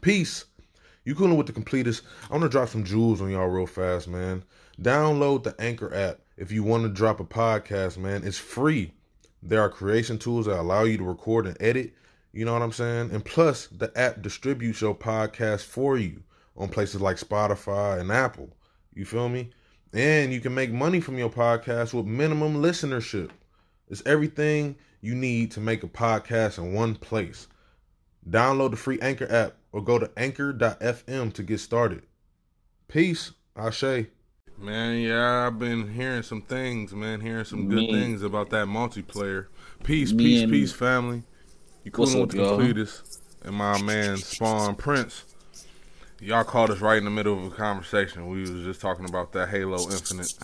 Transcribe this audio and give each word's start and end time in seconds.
Peace. 0.00 0.44
You 1.04 1.14
coolin' 1.14 1.36
with 1.36 1.46
the 1.46 1.52
completist. 1.52 2.02
I 2.28 2.34
want 2.34 2.42
to 2.42 2.48
drop 2.48 2.68
some 2.68 2.84
jewels 2.84 3.20
on 3.20 3.30
y'all 3.30 3.48
real 3.48 3.66
fast, 3.66 4.08
man. 4.08 4.44
Download 4.80 5.42
the 5.42 5.54
Anchor 5.58 5.92
app 5.92 6.20
if 6.36 6.52
you 6.52 6.62
want 6.62 6.84
to 6.84 6.88
drop 6.88 7.18
a 7.18 7.24
podcast, 7.24 7.98
man. 7.98 8.22
It's 8.24 8.38
free. 8.38 8.92
There 9.42 9.60
are 9.60 9.68
creation 9.68 10.18
tools 10.18 10.46
that 10.46 10.60
allow 10.60 10.84
you 10.84 10.98
to 10.98 11.04
record 11.04 11.46
and 11.46 11.56
edit. 11.60 11.94
You 12.32 12.44
know 12.44 12.52
what 12.52 12.62
I'm 12.62 12.72
saying? 12.72 13.10
And 13.10 13.24
plus, 13.24 13.66
the 13.68 13.90
app 13.98 14.22
distributes 14.22 14.80
your 14.80 14.94
podcast 14.94 15.62
for 15.62 15.98
you 15.98 16.22
on 16.56 16.68
places 16.68 17.00
like 17.00 17.16
Spotify 17.16 18.00
and 18.00 18.12
Apple. 18.12 18.50
You 18.94 19.04
feel 19.04 19.28
me? 19.28 19.50
And 19.92 20.32
you 20.32 20.40
can 20.40 20.54
make 20.54 20.70
money 20.70 21.00
from 21.00 21.18
your 21.18 21.30
podcast 21.30 21.94
with 21.94 22.06
minimum 22.06 22.62
listenership. 22.62 23.30
It's 23.88 24.02
everything 24.06 24.76
you 25.00 25.14
need 25.14 25.50
to 25.52 25.60
make 25.60 25.82
a 25.82 25.88
podcast 25.88 26.58
in 26.58 26.74
one 26.74 26.94
place. 26.94 27.48
Download 28.28 28.70
the 28.70 28.76
free 28.76 28.98
Anchor 29.00 29.26
app 29.30 29.54
or 29.72 29.82
go 29.82 29.98
to 29.98 30.10
anchor.fm 30.16 31.32
to 31.32 31.42
get 31.42 31.60
started. 31.60 32.02
Peace. 32.88 33.32
Ashe. 33.56 34.06
Man, 34.60 34.98
yeah, 35.00 35.46
I've 35.46 35.58
been 35.58 35.92
hearing 35.94 36.22
some 36.24 36.42
things, 36.42 36.92
man, 36.92 37.20
hearing 37.20 37.44
some 37.44 37.68
good 37.68 37.76
Me- 37.78 37.92
things 37.92 38.22
about 38.22 38.50
that 38.50 38.66
multiplayer. 38.66 39.46
Peace, 39.84 40.12
Me 40.12 40.24
peace, 40.24 40.42
and- 40.42 40.52
peace, 40.52 40.72
family. 40.72 41.22
You 41.84 41.92
What's 41.94 42.12
coolin' 42.12 42.22
up, 42.22 42.28
with 42.28 42.36
the 42.36 42.42
y'all? 42.42 42.58
completist 42.58 43.18
and 43.44 43.54
my 43.54 43.80
man 43.82 44.16
Spawn 44.16 44.74
Prince. 44.74 45.24
Y'all 46.20 46.42
caught 46.42 46.70
us 46.70 46.80
right 46.80 46.98
in 46.98 47.04
the 47.04 47.10
middle 47.10 47.38
of 47.38 47.52
a 47.52 47.54
conversation. 47.54 48.26
We 48.28 48.40
was 48.40 48.50
just 48.64 48.80
talking 48.80 49.08
about 49.08 49.32
that 49.32 49.48
Halo 49.48 49.80
Infinite. 49.90 50.34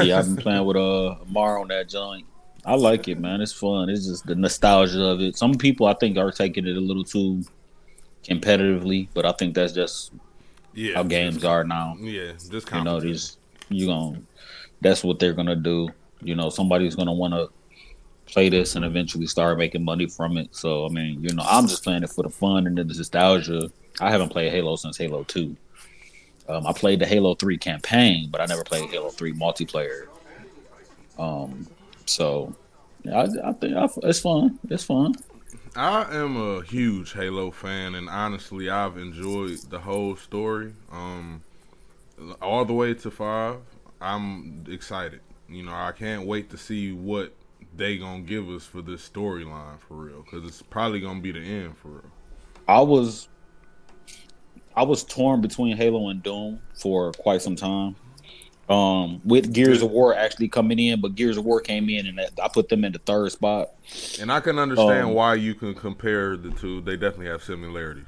Yeah, 0.00 0.18
I've 0.20 0.24
been 0.24 0.36
playing 0.42 0.64
with 0.64 0.78
uh 0.78 1.16
Mar 1.28 1.58
on 1.60 1.68
that 1.68 1.88
joint. 1.90 2.24
I 2.68 2.74
like 2.74 3.08
it, 3.08 3.18
man. 3.18 3.40
It's 3.40 3.50
fun. 3.50 3.88
It's 3.88 4.06
just 4.06 4.26
the 4.26 4.34
nostalgia 4.34 5.02
of 5.02 5.22
it. 5.22 5.38
Some 5.38 5.54
people 5.54 5.86
I 5.86 5.94
think 5.94 6.18
are 6.18 6.30
taking 6.30 6.66
it 6.66 6.76
a 6.76 6.80
little 6.80 7.02
too 7.02 7.42
competitively, 8.22 9.08
but 9.14 9.24
I 9.24 9.32
think 9.32 9.54
that's 9.54 9.72
just 9.72 10.12
yeah, 10.74 10.96
how 10.96 11.02
games 11.04 11.46
are 11.46 11.64
now. 11.64 11.96
Yeah, 11.98 12.32
just 12.50 12.70
You 12.70 12.84
know, 12.84 13.00
these 13.00 13.38
you 13.70 13.86
going 13.86 14.26
that's 14.82 15.02
what 15.02 15.18
they're 15.18 15.32
gonna 15.32 15.56
do. 15.56 15.88
You 16.20 16.34
know, 16.34 16.50
somebody's 16.50 16.94
gonna 16.94 17.14
wanna 17.14 17.46
play 18.26 18.50
this 18.50 18.76
and 18.76 18.84
eventually 18.84 19.26
start 19.26 19.56
making 19.56 19.82
money 19.82 20.06
from 20.06 20.36
it. 20.36 20.54
So 20.54 20.84
I 20.84 20.90
mean, 20.90 21.22
you 21.22 21.34
know, 21.34 21.44
I'm 21.48 21.68
just 21.68 21.82
playing 21.82 22.02
it 22.02 22.10
for 22.10 22.22
the 22.22 22.28
fun 22.28 22.66
and 22.66 22.76
the 22.76 22.84
nostalgia. 22.84 23.70
I 23.98 24.10
haven't 24.10 24.28
played 24.28 24.52
Halo 24.52 24.76
since 24.76 24.98
Halo 24.98 25.24
Two. 25.24 25.56
Um, 26.46 26.66
I 26.66 26.74
played 26.74 26.98
the 26.98 27.06
Halo 27.06 27.34
Three 27.34 27.56
campaign, 27.56 28.28
but 28.30 28.42
I 28.42 28.44
never 28.44 28.62
played 28.62 28.90
Halo 28.90 29.08
Three 29.08 29.32
multiplayer. 29.32 30.08
Um, 31.18 31.66
so 32.08 32.54
I, 33.06 33.28
I 33.44 33.52
think 33.52 33.76
I, 33.76 33.88
it's 34.02 34.20
fun. 34.20 34.58
It's 34.68 34.84
fun. 34.84 35.14
I 35.76 36.14
am 36.14 36.36
a 36.36 36.62
huge 36.62 37.12
Halo 37.12 37.50
fan, 37.50 37.94
and 37.94 38.08
honestly, 38.08 38.68
I've 38.68 38.96
enjoyed 38.96 39.58
the 39.70 39.78
whole 39.78 40.16
story, 40.16 40.72
um, 40.90 41.42
all 42.42 42.64
the 42.64 42.72
way 42.72 42.94
to 42.94 43.10
five. 43.10 43.58
I'm 44.00 44.64
excited. 44.68 45.20
You 45.48 45.64
know, 45.64 45.72
I 45.72 45.92
can't 45.92 46.26
wait 46.26 46.50
to 46.50 46.58
see 46.58 46.92
what 46.92 47.32
they 47.76 47.96
gonna 47.96 48.22
give 48.22 48.48
us 48.48 48.64
for 48.64 48.82
this 48.82 49.08
storyline 49.08 49.78
for 49.78 49.94
real, 49.94 50.22
because 50.22 50.44
it's 50.44 50.62
probably 50.62 51.00
gonna 51.00 51.20
be 51.20 51.32
the 51.32 51.40
end 51.40 51.76
for 51.78 51.88
real. 51.88 52.10
I 52.66 52.80
was 52.80 53.28
I 54.74 54.82
was 54.82 55.04
torn 55.04 55.40
between 55.40 55.76
Halo 55.76 56.08
and 56.08 56.22
Doom 56.22 56.60
for 56.74 57.12
quite 57.12 57.42
some 57.42 57.56
time. 57.56 57.96
Um, 58.68 59.22
with 59.24 59.54
Gears 59.54 59.80
of 59.80 59.90
War 59.90 60.14
actually 60.14 60.48
coming 60.48 60.78
in, 60.78 61.00
but 61.00 61.14
Gears 61.14 61.38
of 61.38 61.44
War 61.46 61.58
came 61.60 61.88
in 61.88 62.06
and 62.06 62.20
I 62.20 62.48
put 62.48 62.68
them 62.68 62.84
in 62.84 62.92
the 62.92 62.98
third 62.98 63.32
spot. 63.32 63.70
And 64.20 64.30
I 64.30 64.40
can 64.40 64.58
understand 64.58 65.06
Um, 65.08 65.14
why 65.14 65.36
you 65.36 65.54
can 65.54 65.74
compare 65.74 66.36
the 66.36 66.50
two. 66.50 66.82
They 66.82 66.96
definitely 66.96 67.28
have 67.28 67.42
similarities. 67.42 68.04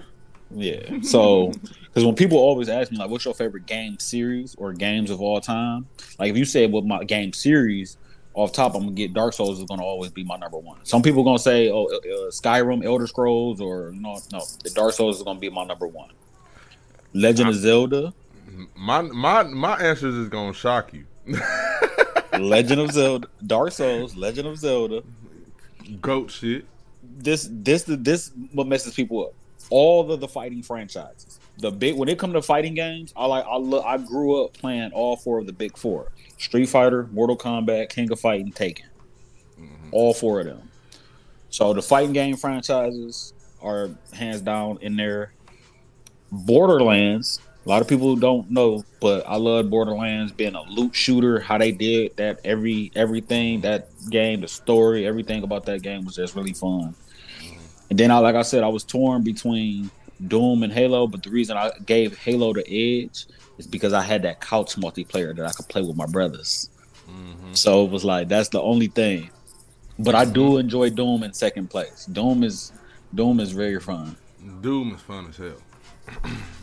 Yeah. 0.55 1.01
So, 1.03 1.53
because 1.85 2.05
when 2.05 2.15
people 2.15 2.37
always 2.37 2.69
ask 2.69 2.91
me 2.93 2.99
like, 2.99 3.09
"What's 3.09 3.25
your 3.25 3.35
favorite 3.35 3.67
game 3.67 3.99
series 3.99 4.55
or 4.57 4.73
games 4.73 5.11
of 5.11 5.21
all 5.23 5.41
time?" 5.41 5.87
Like, 6.19 6.31
if 6.31 6.37
you 6.37 6.45
say 6.45 6.67
what 6.67 6.85
my 6.85 7.05
game 7.05 7.33
series 7.33 7.97
off 8.35 8.53
top, 8.53 8.75
I'm 8.75 8.83
gonna 8.83 8.93
get 8.93 9.15
Dark 9.15 9.33
Souls 9.33 9.59
is 9.61 9.65
gonna 9.65 9.85
always 9.85 10.11
be 10.11 10.25
my 10.25 10.37
number 10.37 10.59
one. 10.59 10.79
Some 10.83 11.03
people 11.03 11.23
gonna 11.25 11.39
say, 11.39 11.71
"Oh, 11.71 11.87
uh, 11.87 12.31
Skyrim, 12.31 12.85
Elder 12.85 13.07
Scrolls," 13.07 13.61
or 13.61 13.93
no, 13.95 14.19
no, 14.33 14.43
the 14.63 14.71
Dark 14.71 14.93
Souls 14.93 15.17
is 15.19 15.23
gonna 15.23 15.39
be 15.39 15.49
my 15.51 15.65
number 15.65 15.87
one. 15.87 16.11
Legend 17.15 17.49
of 17.49 17.55
Zelda. 17.55 18.13
My 18.75 19.03
my 19.03 19.43
my 19.45 19.77
answers 19.77 20.15
is 20.15 20.29
gonna 20.29 20.53
shock 20.53 20.93
you. 20.93 21.07
Legend 22.39 22.81
of 22.81 22.93
Zelda, 22.93 23.29
Dark 23.47 23.73
Souls, 23.73 24.17
Legend 24.17 24.49
of 24.49 24.59
Zelda. 24.59 25.03
Goat 26.01 26.31
shit. 26.31 26.65
This, 27.03 27.49
this, 27.51 27.85
this, 27.87 28.33
what 28.53 28.67
messes 28.67 28.95
people 28.95 29.27
up. 29.27 29.35
All 29.69 30.11
of 30.11 30.21
the 30.21 30.29
fighting 30.29 30.63
franchises. 30.63 31.39
The 31.59 31.71
big 31.71 31.97
when 31.97 32.09
it 32.09 32.19
come 32.19 32.33
to 32.33 32.43
fighting 32.43 32.75
games, 32.75 33.13
I 33.15 33.27
like. 33.27 33.45
I 33.45 33.57
look. 33.57 33.85
I 33.85 33.99
grew 33.99 34.43
up 34.43 34.55
playing 34.55 34.93
all 34.93 35.17
four 35.17 35.39
of 35.39 35.47
the 35.47 35.53
big 35.53 35.77
four: 35.77 36.11
Street 36.39 36.67
Fighter, 36.67 37.09
Mortal 37.13 37.37
Kombat, 37.37 37.91
King 37.91 38.11
of 38.11 38.19
Fighting, 38.19 38.51
Tekken. 38.51 38.85
Mm-hmm. 39.61 39.89
All 39.93 40.15
four 40.15 40.41
of 40.41 40.47
them. 40.47 40.71
So 41.51 41.75
the 41.75 41.83
fighting 41.83 42.15
game 42.15 42.37
franchises 42.37 43.35
are 43.61 43.91
hands 44.13 44.41
down 44.41 44.79
in 44.81 44.97
there. 44.97 45.35
Borderlands. 46.33 47.41
A 47.65 47.69
lot 47.69 47.83
of 47.83 47.89
people 47.89 48.17
don't 48.17 48.51
know, 48.51 48.85
but 49.01 49.29
I 49.29 49.37
love 49.37 49.69
Borderlands 49.69 50.33
being 50.33 50.55
a 50.55 50.63
loot 50.63 50.95
shooter. 50.95 51.41
How 51.41 51.59
they 51.59 51.73
did 51.73 52.17
that, 52.17 52.41
every 52.43 52.91
everything 52.97 53.61
that 53.61 53.89
game, 54.09 54.41
the 54.41 54.49
story, 54.49 55.07
everything 55.07 55.43
about 55.43 55.67
that 55.67 55.83
game 55.83 56.07
was 56.07 56.17
just 56.17 56.35
really 56.35 56.55
fun. 56.55 56.95
And 57.91 57.99
then, 57.99 58.11
I, 58.11 58.19
like 58.19 58.35
I 58.35 58.43
said, 58.43 58.63
I 58.63 58.69
was 58.69 58.85
torn 58.85 59.23
between 59.23 59.91
Doom 60.27 60.63
and 60.63 60.73
Halo, 60.73 61.07
but 61.07 61.23
the 61.23 61.31
reason 61.31 61.57
I 61.57 61.71
gave 61.85 62.17
Halo 62.17 62.55
the 62.55 62.65
edge 62.67 63.27
is 63.59 63.67
because 63.67 63.93
I 63.93 64.03
had 64.03 64.23
that 64.23 64.41
couch 64.41 64.77
multiplayer 64.77 65.37
that 65.37 65.45
I 65.45 65.53
could 65.53 65.69
play 65.69 65.83
with 65.83 65.97
my 65.97 66.07
brothers. 66.07 66.71
Mm-hmm. 67.11 67.53
So 67.53 67.85
it 67.85 67.91
was 67.91 68.05
like 68.05 68.29
that's 68.29 68.49
the 68.49 68.63
only 68.63 68.87
thing. 68.87 69.31
But 69.99 70.15
I 70.15 70.25
do 70.25 70.51
mm-hmm. 70.51 70.61
enjoy 70.61 70.91
Doom 70.91 71.25
in 71.25 71.35
second 71.35 71.69
place. 71.69 72.07
Doom 72.07 72.43
is 72.43 72.73
Doom 73.15 73.39
is 73.39 73.53
very 73.53 73.81
fun. 73.81 74.17
Doom 74.63 74.95
is 74.95 75.01
fun 75.03 75.27
as 75.29 75.37
hell. 75.37 76.33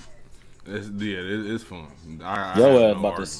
it's 0.67 0.89
yeah, 0.89 1.17
it, 1.17 1.51
it's 1.51 1.63
fun. 1.63 1.88
I, 2.23 2.53
I 2.53 2.59
Yo 2.59 2.67
ass 2.67 2.95
no 2.95 3.00
about 3.00 3.25
to 3.25 3.31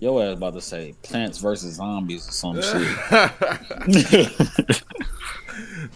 Yo 0.00 0.20
ass 0.20 0.36
about 0.36 0.54
to 0.54 0.60
say 0.60 0.94
Plants 1.02 1.38
versus 1.38 1.74
Zombies 1.74 2.28
or 2.28 2.32
some 2.32 2.60
shit. 2.60 2.72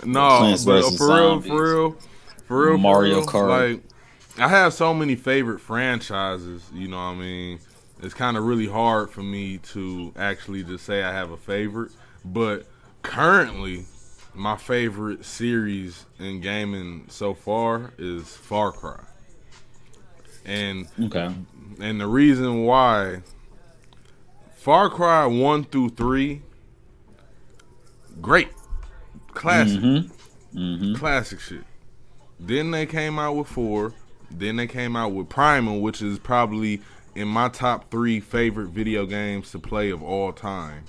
no, 0.05 0.39
Plants 0.39 0.65
but 0.65 0.73
uh, 0.73 0.83
vs. 0.83 0.97
for 0.97 1.15
real, 1.15 1.41
for 1.41 1.63
real, 1.63 1.97
for 2.47 2.67
real, 2.67 2.79
Mario 2.79 3.21
for 3.21 3.21
real, 3.21 3.49
Kart. 3.49 3.73
Like, 3.73 3.83
I 4.39 4.49
have 4.49 4.75
so 4.75 4.93
many 4.93 5.17
favorite 5.17 5.61
franchises. 5.61 6.69
You 6.73 6.89
know 6.89 6.99
what 6.99 7.03
I 7.03 7.15
mean? 7.15 7.59
It's 8.03 8.15
kind 8.15 8.37
of 8.37 8.45
really 8.45 8.69
hard 8.69 9.11
for 9.11 9.23
me 9.23 9.59
to 9.59 10.13
actually 10.17 10.63
just 10.63 10.85
say 10.85 11.03
I 11.03 11.13
have 11.13 11.31
a 11.31 11.39
favorite. 11.39 11.93
But 12.25 12.67
currently, 13.03 13.87
my 14.35 14.57
favorite 14.57 15.25
series 15.25 16.05
in 16.19 16.41
gaming 16.41 17.07
so 17.09 17.33
far 17.33 17.93
is 17.97 18.29
Far 18.29 18.73
Cry. 18.73 19.01
And 20.47 20.89
okay. 21.01 21.35
and 21.81 22.01
the 22.01 22.07
reason 22.07 22.65
why 22.65 23.23
Far 24.55 24.89
Cry 24.89 25.27
1 25.27 25.65
through 25.65 25.91
3 25.91 26.43
great. 28.21 28.49
Classic. 29.35 29.81
Mm-hmm. 29.81 30.95
Classic 30.95 31.39
shit. 31.41 31.65
Then 32.41 32.71
they 32.71 32.87
came 32.87 33.19
out 33.19 33.35
with 33.35 33.49
4. 33.49 33.93
Then 34.31 34.57
they 34.57 34.67
came 34.67 34.97
out 34.97 35.13
with 35.13 35.29
Primal, 35.29 35.81
which 35.81 36.01
is 36.01 36.19
probably 36.19 36.81
in 37.15 37.29
my 37.29 37.49
top 37.49 37.91
3 37.91 38.21
favorite 38.21 38.69
video 38.69 39.05
games 39.05 39.51
to 39.51 39.59
play 39.59 39.91
of 39.91 40.03
all 40.03 40.33
time. 40.33 40.85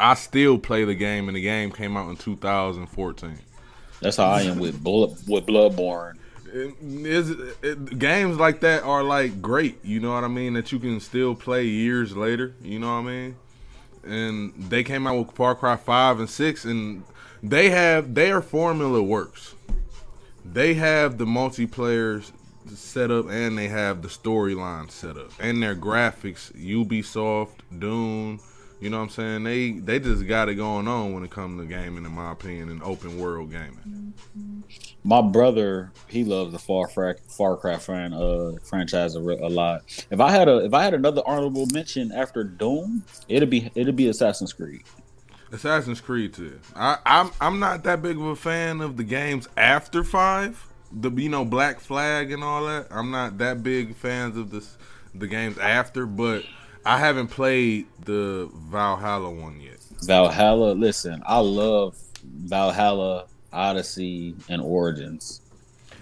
I 0.00 0.14
still 0.14 0.58
play 0.58 0.84
the 0.84 0.94
game 0.94 1.28
and 1.28 1.36
the 1.36 1.42
game 1.42 1.72
came 1.72 1.96
out 1.96 2.08
in 2.08 2.16
2014. 2.16 3.38
That's 4.00 4.16
how 4.16 4.26
I 4.26 4.42
am 4.42 4.58
with 4.58 4.82
Bullet 4.82 5.10
with 5.26 5.46
Bloodborne. 5.46 6.17
It- 6.52 7.54
it, 7.62 7.98
games 7.98 8.36
like 8.38 8.60
that 8.60 8.82
are 8.82 9.02
like 9.02 9.42
great, 9.42 9.84
you 9.84 10.00
know 10.00 10.12
what 10.12 10.24
I 10.24 10.28
mean? 10.28 10.54
That 10.54 10.72
you 10.72 10.78
can 10.78 11.00
still 11.00 11.34
play 11.34 11.66
years 11.66 12.16
later, 12.16 12.54
you 12.62 12.78
know 12.78 12.88
what 13.00 13.08
I 13.08 13.12
mean? 13.12 13.36
And 14.04 14.52
they 14.70 14.82
came 14.84 15.06
out 15.06 15.18
with 15.18 15.36
Far 15.36 15.54
Cry 15.54 15.76
five 15.76 16.18
and 16.20 16.30
six, 16.30 16.64
and 16.64 17.02
they 17.42 17.70
have 17.70 18.14
their 18.14 18.40
formula 18.40 19.02
works. 19.02 19.54
They 20.44 20.74
have 20.74 21.18
the 21.18 21.26
multiplayer 21.26 22.24
set 22.74 23.10
up, 23.10 23.28
and 23.28 23.58
they 23.58 23.68
have 23.68 24.00
the 24.02 24.08
storyline 24.08 24.90
set 24.90 25.16
up, 25.18 25.30
and 25.38 25.62
their 25.62 25.74
graphics. 25.74 26.52
Ubisoft, 26.54 27.58
Doom, 27.78 28.40
you 28.80 28.90
know 28.90 28.98
what 28.98 29.04
I'm 29.04 29.10
saying? 29.10 29.44
They 29.44 29.72
they 29.72 29.98
just 29.98 30.26
got 30.26 30.48
it 30.48 30.54
going 30.54 30.86
on 30.88 31.12
when 31.12 31.24
it 31.24 31.30
comes 31.30 31.60
to 31.60 31.66
gaming, 31.66 32.04
in 32.04 32.12
my 32.12 32.32
opinion, 32.32 32.70
and 32.70 32.82
open 32.82 33.18
world 33.18 33.50
gaming. 33.50 34.14
My 35.04 35.22
brother, 35.22 35.92
he 36.08 36.24
loves 36.24 36.52
the 36.52 36.58
Far 36.58 36.88
Cry, 36.88 37.14
Far 37.28 37.56
Cry 37.56 37.78
fran, 37.78 38.12
uh, 38.12 38.52
franchise 38.62 39.14
a, 39.16 39.20
a 39.20 39.48
lot. 39.48 39.82
If 40.10 40.20
I 40.20 40.30
had 40.30 40.48
a 40.48 40.58
if 40.64 40.74
I 40.74 40.84
had 40.84 40.94
another 40.94 41.22
honorable 41.26 41.66
mention 41.72 42.12
after 42.12 42.44
Doom, 42.44 43.04
it'd 43.28 43.50
be 43.50 43.70
it'd 43.74 43.96
be 43.96 44.08
Assassin's 44.08 44.52
Creed. 44.52 44.82
Assassin's 45.50 46.00
Creed 46.00 46.34
too. 46.34 46.60
I, 46.76 46.98
I'm 47.06 47.30
I'm 47.40 47.58
not 47.58 47.84
that 47.84 48.02
big 48.02 48.16
of 48.16 48.22
a 48.24 48.36
fan 48.36 48.80
of 48.80 48.96
the 48.96 49.04
games 49.04 49.48
after 49.56 50.04
five. 50.04 50.66
the 50.92 51.10
you 51.10 51.28
know 51.30 51.44
Black 51.44 51.80
Flag 51.80 52.30
and 52.32 52.44
all 52.44 52.66
that. 52.66 52.88
I'm 52.90 53.10
not 53.10 53.38
that 53.38 53.62
big 53.62 53.94
fans 53.96 54.36
of 54.36 54.50
this 54.50 54.76
the 55.14 55.26
games 55.26 55.56
after, 55.58 56.06
but 56.06 56.44
I 56.88 56.96
haven't 56.96 57.28
played 57.28 57.86
the 58.06 58.48
Valhalla 58.54 59.30
one 59.30 59.60
yet. 59.60 59.76
Valhalla, 60.04 60.72
listen, 60.72 61.22
I 61.26 61.38
love 61.38 61.94
Valhalla, 62.24 63.26
Odyssey, 63.52 64.34
and 64.48 64.62
Origins. 64.62 65.42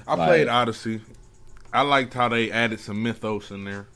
I 0.06 0.14
like, 0.14 0.28
played 0.28 0.46
Odyssey. 0.46 1.00
I 1.72 1.82
liked 1.82 2.14
how 2.14 2.28
they 2.28 2.52
added 2.52 2.78
some 2.78 3.02
mythos 3.02 3.50
in 3.50 3.64
there. 3.64 3.88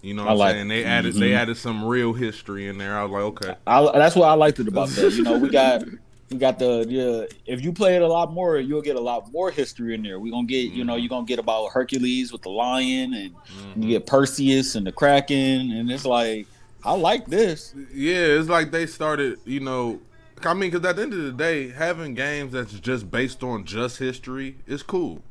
You 0.00 0.14
know 0.14 0.26
what 0.26 0.28
I 0.28 0.32
am 0.32 0.38
like, 0.38 0.54
saying? 0.54 0.68
They 0.68 0.84
added 0.84 1.10
mm-hmm. 1.14 1.20
they 1.20 1.34
added 1.34 1.56
some 1.56 1.84
real 1.84 2.12
history 2.12 2.68
in 2.68 2.78
there. 2.78 2.96
I 2.96 3.02
was 3.02 3.10
like, 3.10 3.22
okay. 3.22 3.60
I, 3.66 3.98
that's 3.98 4.14
what 4.14 4.28
I 4.28 4.34
liked 4.34 4.60
it 4.60 4.68
about 4.68 4.90
that. 4.90 5.12
You 5.14 5.24
know, 5.24 5.38
we 5.38 5.48
got 5.48 5.82
we 6.30 6.36
got 6.36 6.58
the 6.58 6.84
yeah. 6.88 7.36
If 7.46 7.62
you 7.62 7.72
play 7.72 7.96
it 7.96 8.02
a 8.02 8.06
lot 8.06 8.32
more, 8.32 8.58
you'll 8.58 8.82
get 8.82 8.96
a 8.96 9.00
lot 9.00 9.32
more 9.32 9.50
history 9.50 9.94
in 9.94 10.02
there. 10.02 10.20
We're 10.20 10.32
gonna 10.32 10.46
get 10.46 10.72
you 10.72 10.84
know 10.84 10.92
mm-hmm. 10.92 11.00
you're 11.00 11.08
gonna 11.08 11.26
get 11.26 11.38
about 11.38 11.72
Hercules 11.72 12.32
with 12.32 12.42
the 12.42 12.50
lion, 12.50 13.14
and 13.14 13.34
mm-hmm. 13.34 13.82
you 13.82 13.88
get 13.90 14.06
Perseus 14.06 14.74
and 14.74 14.86
the 14.86 14.92
Kraken, 14.92 15.70
and 15.70 15.90
it's 15.90 16.04
like 16.04 16.46
I 16.84 16.92
like 16.92 17.26
this. 17.26 17.74
Yeah, 17.92 18.38
it's 18.38 18.48
like 18.48 18.70
they 18.70 18.86
started. 18.86 19.38
You 19.44 19.60
know, 19.60 20.00
I 20.42 20.54
mean, 20.54 20.70
because 20.70 20.86
at 20.86 20.96
the 20.96 21.02
end 21.02 21.14
of 21.14 21.22
the 21.22 21.32
day, 21.32 21.70
having 21.70 22.14
games 22.14 22.52
that's 22.52 22.72
just 22.74 23.10
based 23.10 23.42
on 23.42 23.64
just 23.64 23.98
history 23.98 24.56
is 24.66 24.82
cool. 24.82 25.22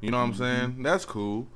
You 0.00 0.10
know 0.10 0.18
what 0.18 0.24
I'm 0.24 0.34
saying? 0.34 0.70
Mm-hmm. 0.72 0.82
That's 0.82 1.06
cool. 1.06 1.48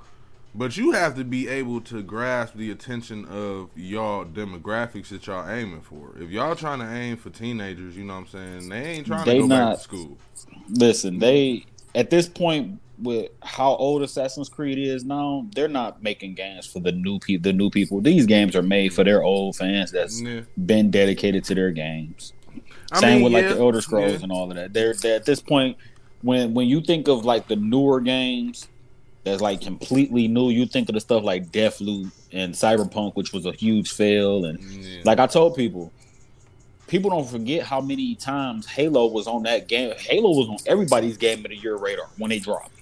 But 0.58 0.76
you 0.76 0.90
have 0.90 1.14
to 1.14 1.22
be 1.22 1.46
able 1.46 1.81
to 1.82 2.02
grasp 2.02 2.55
the 2.55 2.72
attention 2.72 3.25
of 3.26 3.70
y'all 3.76 4.25
demographics 4.25 5.10
that 5.10 5.25
y'all 5.28 5.49
aiming 5.49 5.82
for. 5.82 6.16
If 6.19 6.31
y'all 6.31 6.56
trying 6.56 6.81
to 6.81 6.93
aim 6.93 7.16
for 7.16 7.31
teenagers, 7.31 7.96
you 7.96 8.02
know 8.02 8.14
what 8.14 8.34
I'm 8.34 8.58
saying? 8.58 8.69
They 8.69 8.82
ain't 8.82 9.06
trying 9.06 9.25
they 9.25 9.34
to 9.34 9.40
go 9.43 9.46
not, 9.46 9.70
back 9.70 9.76
to 9.76 9.82
school. 9.84 10.19
Listen, 10.69 11.20
they 11.20 11.64
at 11.94 12.10
this 12.10 12.28
point 12.28 12.81
with 13.00 13.31
how 13.40 13.76
old 13.76 14.02
Assassin's 14.02 14.49
Creed 14.49 14.78
is 14.78 15.05
now, 15.05 15.46
they're 15.55 15.69
not 15.69 16.02
making 16.02 16.34
games 16.34 16.66
for 16.66 16.81
the 16.81 16.90
new 16.90 17.20
people. 17.20 17.44
The 17.44 17.52
new 17.52 17.70
people. 17.70 18.00
These 18.00 18.26
games 18.26 18.56
are 18.56 18.62
made 18.62 18.93
for 18.93 19.05
their 19.05 19.22
old 19.22 19.55
fans 19.55 19.93
that's 19.93 20.20
yeah. 20.20 20.40
been 20.66 20.90
dedicated 20.90 21.44
to 21.44 21.55
their 21.55 21.70
games. 21.70 22.32
I 22.90 22.99
Same 22.99 23.14
mean, 23.14 23.25
with 23.25 23.32
like 23.32 23.44
yeah, 23.44 23.55
the 23.55 23.60
Elder 23.60 23.81
Scrolls 23.81 24.14
yeah. 24.14 24.22
and 24.25 24.32
all 24.32 24.50
of 24.50 24.56
that. 24.56 24.72
They're, 24.72 24.93
they're 24.94 25.14
at 25.14 25.25
this 25.25 25.40
point 25.40 25.76
when 26.22 26.52
when 26.52 26.66
you 26.66 26.81
think 26.81 27.06
of 27.06 27.25
like 27.25 27.46
the 27.46 27.55
newer 27.55 28.00
games 28.00 28.66
that's 29.29 29.43
like 29.43 29.61
completely 29.61 30.29
new. 30.29 30.51
You 30.51 30.67
think 30.67 30.89
of 30.89 30.95
the 30.95 31.01
stuff 31.01 31.23
like 31.23 31.51
Deathloop 31.51 32.11
and 32.33 32.55
Cyberpunk, 32.55 33.15
which 33.15 33.33
was 33.33 33.47
a 33.47 33.53
huge 33.53 33.93
fail, 33.93 34.45
and 34.45 34.59
yeah. 34.61 35.03
like 35.05 35.19
I 35.19 35.27
told 35.27 35.57
people, 35.57 35.93
people 36.87 37.11
don't 37.11 37.29
forget 37.29 37.63
how 37.63 37.81
many 37.81 38.15
times 38.15 38.67
Halo 38.67 39.07
was 39.07 39.27
on 39.27 39.43
that 39.45 39.69
game. 39.69 39.93
Halo 39.99 40.31
was 40.31 40.49
on 40.49 40.57
everybody's 40.67 41.17
game 41.17 41.45
of 41.45 41.51
the 41.51 41.57
year 41.57 41.77
radar 41.77 42.09
when 42.17 42.31
they 42.31 42.39
dropped. 42.39 42.73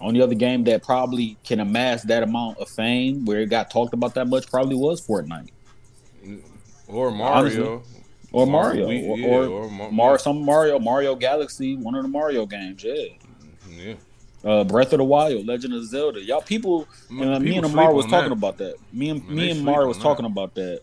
Only 0.00 0.20
other 0.20 0.34
game 0.34 0.64
that 0.64 0.82
probably 0.82 1.36
can 1.44 1.60
amass 1.60 2.02
that 2.04 2.22
amount 2.22 2.58
of 2.58 2.68
fame 2.68 3.24
where 3.24 3.40
it 3.40 3.50
got 3.50 3.70
talked 3.70 3.94
about 3.94 4.14
that 4.14 4.26
much 4.26 4.50
probably 4.50 4.74
was 4.74 5.06
Fortnite. 5.06 5.50
Mm-hmm. 6.24 6.38
Or 6.88 7.10
Mario. 7.10 7.34
Honestly. 7.34 7.98
Or 8.32 8.46
Mario. 8.46 8.88
We, 8.88 9.06
or, 9.06 9.18
yeah, 9.18 9.26
or, 9.28 9.44
or 9.44 9.70
Mar- 9.70 9.92
Mar- 9.92 10.18
some 10.18 10.44
Mario, 10.44 10.78
Mario 10.78 11.14
Galaxy, 11.14 11.76
one 11.76 11.94
of 11.94 12.02
the 12.02 12.08
Mario 12.08 12.46
games, 12.46 12.82
yeah. 12.82 12.92
Mm-hmm, 12.94 13.80
yeah 13.80 13.94
uh, 14.44 14.64
Breath 14.64 14.92
of 14.92 14.98
the 14.98 15.04
Wild, 15.04 15.46
Legend 15.46 15.74
of 15.74 15.84
Zelda. 15.86 16.22
Y'all 16.22 16.42
people, 16.42 16.88
and 17.10 17.34
uh, 17.34 17.40
me 17.40 17.56
and 17.56 17.66
Amar 17.66 17.92
was 17.92 18.06
talking 18.06 18.30
that. 18.30 18.36
about 18.36 18.58
that. 18.58 18.76
Me 18.92 19.10
and 19.10 19.28
me 19.28 19.50
and 19.50 19.60
Amar 19.60 19.86
was 19.86 19.98
talking 19.98 20.24
that. 20.24 20.32
about 20.32 20.54
that. 20.54 20.80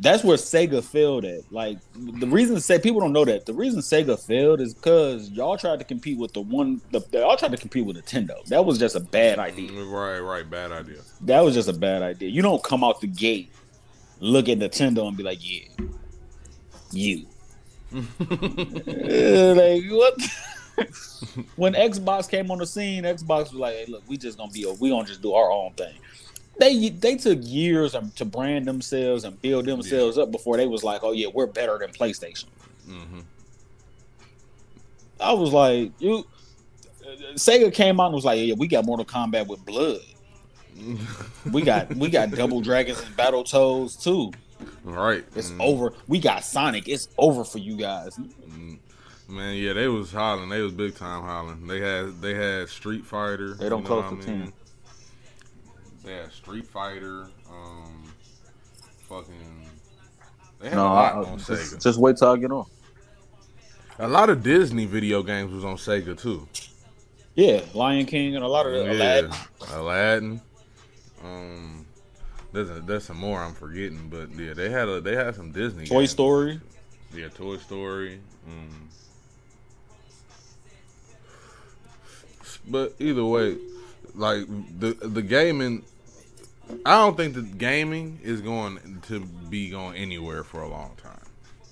That's 0.00 0.22
where 0.22 0.36
Sega 0.36 0.84
failed 0.84 1.24
at. 1.24 1.52
Like 1.52 1.78
the 1.94 2.26
reason 2.26 2.58
say 2.60 2.78
people 2.78 3.00
don't 3.00 3.12
know 3.12 3.24
that 3.24 3.46
the 3.46 3.52
reason 3.52 3.80
Sega 3.80 4.18
failed 4.24 4.60
is 4.60 4.72
because 4.74 5.30
y'all 5.30 5.56
tried 5.56 5.80
to 5.80 5.84
compete 5.84 6.18
with 6.18 6.32
the 6.32 6.40
one. 6.40 6.80
The, 6.90 7.00
y'all 7.12 7.36
tried 7.36 7.52
to 7.52 7.56
compete 7.56 7.84
with 7.84 7.96
Nintendo. 7.96 8.44
That 8.46 8.64
was 8.64 8.78
just 8.78 8.94
a 8.94 9.00
bad 9.00 9.38
idea. 9.38 9.70
Mm, 9.70 9.92
right, 9.92 10.20
right, 10.20 10.48
bad 10.48 10.72
idea. 10.72 11.00
That 11.22 11.40
was 11.40 11.54
just 11.54 11.68
a 11.68 11.72
bad 11.72 12.02
idea. 12.02 12.28
You 12.28 12.42
don't 12.42 12.62
come 12.62 12.84
out 12.84 13.00
the 13.00 13.08
gate, 13.08 13.50
look 14.20 14.48
at 14.48 14.58
Nintendo, 14.58 15.06
and 15.08 15.16
be 15.16 15.22
like, 15.22 15.38
"Yeah, 15.40 15.86
you." 16.92 17.26
like 17.92 19.84
what? 19.90 20.14
When 21.56 21.74
Xbox 21.74 22.28
came 22.28 22.50
on 22.50 22.58
the 22.58 22.66
scene, 22.66 23.04
Xbox 23.04 23.52
was 23.52 23.54
like, 23.54 23.74
"Hey, 23.74 23.86
look, 23.88 24.02
we 24.08 24.16
just 24.16 24.38
gonna 24.38 24.50
be, 24.50 24.64
a, 24.64 24.72
we 24.72 24.90
gonna 24.90 25.06
just 25.06 25.22
do 25.22 25.32
our 25.34 25.50
own 25.50 25.72
thing." 25.72 25.94
They 26.58 26.90
they 26.90 27.16
took 27.16 27.38
years 27.42 27.96
to 28.16 28.24
brand 28.24 28.66
themselves 28.66 29.24
and 29.24 29.40
build 29.40 29.66
themselves 29.66 30.16
yeah. 30.16 30.24
up 30.24 30.30
before 30.30 30.56
they 30.56 30.66
was 30.66 30.84
like, 30.84 31.02
"Oh 31.02 31.12
yeah, 31.12 31.28
we're 31.32 31.46
better 31.46 31.78
than 31.78 31.90
PlayStation." 31.90 32.46
Mm-hmm. 32.88 33.20
I 35.20 35.32
was 35.32 35.52
like, 35.52 35.92
"You." 35.98 36.26
Sega 37.34 37.72
came 37.72 37.98
out 37.98 38.06
and 38.06 38.14
was 38.14 38.24
like, 38.24 38.40
"Yeah, 38.40 38.54
we 38.56 38.68
got 38.68 38.84
Mortal 38.84 39.04
Kombat 39.04 39.46
with 39.46 39.64
blood. 39.64 40.00
we 41.52 41.62
got 41.62 41.94
we 41.96 42.08
got 42.08 42.30
Double 42.30 42.60
Dragons 42.60 43.00
and 43.02 43.16
Battle 43.16 43.44
Toads 43.44 43.96
too. 43.96 44.32
Right, 44.84 45.24
it's 45.34 45.50
mm. 45.50 45.60
over. 45.60 45.94
We 46.08 46.18
got 46.20 46.44
Sonic. 46.44 46.88
It's 46.88 47.08
over 47.18 47.44
for 47.44 47.58
you 47.58 47.76
guys." 47.76 48.18
Mm. 49.30 49.36
Man, 49.36 49.56
yeah, 49.56 49.72
they 49.72 49.88
was 49.88 50.12
hollering. 50.12 50.48
They 50.48 50.60
was 50.60 50.72
big 50.72 50.96
time 50.96 51.22
hollering. 51.22 51.66
They 51.66 51.80
had 51.80 52.20
they 52.20 52.34
had 52.34 52.68
Street 52.68 53.04
Fighter. 53.04 53.54
They 53.54 53.68
don't 53.68 53.84
close 53.84 54.10
the 54.10 54.24
ten. 54.24 54.52
They 56.04 56.14
had 56.14 56.32
Street 56.32 56.66
Fighter. 56.66 57.28
Um, 57.50 58.12
fucking. 59.08 59.68
They 60.60 60.68
had 60.68 60.76
no, 60.76 60.84
a 60.84 60.88
lot 60.88 61.14
I, 61.14 61.30
on 61.30 61.38
just, 61.38 61.50
Sega. 61.50 61.82
Just 61.82 61.98
wait 61.98 62.16
till 62.16 62.28
I 62.28 62.36
get 62.36 62.50
on. 62.50 62.66
A 63.98 64.08
lot 64.08 64.30
of 64.30 64.42
Disney 64.42 64.86
video 64.86 65.22
games 65.22 65.52
was 65.52 65.64
on 65.64 65.76
Sega 65.76 66.20
too. 66.20 66.48
Yeah, 67.34 67.62
Lion 67.74 68.06
King 68.06 68.34
and 68.34 68.44
a 68.44 68.48
lot 68.48 68.66
of 68.66 68.74
yeah, 68.74 68.92
Aladdin. 68.92 69.30
Aladdin. 69.72 70.40
Um, 71.22 71.86
there's 72.52 72.70
a, 72.70 72.80
there's 72.80 73.04
some 73.04 73.18
more 73.18 73.40
I'm 73.40 73.54
forgetting, 73.54 74.08
but 74.08 74.30
yeah, 74.34 74.54
they 74.54 74.70
had 74.70 74.88
a 74.88 75.00
they 75.00 75.14
had 75.14 75.34
some 75.36 75.52
Disney. 75.52 75.86
Toy 75.86 76.00
games. 76.00 76.10
Story. 76.10 76.60
Yeah, 77.14 77.28
Toy 77.28 77.56
Story. 77.58 78.20
Um, 78.46 78.88
But 82.68 82.94
either 82.98 83.24
way, 83.24 83.56
like 84.14 84.46
the 84.78 84.92
the 85.00 85.22
gaming, 85.22 85.84
I 86.84 86.96
don't 86.98 87.16
think 87.16 87.34
the 87.34 87.42
gaming 87.42 88.20
is 88.22 88.40
going 88.40 89.00
to 89.08 89.20
be 89.20 89.70
going 89.70 89.96
anywhere 89.96 90.44
for 90.44 90.62
a 90.62 90.68
long 90.68 90.94
time. 91.02 91.22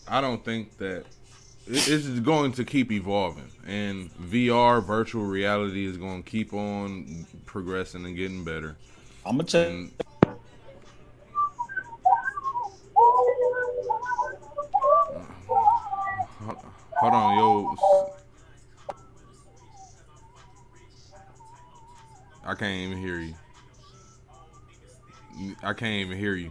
I 0.08 0.20
don't 0.20 0.44
think 0.44 0.78
that 0.78 1.04
it's 1.66 2.06
going 2.20 2.52
to 2.52 2.64
keep 2.64 2.90
evolving, 2.90 3.50
and 3.66 4.10
VR, 4.14 4.82
virtual 4.82 5.24
reality, 5.24 5.86
is 5.86 5.98
going 5.98 6.22
to 6.22 6.30
keep 6.30 6.54
on 6.54 7.26
progressing 7.44 8.06
and 8.06 8.16
getting 8.16 8.44
better. 8.44 8.76
I'm 9.26 9.36
gonna 9.36 9.44
check. 9.44 9.68
And, 9.68 9.92
hold 17.00 17.14
on, 17.14 17.38
yo. 17.38 18.17
I 22.48 22.54
can't 22.54 22.80
even 22.80 22.96
hear 22.96 23.20
you. 23.20 23.34
I 25.62 25.74
can't 25.74 25.96
even 25.96 26.16
hear 26.16 26.34
you. 26.34 26.50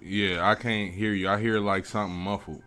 Yeah, 0.00 0.48
I 0.48 0.54
can't 0.54 0.94
hear 0.94 1.12
you. 1.12 1.28
I 1.28 1.38
hear 1.40 1.60
like 1.60 1.84
something 1.84 2.16
muffled. 2.16 2.62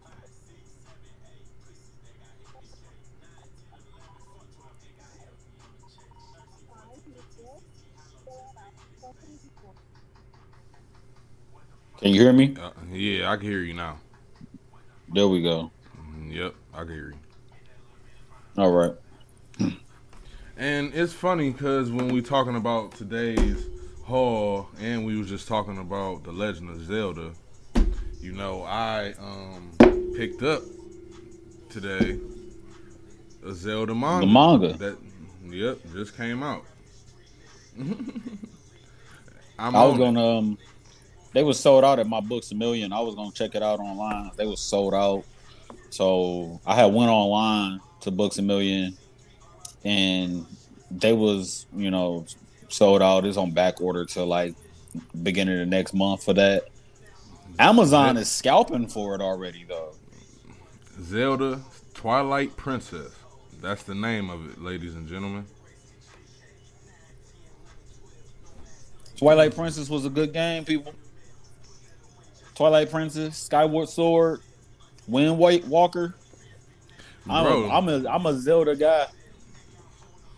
Can 12.01 12.13
you 12.13 12.21
hear 12.21 12.31
me? 12.31 12.55
Uh, 12.57 12.71
yeah, 12.93 13.29
I 13.29 13.35
can 13.35 13.45
hear 13.45 13.59
you 13.59 13.73
now. 13.73 13.97
There 15.13 15.27
we 15.27 15.41
go. 15.41 15.69
Mm, 15.97 16.33
yep, 16.33 16.55
I 16.73 16.85
can 16.85 16.93
hear 16.93 17.09
you. 17.09 17.19
All 18.57 18.71
right. 18.71 18.93
And 20.55 20.93
it's 20.93 21.13
funny 21.13 21.51
because 21.51 21.91
when 21.91 22.07
we 22.09 22.21
talking 22.21 22.55
about 22.55 22.93
today's 22.93 23.65
haul, 24.05 24.69
and 24.79 25.05
we 25.05 25.17
was 25.17 25.27
just 25.27 25.47
talking 25.47 25.77
about 25.77 26.23
the 26.23 26.31
Legend 26.31 26.69
of 26.69 26.85
Zelda, 26.85 27.31
you 28.21 28.31
know, 28.31 28.63
I 28.63 29.13
um 29.19 30.13
picked 30.15 30.41
up 30.41 30.61
today 31.69 32.17
a 33.45 33.53
Zelda 33.53 33.93
manga. 33.93 34.25
The 34.25 34.31
manga 34.31 34.73
that, 34.73 34.97
yep, 35.49 35.79
just 35.93 36.15
came 36.15 36.43
out. 36.43 36.63
I'm 39.59 39.75
I 39.75 39.85
was 39.85 39.97
gonna 39.97 40.37
um 40.37 40.57
they 41.33 41.43
was 41.43 41.59
sold 41.59 41.83
out 41.83 41.99
at 41.99 42.07
my 42.07 42.19
books 42.21 42.51
a 42.51 42.55
million. 42.55 42.91
I 42.91 43.01
was 43.01 43.15
gonna 43.15 43.31
check 43.31 43.55
it 43.55 43.63
out 43.63 43.79
online. 43.79 44.31
They 44.35 44.45
was 44.45 44.59
sold 44.59 44.93
out. 44.93 45.23
So 45.89 46.59
I 46.65 46.75
had 46.75 46.93
went 46.93 47.09
online 47.09 47.79
to 48.01 48.11
Books 48.11 48.37
a 48.37 48.41
Million, 48.41 48.97
and 49.83 50.45
they 50.91 51.13
was 51.13 51.65
you 51.75 51.91
know 51.91 52.25
sold 52.69 53.01
out. 53.01 53.25
It's 53.25 53.37
on 53.37 53.51
back 53.51 53.81
order 53.81 54.05
to 54.05 54.23
like 54.23 54.55
beginning 55.21 55.55
of 55.55 55.59
the 55.59 55.65
next 55.65 55.93
month 55.93 56.23
for 56.23 56.33
that. 56.33 56.65
Amazon 57.57 58.17
is 58.17 58.29
scalping 58.29 58.87
for 58.87 59.15
it 59.15 59.21
already 59.21 59.65
though. 59.67 59.93
Zelda 61.01 61.61
Twilight 61.93 62.55
Princess. 62.55 63.13
That's 63.61 63.83
the 63.83 63.95
name 63.95 64.29
of 64.29 64.49
it, 64.49 64.61
ladies 64.61 64.95
and 64.95 65.07
gentlemen. 65.07 65.45
Twilight 69.17 69.53
Princess 69.53 69.89
was 69.89 70.05
a 70.05 70.09
good 70.09 70.31
game, 70.31 70.63
people. 70.63 70.93
Twilight 72.59 72.91
Princess, 72.91 73.37
Skyward 73.37 73.87
Sword, 73.87 74.41
Wind 75.07 75.39
Waker. 75.39 76.13
I'm 77.29 77.45
a, 77.45 77.69
I'm 77.69 77.87
a 77.87 78.09
I'm 78.09 78.25
a 78.25 78.33
Zelda 78.37 78.75
guy. 78.75 79.05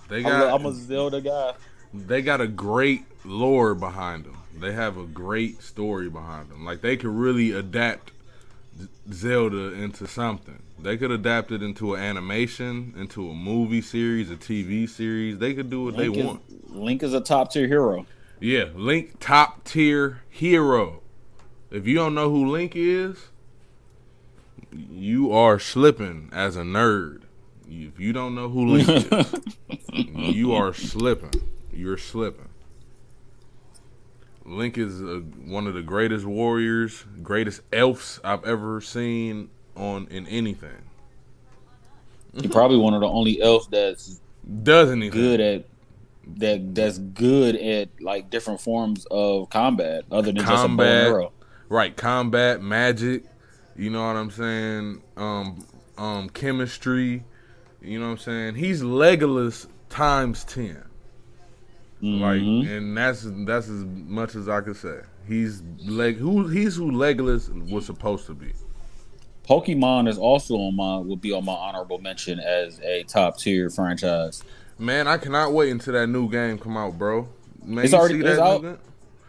They 0.07 0.21
got 0.21 0.33
I'm 0.33 0.41
a, 0.41 0.55
I'm 0.55 0.65
a 0.67 0.73
Zelda 0.75 1.19
guy. 1.19 1.53
They 1.91 2.21
got 2.21 2.39
a 2.39 2.45
great 2.45 3.05
lore 3.25 3.73
behind 3.73 4.25
them. 4.25 4.37
They 4.55 4.71
have 4.71 4.97
a 4.97 5.05
great 5.05 5.63
story 5.63 6.11
behind 6.11 6.49
them. 6.49 6.63
Like 6.63 6.81
they 6.81 6.95
could 6.95 7.09
really 7.09 7.53
adapt 7.53 8.11
Zelda 9.11 9.73
into 9.73 10.05
something. 10.05 10.61
They 10.77 10.97
could 10.97 11.09
adapt 11.09 11.51
it 11.51 11.63
into 11.63 11.95
an 11.95 12.03
animation, 12.03 12.93
into 12.99 13.31
a 13.31 13.33
movie 13.33 13.81
series, 13.81 14.29
a 14.29 14.35
TV 14.35 14.87
series. 14.87 15.39
They 15.39 15.55
could 15.55 15.71
do 15.71 15.85
what 15.85 15.95
Link 15.95 16.13
they 16.13 16.19
is, 16.19 16.27
want. 16.27 16.75
Link 16.75 17.01
is 17.01 17.15
a 17.15 17.21
top 17.21 17.51
tier 17.51 17.67
hero. 17.67 18.05
Yeah, 18.39 18.65
Link 18.75 19.19
top 19.19 19.63
tier 19.63 20.21
hero. 20.29 21.01
If 21.71 21.87
you 21.87 21.95
don't 21.95 22.13
know 22.13 22.29
who 22.29 22.51
Link 22.51 22.73
is, 22.75 23.29
you 24.71 25.31
are 25.31 25.57
slipping 25.57 26.29
as 26.33 26.57
a 26.57 26.61
nerd. 26.61 27.21
If 27.67 27.97
you 27.97 28.11
don't 28.11 28.35
know 28.35 28.49
who 28.49 28.67
Link 28.67 28.89
is, 28.89 29.35
you 30.35 30.53
are 30.53 30.73
slipping. 30.73 31.41
You're 31.71 31.97
slipping. 31.97 32.49
Link 34.43 34.77
is 34.77 35.01
a, 35.01 35.19
one 35.19 35.65
of 35.65 35.73
the 35.73 35.81
greatest 35.81 36.25
warriors, 36.25 37.05
greatest 37.23 37.61
elves 37.71 38.19
I've 38.23 38.43
ever 38.43 38.81
seen 38.81 39.49
on 39.77 40.07
in 40.11 40.27
anything. 40.27 40.89
He's 42.33 42.51
probably 42.51 42.77
one 42.77 42.93
of 42.93 43.01
the 43.01 43.07
only 43.07 43.41
elves 43.41 43.67
that's 43.67 44.19
does 44.63 44.89
anything 44.89 45.19
good 45.19 45.39
at 45.39 45.65
that. 46.37 46.75
That's 46.75 46.97
good 46.97 47.55
at 47.55 47.89
like 48.01 48.29
different 48.29 48.59
forms 48.59 49.05
of 49.09 49.49
combat, 49.49 50.03
other 50.11 50.31
than 50.31 50.43
combat, 50.43 50.49
just 50.49 50.65
a 50.65 50.75
bow 50.75 50.83
arrow. 50.83 51.31
Right, 51.71 51.95
combat, 51.95 52.61
magic. 52.61 53.23
You 53.77 53.91
know 53.91 54.05
what 54.05 54.17
I'm 54.17 54.29
saying? 54.29 55.01
Um, 55.15 55.65
um, 55.97 56.27
chemistry. 56.27 57.23
You 57.81 57.97
know 57.97 58.07
what 58.07 58.11
I'm 58.11 58.17
saying? 58.17 58.55
He's 58.55 58.81
Legolas 58.81 59.67
times 59.87 60.43
10 60.43 60.83
mm-hmm. 62.03 62.21
Like, 62.21 62.41
and 62.41 62.97
that's 62.97 63.25
that's 63.45 63.69
as 63.69 63.85
much 63.85 64.35
as 64.35 64.49
I 64.49 64.59
could 64.59 64.75
say. 64.75 64.99
He's 65.25 65.63
leg 65.85 66.17
who 66.17 66.49
he's 66.49 66.75
who 66.75 66.91
Legolas 66.91 67.49
was 67.71 67.85
supposed 67.85 68.25
to 68.25 68.33
be. 68.33 68.51
Pokemon 69.47 70.09
is 70.09 70.17
also 70.17 70.55
on 70.55 70.75
my 70.75 70.97
would 70.97 71.21
be 71.21 71.31
on 71.31 71.45
my 71.45 71.53
honorable 71.53 71.99
mention 71.99 72.41
as 72.41 72.81
a 72.81 73.03
top 73.03 73.37
tier 73.37 73.69
franchise. 73.69 74.43
Man, 74.77 75.07
I 75.07 75.17
cannot 75.17 75.53
wait 75.53 75.71
until 75.71 75.93
that 75.93 76.07
new 76.07 76.29
game 76.29 76.57
come 76.57 76.75
out, 76.75 76.97
bro. 76.97 77.29
Man, 77.63 77.85
it's 77.85 77.93
already 77.93 78.19
it's 78.19 78.37
out. 78.37 78.81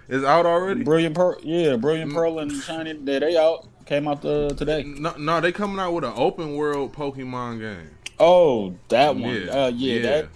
It's 0.09 0.25
out 0.25 0.47
already. 0.47 0.83
Brilliant 0.83 1.15
Pearl, 1.15 1.39
yeah, 1.43 1.77
Brilliant. 1.77 2.13
Pearl 2.13 2.39
and 2.41 2.53
Shiny. 2.53 2.93
They, 2.95 3.19
they 3.19 3.37
out. 3.37 3.69
Came 3.87 4.07
out 4.07 4.23
the, 4.23 4.51
today. 4.51 4.85
No, 4.85 5.15
no, 5.17 5.41
they 5.41 5.53
coming 5.53 5.79
out 5.79 5.93
with 5.93 6.05
an 6.05 6.13
open 6.15 6.55
world 6.55 6.93
Pokemon 6.93 7.61
game. 7.61 7.91
Oh, 8.19 8.75
that 8.89 9.17
one. 9.17 9.35
Yeah, 9.35 9.51
uh, 9.51 9.73
yeah, 9.75 9.95
yeah. 9.95 10.03
that. 10.03 10.29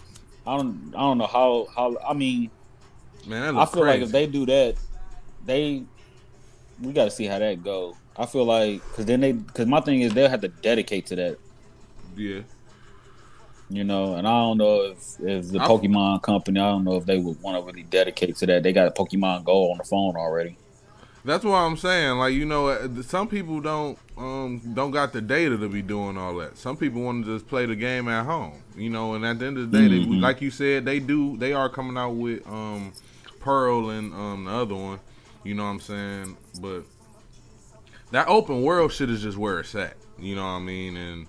I 0.46 0.56
don't. 0.56 0.92
I 0.96 1.00
don't 1.00 1.18
know 1.18 1.26
how. 1.26 1.68
How. 1.74 1.96
I 2.06 2.12
mean, 2.14 2.50
man, 3.26 3.56
I 3.56 3.64
feel 3.66 3.82
crazy. 3.82 4.00
like 4.00 4.06
if 4.06 4.12
they 4.12 4.26
do 4.26 4.46
that, 4.46 4.74
they. 5.44 5.84
We 6.80 6.92
got 6.92 7.04
to 7.04 7.10
see 7.10 7.24
how 7.24 7.38
that 7.38 7.62
go. 7.62 7.96
I 8.16 8.26
feel 8.26 8.44
like 8.44 8.82
because 8.90 9.06
then 9.06 9.20
they 9.20 9.32
because 9.32 9.66
my 9.66 9.80
thing 9.80 10.00
is 10.00 10.12
they'll 10.12 10.28
have 10.28 10.40
to 10.40 10.48
dedicate 10.48 11.06
to 11.06 11.16
that. 11.16 11.38
Yeah. 12.16 12.40
You 13.68 13.82
know, 13.82 14.14
and 14.14 14.28
I 14.28 14.30
don't 14.30 14.58
know 14.58 14.82
if 14.82 15.20
if 15.20 15.50
the 15.50 15.58
Pokemon 15.58 16.22
company, 16.22 16.60
I 16.60 16.70
don't 16.70 16.84
know 16.84 16.96
if 16.96 17.04
they 17.04 17.18
would 17.18 17.40
want 17.42 17.58
to 17.58 17.66
really 17.66 17.82
dedicate 17.82 18.36
to 18.36 18.46
that. 18.46 18.62
They 18.62 18.72
got 18.72 18.86
a 18.86 18.90
Pokemon 18.92 19.44
Go 19.44 19.72
on 19.72 19.78
the 19.78 19.84
phone 19.84 20.16
already. 20.16 20.56
That's 21.24 21.44
what 21.44 21.56
I'm 21.56 21.76
saying. 21.76 22.18
Like 22.18 22.34
you 22.34 22.44
know, 22.44 22.68
uh, 22.68 23.02
some 23.02 23.26
people 23.26 23.60
don't 23.60 23.98
um, 24.16 24.62
don't 24.74 24.92
got 24.92 25.12
the 25.12 25.20
data 25.20 25.58
to 25.58 25.68
be 25.68 25.82
doing 25.82 26.16
all 26.16 26.36
that. 26.36 26.56
Some 26.56 26.76
people 26.76 27.02
want 27.02 27.24
to 27.24 27.34
just 27.34 27.48
play 27.48 27.66
the 27.66 27.74
game 27.74 28.06
at 28.06 28.24
home. 28.24 28.62
You 28.76 28.90
know, 28.90 29.14
and 29.14 29.26
at 29.26 29.40
the 29.40 29.46
end 29.46 29.58
of 29.58 29.72
the 29.72 29.78
day, 29.78 29.88
mm-hmm. 29.88 30.12
they, 30.12 30.16
like 30.18 30.40
you 30.40 30.52
said, 30.52 30.84
they 30.84 31.00
do. 31.00 31.36
They 31.36 31.52
are 31.52 31.68
coming 31.68 31.96
out 31.96 32.12
with 32.12 32.46
um, 32.46 32.92
Pearl 33.40 33.90
and 33.90 34.14
um, 34.14 34.44
the 34.44 34.52
other 34.52 34.76
one. 34.76 35.00
You 35.42 35.54
know 35.54 35.64
what 35.64 35.70
I'm 35.70 35.80
saying? 35.80 36.36
But 36.60 36.84
that 38.12 38.28
open 38.28 38.62
world 38.62 38.92
shit 38.92 39.10
is 39.10 39.22
just 39.22 39.36
where 39.36 39.58
it's 39.58 39.74
at. 39.74 39.96
You 40.20 40.36
know 40.36 40.44
what 40.44 40.50
I 40.50 40.60
mean? 40.60 40.96
And 40.96 41.26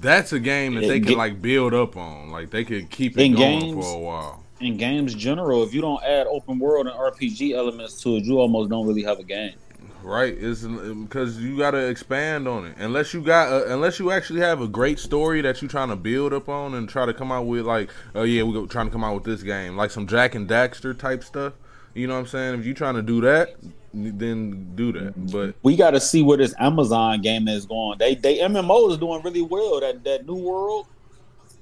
that's 0.00 0.32
a 0.32 0.40
game 0.40 0.74
that 0.74 0.80
they 0.82 1.00
can 1.00 1.16
like 1.16 1.40
build 1.40 1.74
up 1.74 1.96
on. 1.96 2.30
Like 2.30 2.50
they 2.50 2.64
could 2.64 2.90
keep 2.90 3.18
it 3.18 3.28
going 3.28 3.60
games, 3.60 3.84
for 3.84 3.96
a 3.96 3.98
while 3.98 4.44
in 4.60 4.76
games 4.76 5.14
general, 5.14 5.62
if 5.62 5.74
you 5.74 5.80
don't 5.80 6.02
add 6.04 6.26
open 6.26 6.58
world 6.58 6.86
and 6.86 6.94
RPG 6.94 7.54
elements 7.54 8.00
to 8.02 8.16
it, 8.16 8.24
you 8.24 8.38
almost 8.38 8.70
don't 8.70 8.86
really 8.86 9.02
have 9.02 9.18
a 9.18 9.24
game. 9.24 9.54
Right, 10.02 10.34
it's 10.38 10.62
because 10.62 11.38
you 11.38 11.58
got 11.58 11.72
to 11.72 11.88
expand 11.88 12.48
on 12.48 12.66
it. 12.66 12.76
Unless 12.78 13.12
you 13.12 13.20
got, 13.20 13.52
uh, 13.52 13.66
unless 13.66 13.98
you 13.98 14.10
actually 14.10 14.40
have 14.40 14.62
a 14.62 14.68
great 14.68 14.98
story 14.98 15.42
that 15.42 15.60
you're 15.60 15.70
trying 15.70 15.90
to 15.90 15.96
build 15.96 16.32
up 16.32 16.48
on 16.48 16.74
and 16.74 16.88
try 16.88 17.04
to 17.04 17.12
come 17.12 17.30
out 17.30 17.46
with, 17.46 17.66
like, 17.66 17.90
oh 18.14 18.22
yeah, 18.22 18.42
we're 18.42 18.66
trying 18.66 18.86
to 18.86 18.92
come 18.92 19.04
out 19.04 19.14
with 19.14 19.24
this 19.24 19.42
game, 19.42 19.76
like 19.76 19.90
some 19.90 20.06
Jak 20.06 20.34
and 20.34 20.48
Daxter 20.48 20.98
type 20.98 21.22
stuff. 21.22 21.52
You 21.92 22.06
know 22.06 22.14
what 22.14 22.20
I'm 22.20 22.26
saying? 22.28 22.60
If 22.60 22.64
you're 22.64 22.74
trying 22.74 22.94
to 22.94 23.02
do 23.02 23.20
that, 23.22 23.56
then 23.92 24.74
do 24.74 24.92
that. 24.92 25.30
But 25.30 25.54
we 25.62 25.76
got 25.76 25.90
to 25.90 26.00
see 26.00 26.22
where 26.22 26.38
this 26.38 26.54
Amazon 26.58 27.20
game 27.20 27.48
is 27.48 27.66
going. 27.66 27.98
They, 27.98 28.14
they 28.14 28.38
MMO 28.38 28.90
is 28.90 28.98
doing 28.98 29.22
really 29.22 29.42
well. 29.42 29.80
That 29.80 30.04
that 30.04 30.26
New 30.26 30.36
World, 30.36 30.86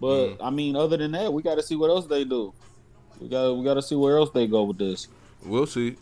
but 0.00 0.28
mm. 0.28 0.36
I 0.40 0.50
mean, 0.50 0.76
other 0.76 0.96
than 0.96 1.12
that, 1.12 1.32
we 1.32 1.42
got 1.42 1.56
to 1.56 1.62
see 1.62 1.76
what 1.76 1.90
else 1.90 2.06
they 2.06 2.24
do. 2.24 2.52
We 3.20 3.28
got 3.28 3.52
we 3.54 3.64
got 3.64 3.74
to 3.74 3.82
see 3.82 3.94
where 3.94 4.16
else 4.16 4.30
they 4.30 4.46
go 4.46 4.64
with 4.64 4.78
this. 4.78 5.08
We'll 5.44 5.66
see. 5.66 5.96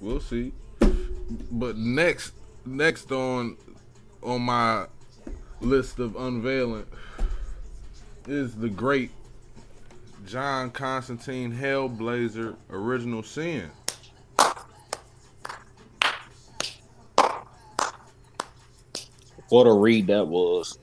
We'll 0.00 0.20
see. 0.20 0.52
But 1.50 1.76
next 1.76 2.32
next 2.66 3.12
on 3.12 3.56
on 4.22 4.42
my 4.42 4.86
list 5.60 5.98
of 5.98 6.16
unveiling 6.16 6.86
is 8.26 8.54
the 8.54 8.68
great 8.68 9.10
John 10.26 10.70
Constantine 10.70 11.52
Hellblazer 11.52 12.56
Original 12.70 13.22
Sin. 13.22 13.70
What 19.50 19.66
a 19.66 19.72
read 19.72 20.06
that 20.06 20.26
was. 20.26 20.78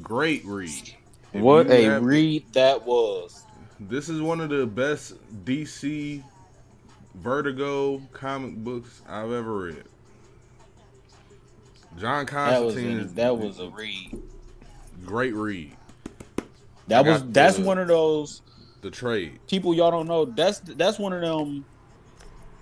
Great 0.00 0.44
read. 0.44 0.94
If 1.32 1.42
what 1.42 1.68
a 1.70 1.98
read 1.98 2.44
that 2.52 2.86
was. 2.86 3.44
This 3.80 4.08
is 4.08 4.20
one 4.20 4.40
of 4.40 4.48
the 4.48 4.66
best 4.66 5.14
DC 5.44 6.22
Vertigo 7.16 8.00
comic 8.12 8.56
books 8.56 9.02
I've 9.08 9.32
ever 9.32 9.58
read. 9.58 9.84
John 11.98 12.26
Constantine. 12.26 12.98
That 12.98 13.02
was 13.02 13.10
a, 13.10 13.14
that 13.14 13.38
was 13.38 13.58
a 13.58 13.68
read. 13.70 14.22
Great 15.04 15.34
read. 15.34 15.76
That 16.86 17.04
was 17.04 17.24
that's 17.26 17.56
the, 17.56 17.64
one 17.64 17.78
of 17.78 17.88
those 17.88 18.42
the 18.82 18.90
trade 18.90 19.38
people 19.46 19.74
y'all 19.74 19.90
don't 19.90 20.06
know. 20.06 20.24
That's 20.24 20.60
that's 20.60 20.98
one 20.98 21.12
of 21.12 21.20
them. 21.20 21.64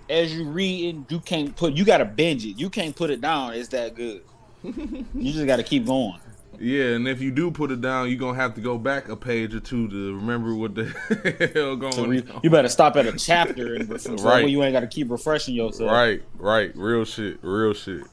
As 0.09 0.33
you 0.33 0.45
read, 0.45 0.95
and 0.95 1.05
you 1.11 1.19
can't 1.19 1.55
put 1.55 1.73
you 1.73 1.85
got 1.85 1.99
to 1.99 2.05
binge 2.05 2.43
it. 2.43 2.57
You 2.57 2.71
can't 2.71 2.95
put 2.95 3.11
it 3.11 3.21
down. 3.21 3.53
It's 3.53 3.69
that 3.69 3.93
good. 3.93 4.23
you 4.63 5.33
just 5.33 5.45
got 5.45 5.57
to 5.57 5.63
keep 5.63 5.85
going. 5.85 6.19
Yeah, 6.59 6.95
and 6.95 7.07
if 7.07 7.21
you 7.21 7.31
do 7.31 7.51
put 7.51 7.71
it 7.71 7.79
down, 7.79 8.09
you're 8.09 8.17
gonna 8.17 8.35
have 8.35 8.53
to 8.55 8.61
go 8.61 8.77
back 8.77 9.07
a 9.07 9.15
page 9.15 9.55
or 9.55 9.61
two 9.61 9.87
to 9.87 10.15
remember 10.15 10.53
what 10.53 10.75
the 10.75 10.85
hell 11.55 11.77
going 11.77 12.09
re- 12.09 12.23
on. 12.33 12.41
You 12.43 12.49
better 12.49 12.67
stop 12.67 12.97
at 12.97 13.05
a 13.05 13.13
chapter 13.13 13.75
and 13.75 13.89
right. 14.23 14.47
you 14.47 14.61
ain't 14.63 14.73
got 14.73 14.81
to 14.81 14.87
keep 14.87 15.09
refreshing 15.09 15.55
yourself. 15.55 15.89
Right, 15.89 16.21
right, 16.37 16.75
real 16.75 17.05
shit, 17.05 17.39
real 17.41 17.73
shit. 17.73 18.03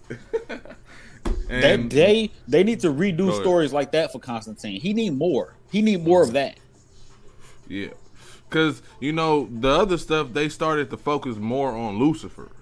they, 1.48 1.76
they 1.76 2.30
they 2.46 2.62
need 2.62 2.80
to 2.80 2.92
redo 2.92 3.36
stories 3.40 3.72
like 3.72 3.90
that 3.92 4.12
for 4.12 4.20
Constantine. 4.20 4.80
He 4.80 4.94
need 4.94 5.14
more. 5.14 5.54
He 5.72 5.82
need 5.82 6.04
more 6.04 6.22
of 6.22 6.32
that. 6.34 6.56
Yeah, 7.66 7.88
because 8.48 8.80
you 9.00 9.12
know 9.12 9.48
the 9.50 9.70
other 9.70 9.98
stuff 9.98 10.32
they 10.32 10.48
started 10.48 10.90
to 10.90 10.96
focus 10.96 11.36
more 11.36 11.72
on 11.72 11.98
Lucifer. 11.98 12.52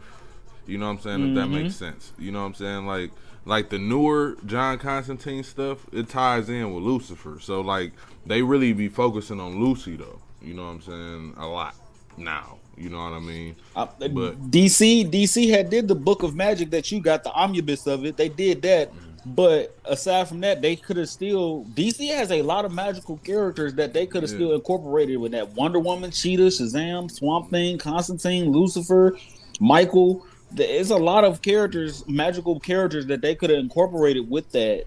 You 0.66 0.78
know 0.78 0.86
what 0.86 0.92
I'm 0.92 1.00
saying? 1.00 1.18
Mm-hmm. 1.18 1.28
If 1.28 1.34
that 1.34 1.48
makes 1.48 1.74
mm-hmm. 1.74 1.84
sense. 1.84 2.12
You 2.18 2.32
know 2.32 2.40
what 2.40 2.46
I'm 2.46 2.54
saying? 2.54 2.86
Like 2.86 3.10
like 3.44 3.70
the 3.70 3.78
newer 3.78 4.36
John 4.46 4.78
Constantine 4.78 5.44
stuff, 5.44 5.86
it 5.92 6.08
ties 6.08 6.48
in 6.48 6.72
with 6.72 6.82
Lucifer. 6.82 7.38
So 7.40 7.60
like 7.60 7.92
they 8.26 8.42
really 8.42 8.72
be 8.72 8.88
focusing 8.88 9.40
on 9.40 9.62
Lucy 9.62 9.96
though. 9.96 10.20
You 10.40 10.54
know 10.54 10.64
what 10.64 10.70
I'm 10.70 10.82
saying? 10.82 11.34
A 11.38 11.46
lot 11.46 11.74
now. 12.16 12.58
You 12.76 12.88
know 12.88 12.98
what 12.98 13.12
I 13.12 13.20
mean? 13.20 13.54
Uh, 13.76 13.86
but 13.98 14.50
DC 14.50 15.10
DC 15.10 15.48
had 15.50 15.70
did 15.70 15.86
the 15.86 15.94
Book 15.94 16.22
of 16.22 16.34
Magic 16.34 16.70
that 16.70 16.90
you 16.90 17.00
got 17.00 17.22
the 17.22 17.32
omnibus 17.32 17.86
of 17.86 18.04
it. 18.04 18.16
They 18.16 18.28
did 18.28 18.62
that. 18.62 18.92
But 19.26 19.78
aside 19.86 20.28
from 20.28 20.40
that, 20.40 20.60
they 20.60 20.76
could 20.76 20.98
have 20.98 21.08
still 21.08 21.64
DC 21.74 22.08
has 22.14 22.30
a 22.30 22.42
lot 22.42 22.66
of 22.66 22.72
magical 22.72 23.16
characters 23.18 23.72
that 23.74 23.94
they 23.94 24.06
could 24.06 24.22
have 24.22 24.30
yeah. 24.30 24.36
still 24.36 24.52
incorporated 24.52 25.16
with 25.18 25.32
that 25.32 25.48
Wonder 25.52 25.78
Woman, 25.78 26.10
Cheetah, 26.10 26.42
Shazam, 26.42 27.10
Swamp 27.10 27.50
Thing, 27.50 27.78
Constantine, 27.78 28.52
Lucifer. 28.52 29.16
Michael. 29.60 30.26
There's 30.54 30.90
a 30.90 30.96
lot 30.96 31.25
of 31.25 31.42
characters, 31.42 32.06
magical 32.06 32.61
characters 32.61 33.06
that 33.06 33.20
they 33.20 33.34
could 33.34 33.50
have 33.50 33.58
incorporated 33.58 34.30
with 34.30 34.52
that 34.52 34.87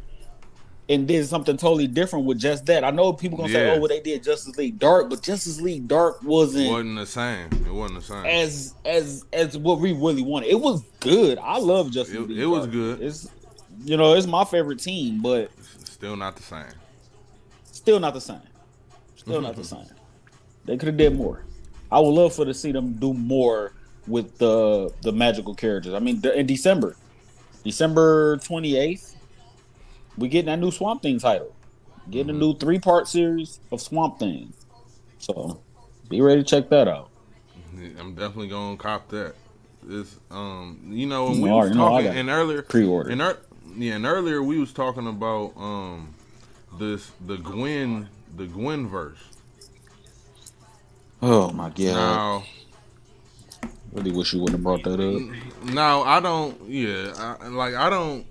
and 0.89 1.07
did 1.07 1.27
something 1.27 1.57
totally 1.57 1.87
different 1.87 2.25
with 2.25 2.39
just 2.39 2.65
that. 2.67 2.83
I 2.83 2.91
know 2.91 3.11
people 3.11 3.37
gonna 3.37 3.51
say, 3.51 3.69
"Oh, 3.71 3.79
well, 3.79 3.89
they 3.89 3.99
did 3.99 4.23
Justice 4.23 4.55
League 4.57 4.79
Dark," 4.79 5.09
but 5.09 5.21
Justice 5.21 5.59
League 5.59 5.87
Dark 5.87 6.23
wasn't 6.23 6.69
wasn't 6.71 6.95
the 6.97 7.05
same. 7.05 7.49
It 7.65 7.73
wasn't 7.73 7.99
the 7.99 8.05
same. 8.05 8.25
as 8.25 8.73
as 8.85 9.25
as 9.33 9.57
what 9.57 9.79
we 9.79 9.91
really 9.91 10.21
wanted. 10.21 10.49
It 10.49 10.59
was 10.61 10.83
good. 11.01 11.37
I 11.39 11.57
love 11.59 11.91
Justice 11.91 12.15
It- 12.15 12.29
League. 12.29 12.37
it 12.37 12.45
was 12.45 12.61
Dark. 12.61 12.71
good. 12.71 13.01
It's 13.01 13.29
you 13.83 13.97
know, 13.97 14.13
it's 14.15 14.25
my 14.27 14.43
favorite 14.45 14.79
team, 14.79 15.21
but 15.21 15.51
Still 15.83 16.15
not 16.15 16.35
the 16.35 16.43
same. 16.43 16.63
still 17.71 17.99
not 17.99 18.13
the 18.13 18.21
same. 18.21 18.39
Still 19.15 19.41
not 19.41 19.55
the 19.55 19.61
mm-hmm. 19.61 19.83
same. 19.85 19.95
They 20.65 20.77
could 20.77 20.87
have 20.87 20.97
did 20.97 21.15
more. 21.15 21.43
I 21.91 21.99
would 21.99 22.09
love 22.09 22.33
for 22.33 22.45
to 22.45 22.53
see 22.53 22.71
them 22.71 22.93
do 22.93 23.13
more 23.13 23.73
with 24.07 24.37
the 24.37 24.93
the 25.01 25.11
magical 25.11 25.53
characters. 25.53 25.93
I 25.93 25.99
mean, 25.99 26.21
in 26.25 26.45
December, 26.45 26.95
December 27.63 28.37
twenty 28.37 28.77
eighth, 28.77 29.15
we 30.17 30.27
getting 30.27 30.47
that 30.47 30.59
new 30.59 30.71
Swamp 30.71 31.01
Thing 31.01 31.19
title. 31.19 31.53
Getting 32.09 32.29
a 32.29 32.37
new 32.39 32.55
three 32.55 32.79
part 32.79 33.07
series 33.07 33.59
of 33.71 33.81
Swamp 33.81 34.17
Thing. 34.19 34.53
So 35.19 35.59
be 36.09 36.21
ready 36.21 36.41
to 36.43 36.47
check 36.47 36.69
that 36.69 36.87
out. 36.87 37.09
I'm 37.99 38.15
definitely 38.15 38.47
gonna 38.47 38.77
cop 38.77 39.09
that. 39.09 39.35
This, 39.83 40.17
um, 40.31 40.79
you 40.89 41.05
know, 41.05 41.25
when 41.25 41.35
You 41.35 41.43
we 41.43 41.49
was 41.51 41.71
talking 41.75 42.07
and 42.07 42.29
earlier 42.29 42.61
Pre-order. 42.61 43.09
and 43.09 43.21
ear- 43.21 43.37
yeah, 43.75 43.95
and 43.95 44.05
earlier 44.05 44.41
we 44.41 44.57
was 44.57 44.73
talking 44.73 45.07
about 45.07 45.53
um, 45.57 46.13
this 46.79 47.11
the 47.25 47.37
Gwen 47.37 48.09
the 48.35 48.47
Gwen 48.47 48.87
verse. 48.87 49.19
Oh 51.21 51.51
my 51.51 51.69
god! 51.69 51.79
Now, 51.79 52.43
Really 53.97 54.11
wish 54.11 54.31
you 54.31 54.39
wouldn't 54.41 54.59
have 54.59 54.63
brought 54.63 54.83
that 54.83 54.99
up. 54.99 55.73
now 55.73 56.03
I 56.03 56.19
don't. 56.19 56.69
Yeah, 56.69 57.13
I, 57.17 57.47
like 57.47 57.73
I 57.73 57.89
don't. 57.89 58.27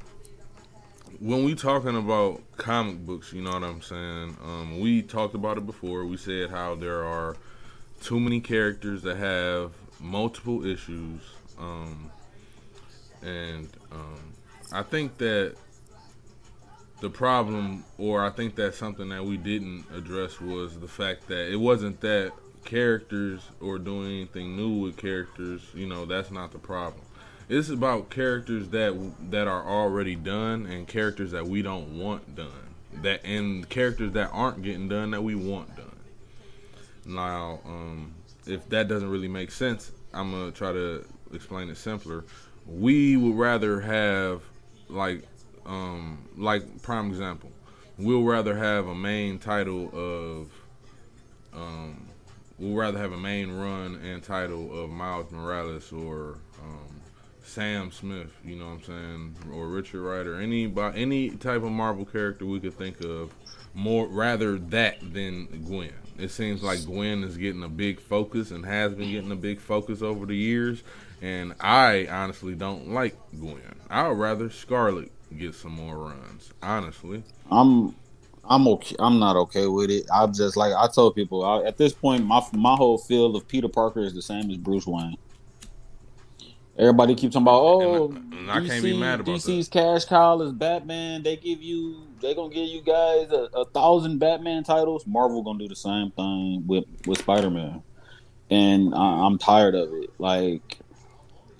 When 1.18 1.42
we 1.42 1.56
talking 1.56 1.96
about 1.96 2.40
comic 2.56 3.04
books, 3.04 3.32
you 3.32 3.42
know 3.42 3.50
what 3.50 3.64
I'm 3.64 3.82
saying. 3.82 4.36
Um, 4.44 4.78
we 4.78 5.02
talked 5.02 5.34
about 5.34 5.58
it 5.58 5.66
before. 5.66 6.04
We 6.04 6.18
said 6.18 6.50
how 6.50 6.76
there 6.76 7.04
are 7.04 7.36
too 8.00 8.20
many 8.20 8.38
characters 8.38 9.02
that 9.02 9.16
have 9.16 9.72
multiple 9.98 10.64
issues, 10.64 11.20
um, 11.58 12.12
and 13.22 13.68
um, 13.90 14.20
I 14.72 14.84
think 14.84 15.18
that 15.18 15.56
the 17.00 17.10
problem, 17.10 17.82
or 17.98 18.24
I 18.24 18.30
think 18.30 18.54
that 18.54 18.76
something 18.76 19.08
that 19.08 19.24
we 19.24 19.36
didn't 19.36 19.86
address, 19.92 20.40
was 20.40 20.78
the 20.78 20.86
fact 20.86 21.26
that 21.26 21.52
it 21.52 21.56
wasn't 21.56 22.00
that 22.02 22.30
characters 22.66 23.40
or 23.60 23.78
doing 23.78 24.10
anything 24.10 24.56
new 24.56 24.82
with 24.82 24.96
characters. 24.96 25.62
You 25.74 25.86
know, 25.86 26.04
that's 26.04 26.30
not 26.30 26.52
the 26.52 26.58
problem. 26.58 27.02
It's 27.48 27.70
about 27.70 28.10
characters 28.10 28.68
that 28.70 28.94
that 29.30 29.46
are 29.46 29.64
already 29.64 30.16
done 30.16 30.66
and 30.66 30.86
characters 30.86 31.30
that 31.30 31.46
we 31.46 31.62
don't 31.62 31.98
want 31.98 32.36
done. 32.36 32.74
That 33.02 33.24
and 33.24 33.68
characters 33.68 34.12
that 34.12 34.30
aren't 34.32 34.62
getting 34.62 34.88
done 34.88 35.12
that 35.12 35.22
we 35.22 35.34
want 35.34 35.74
done. 35.76 35.86
Now, 37.06 37.60
um, 37.64 38.14
if 38.46 38.68
that 38.68 38.88
doesn't 38.88 39.08
really 39.08 39.28
make 39.28 39.50
sense, 39.50 39.92
I'm 40.12 40.32
gonna 40.32 40.50
try 40.50 40.72
to 40.72 41.06
explain 41.32 41.70
it 41.70 41.76
simpler. 41.76 42.24
We 42.66 43.16
would 43.16 43.36
rather 43.36 43.80
have 43.80 44.42
like 44.88 45.22
um, 45.66 46.18
like 46.36 46.82
prime 46.82 47.08
example, 47.08 47.50
we'll 47.98 48.22
rather 48.22 48.56
have 48.56 48.86
a 48.86 48.94
main 48.94 49.38
title 49.38 49.90
of 49.92 50.50
um, 51.52 52.05
we'll 52.58 52.76
rather 52.76 52.98
have 52.98 53.12
a 53.12 53.18
main 53.18 53.52
run 53.52 53.96
and 53.96 54.22
title 54.22 54.82
of 54.82 54.90
Miles 54.90 55.30
Morales 55.30 55.92
or 55.92 56.38
um, 56.62 57.00
Sam 57.44 57.90
Smith, 57.92 58.34
you 58.44 58.56
know 58.56 58.66
what 58.66 58.72
I'm 58.72 58.82
saying, 58.82 59.36
or 59.52 59.68
Richard 59.68 60.02
Wright 60.02 60.26
or 60.26 60.40
any 60.40 60.72
any 60.94 61.30
type 61.30 61.62
of 61.62 61.70
Marvel 61.70 62.04
character 62.04 62.44
we 62.44 62.60
could 62.60 62.76
think 62.76 63.00
of 63.00 63.32
more 63.74 64.06
rather 64.08 64.58
that 64.58 64.96
than 65.12 65.46
Gwen. 65.64 65.92
It 66.18 66.30
seems 66.30 66.62
like 66.62 66.84
Gwen 66.86 67.22
is 67.22 67.36
getting 67.36 67.62
a 67.62 67.68
big 67.68 68.00
focus 68.00 68.50
and 68.50 68.64
has 68.64 68.94
been 68.94 69.10
getting 69.10 69.32
a 69.32 69.36
big 69.36 69.60
focus 69.60 70.00
over 70.00 70.24
the 70.24 70.36
years, 70.36 70.82
and 71.20 71.54
I 71.60 72.08
honestly 72.10 72.54
don't 72.54 72.88
like 72.88 73.16
Gwen. 73.38 73.60
I 73.90 74.08
would 74.08 74.18
rather 74.18 74.50
Scarlet 74.50 75.12
get 75.36 75.54
some 75.54 75.72
more 75.72 75.96
runs, 75.98 76.52
honestly. 76.62 77.22
I'm 77.50 77.94
I'm 78.48 78.66
okay. 78.68 78.96
I'm 78.98 79.18
not 79.18 79.36
okay 79.36 79.66
with 79.66 79.90
it. 79.90 80.06
I'm 80.12 80.32
just 80.32 80.56
like 80.56 80.72
I 80.72 80.86
told 80.88 81.14
people 81.14 81.44
I, 81.44 81.62
at 81.64 81.76
this 81.76 81.92
point, 81.92 82.24
my 82.24 82.40
my 82.52 82.74
whole 82.74 82.98
field 82.98 83.36
of 83.36 83.46
Peter 83.48 83.68
Parker 83.68 84.00
is 84.00 84.14
the 84.14 84.22
same 84.22 84.50
as 84.50 84.56
Bruce 84.56 84.86
Wayne. 84.86 85.16
Everybody 86.78 87.14
keeps 87.14 87.32
talking 87.34 87.44
about 87.46 87.60
oh, 87.62 87.80
And 87.80 87.90
I- 87.90 87.98
oh, 87.98 88.38
and 88.38 88.50
I 88.50 88.66
can't 88.66 88.82
be 88.82 88.98
mad 88.98 89.20
about 89.20 89.36
DC's 89.36 89.68
cash 89.68 90.04
cow 90.04 90.40
is 90.42 90.52
Batman. 90.52 91.22
They 91.22 91.36
give 91.36 91.62
you, 91.62 92.06
they 92.20 92.34
gonna 92.34 92.52
give 92.52 92.68
you 92.68 92.82
guys 92.82 93.30
a, 93.32 93.48
a 93.54 93.64
thousand 93.66 94.18
Batman 94.18 94.62
titles. 94.62 95.06
Marvel 95.06 95.42
gonna 95.42 95.58
do 95.58 95.68
the 95.68 95.76
same 95.76 96.10
thing 96.10 96.64
with 96.66 96.84
with 97.06 97.18
Spider 97.18 97.50
Man, 97.50 97.82
and 98.50 98.94
I, 98.94 98.98
I'm 99.26 99.38
tired 99.38 99.74
of 99.74 99.92
it. 99.94 100.10
Like 100.18 100.78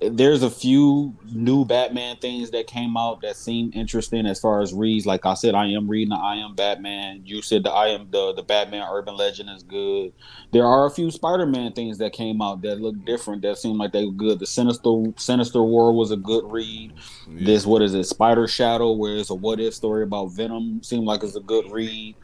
there's 0.00 0.42
a 0.42 0.50
few 0.50 1.14
new 1.32 1.64
Batman 1.64 2.16
things 2.16 2.50
that 2.50 2.66
came 2.66 2.98
out 2.98 3.22
that 3.22 3.35
seem 3.35 3.70
interesting 3.72 4.26
as 4.26 4.38
far 4.38 4.61
as 4.61 4.74
reads. 4.74 5.06
Like 5.06 5.24
I 5.24 5.32
said, 5.35 5.54
I 5.54 5.66
am 5.68 5.88
reading 5.88 6.11
the 6.11 6.16
I 6.16 6.37
am 6.37 6.54
Batman. 6.54 7.22
You 7.24 7.40
said 7.40 7.64
the 7.64 7.70
I 7.70 7.88
am 7.88 8.11
the 8.11 8.35
the 8.35 8.42
Batman 8.42 8.87
Urban 8.90 9.16
Legend 9.16 9.48
is 9.48 9.62
good. 9.62 10.12
There 10.52 10.66
are 10.66 10.85
a 10.85 10.90
few 10.90 11.11
Spider-Man 11.11 11.72
things 11.72 11.96
that 11.98 12.12
came 12.12 12.42
out 12.42 12.61
that 12.62 12.80
look 12.80 13.02
different 13.06 13.40
that 13.42 13.56
seem 13.56 13.78
like 13.78 13.92
they 13.92 14.04
were 14.04 14.12
good. 14.12 14.38
The 14.38 14.46
Sinister 14.46 15.04
Sinister 15.16 15.62
War 15.62 15.92
was 15.92 16.11
a 16.11 16.16
good 16.16 16.44
read. 16.44 16.92
Yeah. 17.28 17.46
This 17.46 17.64
what 17.64 17.80
is 17.80 17.94
it? 17.94 18.04
Spider 18.04 18.46
Shadow, 18.46 18.92
where 18.92 19.16
it's 19.16 19.30
a 19.30 19.35
what 19.35 19.61
if 19.61 19.74
story 19.74 20.02
about 20.02 20.26
Venom, 20.32 20.82
seemed 20.82 21.06
like 21.06 21.22
it's 21.22 21.37
a 21.37 21.40
good 21.40 21.72
read. 21.72 22.14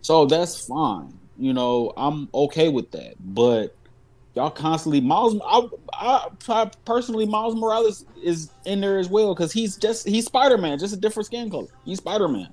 So 0.00 0.26
that's 0.26 0.64
fine. 0.64 1.18
You 1.38 1.52
know, 1.52 1.92
I'm 1.96 2.28
okay 2.32 2.68
with 2.68 2.92
that. 2.92 3.14
But 3.18 3.74
y'all 4.36 4.50
constantly 4.50 5.00
Miles. 5.00 5.40
I, 5.44 5.66
I, 5.94 6.28
I 6.48 6.70
personally, 6.84 7.26
Miles 7.26 7.56
Morales 7.56 8.04
is 8.22 8.50
in 8.64 8.80
there 8.80 8.98
as 8.98 9.08
well 9.08 9.34
because 9.34 9.52
he's 9.52 9.76
just 9.76 10.06
he's 10.06 10.26
Spider 10.26 10.58
Man, 10.58 10.78
just 10.78 10.94
a 10.94 10.98
different 10.98 11.26
skin 11.26 11.50
color. 11.50 11.68
He's 11.84 11.98
Spider 11.98 12.28
Man. 12.28 12.52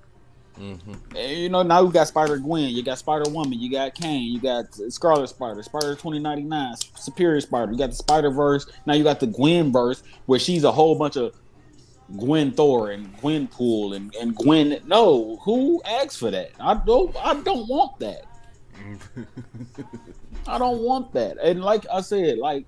Mhm. 0.58 1.42
You 1.42 1.50
know, 1.50 1.64
now 1.64 1.84
we 1.84 1.92
got 1.92 2.08
Spider 2.08 2.38
Gwen, 2.38 2.70
you 2.70 2.84
got 2.84 3.00
Spider 3.00 3.30
Woman, 3.30 3.60
you 3.60 3.72
got 3.72 3.96
Kaine, 3.96 4.32
you 4.32 4.40
got 4.40 4.66
Scarlet 4.90 5.28
Spider, 5.28 5.62
Spider 5.64 5.96
twenty 5.96 6.20
ninety 6.20 6.44
nine, 6.44 6.76
Superior 6.96 7.42
Spider. 7.42 7.72
You 7.72 7.78
got 7.78 7.90
the 7.90 7.96
Spider 7.96 8.30
Verse. 8.30 8.66
Now 8.86 8.94
you 8.94 9.04
got 9.04 9.20
the 9.20 9.28
Gwen 9.28 9.72
verse, 9.72 10.04
where 10.26 10.40
she's 10.40 10.64
a 10.64 10.72
whole 10.72 10.96
bunch 10.98 11.18
of 11.18 11.36
Gwen 12.18 12.52
Thor 12.52 12.92
and 12.92 13.18
Gwenpool 13.18 13.96
and, 13.96 14.14
and 14.16 14.36
Gwen. 14.36 14.80
No, 14.86 15.38
who 15.44 15.82
asked 15.84 16.20
for 16.20 16.30
that? 16.30 16.52
I 16.60 16.76
don't. 16.76 17.16
I 17.18 17.34
don't 17.42 17.68
want 17.68 17.98
that. 18.00 18.26
I 20.48 20.58
don't 20.58 20.80
want 20.80 21.14
that. 21.14 21.38
And 21.38 21.64
like 21.64 21.86
I 21.92 22.02
said, 22.02 22.38
like 22.38 22.66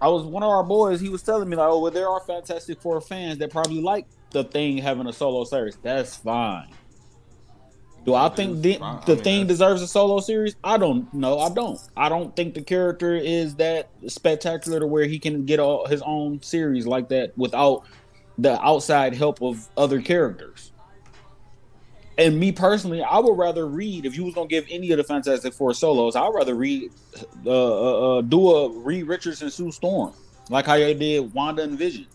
I 0.00 0.08
was 0.08 0.24
one 0.24 0.42
of 0.42 0.48
our 0.48 0.64
boys. 0.64 1.00
He 1.00 1.08
was 1.08 1.22
telling 1.22 1.48
me 1.48 1.56
like, 1.56 1.68
oh, 1.68 1.80
well, 1.80 1.90
there 1.90 2.08
are 2.08 2.20
Fantastic 2.20 2.80
Four 2.80 3.00
fans 3.00 3.38
that 3.38 3.50
probably 3.50 3.82
like 3.82 4.06
the 4.30 4.44
thing 4.44 4.78
having 4.78 5.06
a 5.06 5.12
solo 5.12 5.44
series. 5.44 5.76
That's 5.82 6.16
fine. 6.16 6.68
Do 8.04 8.14
I 8.14 8.30
think 8.30 8.62
the. 8.62 8.80
I 8.80 9.06
mean, 9.06 9.18
thing 9.18 9.46
deserves 9.46 9.82
a 9.82 9.88
solo 9.88 10.20
series? 10.20 10.56
I 10.64 10.78
don't 10.78 11.12
know. 11.12 11.38
I 11.38 11.50
don't. 11.50 11.78
I 11.96 12.08
don't 12.08 12.34
think 12.34 12.54
the 12.54 12.62
character 12.62 13.14
is 13.14 13.56
that 13.56 13.90
spectacular 14.06 14.80
to 14.80 14.86
where 14.86 15.04
he 15.04 15.18
can 15.18 15.44
get 15.44 15.60
all 15.60 15.86
his 15.86 16.00
own 16.02 16.40
series 16.42 16.86
like 16.86 17.10
that 17.10 17.36
without 17.36 17.84
the 18.38 18.58
outside 18.64 19.14
help 19.14 19.42
of 19.42 19.68
other 19.76 20.00
characters. 20.00 20.69
And 22.20 22.38
me 22.38 22.52
personally, 22.52 23.02
I 23.02 23.18
would 23.18 23.38
rather 23.38 23.66
read 23.66 24.04
if 24.04 24.14
you 24.14 24.24
was 24.24 24.34
gonna 24.34 24.46
give 24.46 24.66
any 24.70 24.90
of 24.90 24.98
the 24.98 25.04
Fantastic 25.04 25.54
Four 25.54 25.72
solos. 25.72 26.14
I'd 26.14 26.28
rather 26.34 26.54
read, 26.54 26.90
uh, 27.46 27.50
uh, 27.50 28.18
uh, 28.18 28.20
do 28.20 28.50
a 28.50 28.68
Reed 28.68 29.06
Richards 29.06 29.40
and 29.40 29.50
Sue 29.50 29.72
Storm, 29.72 30.12
like 30.50 30.66
how 30.66 30.76
they 30.76 30.92
did 30.92 31.32
Wanda 31.32 31.62
and 31.62 31.78
Vision. 31.78 32.06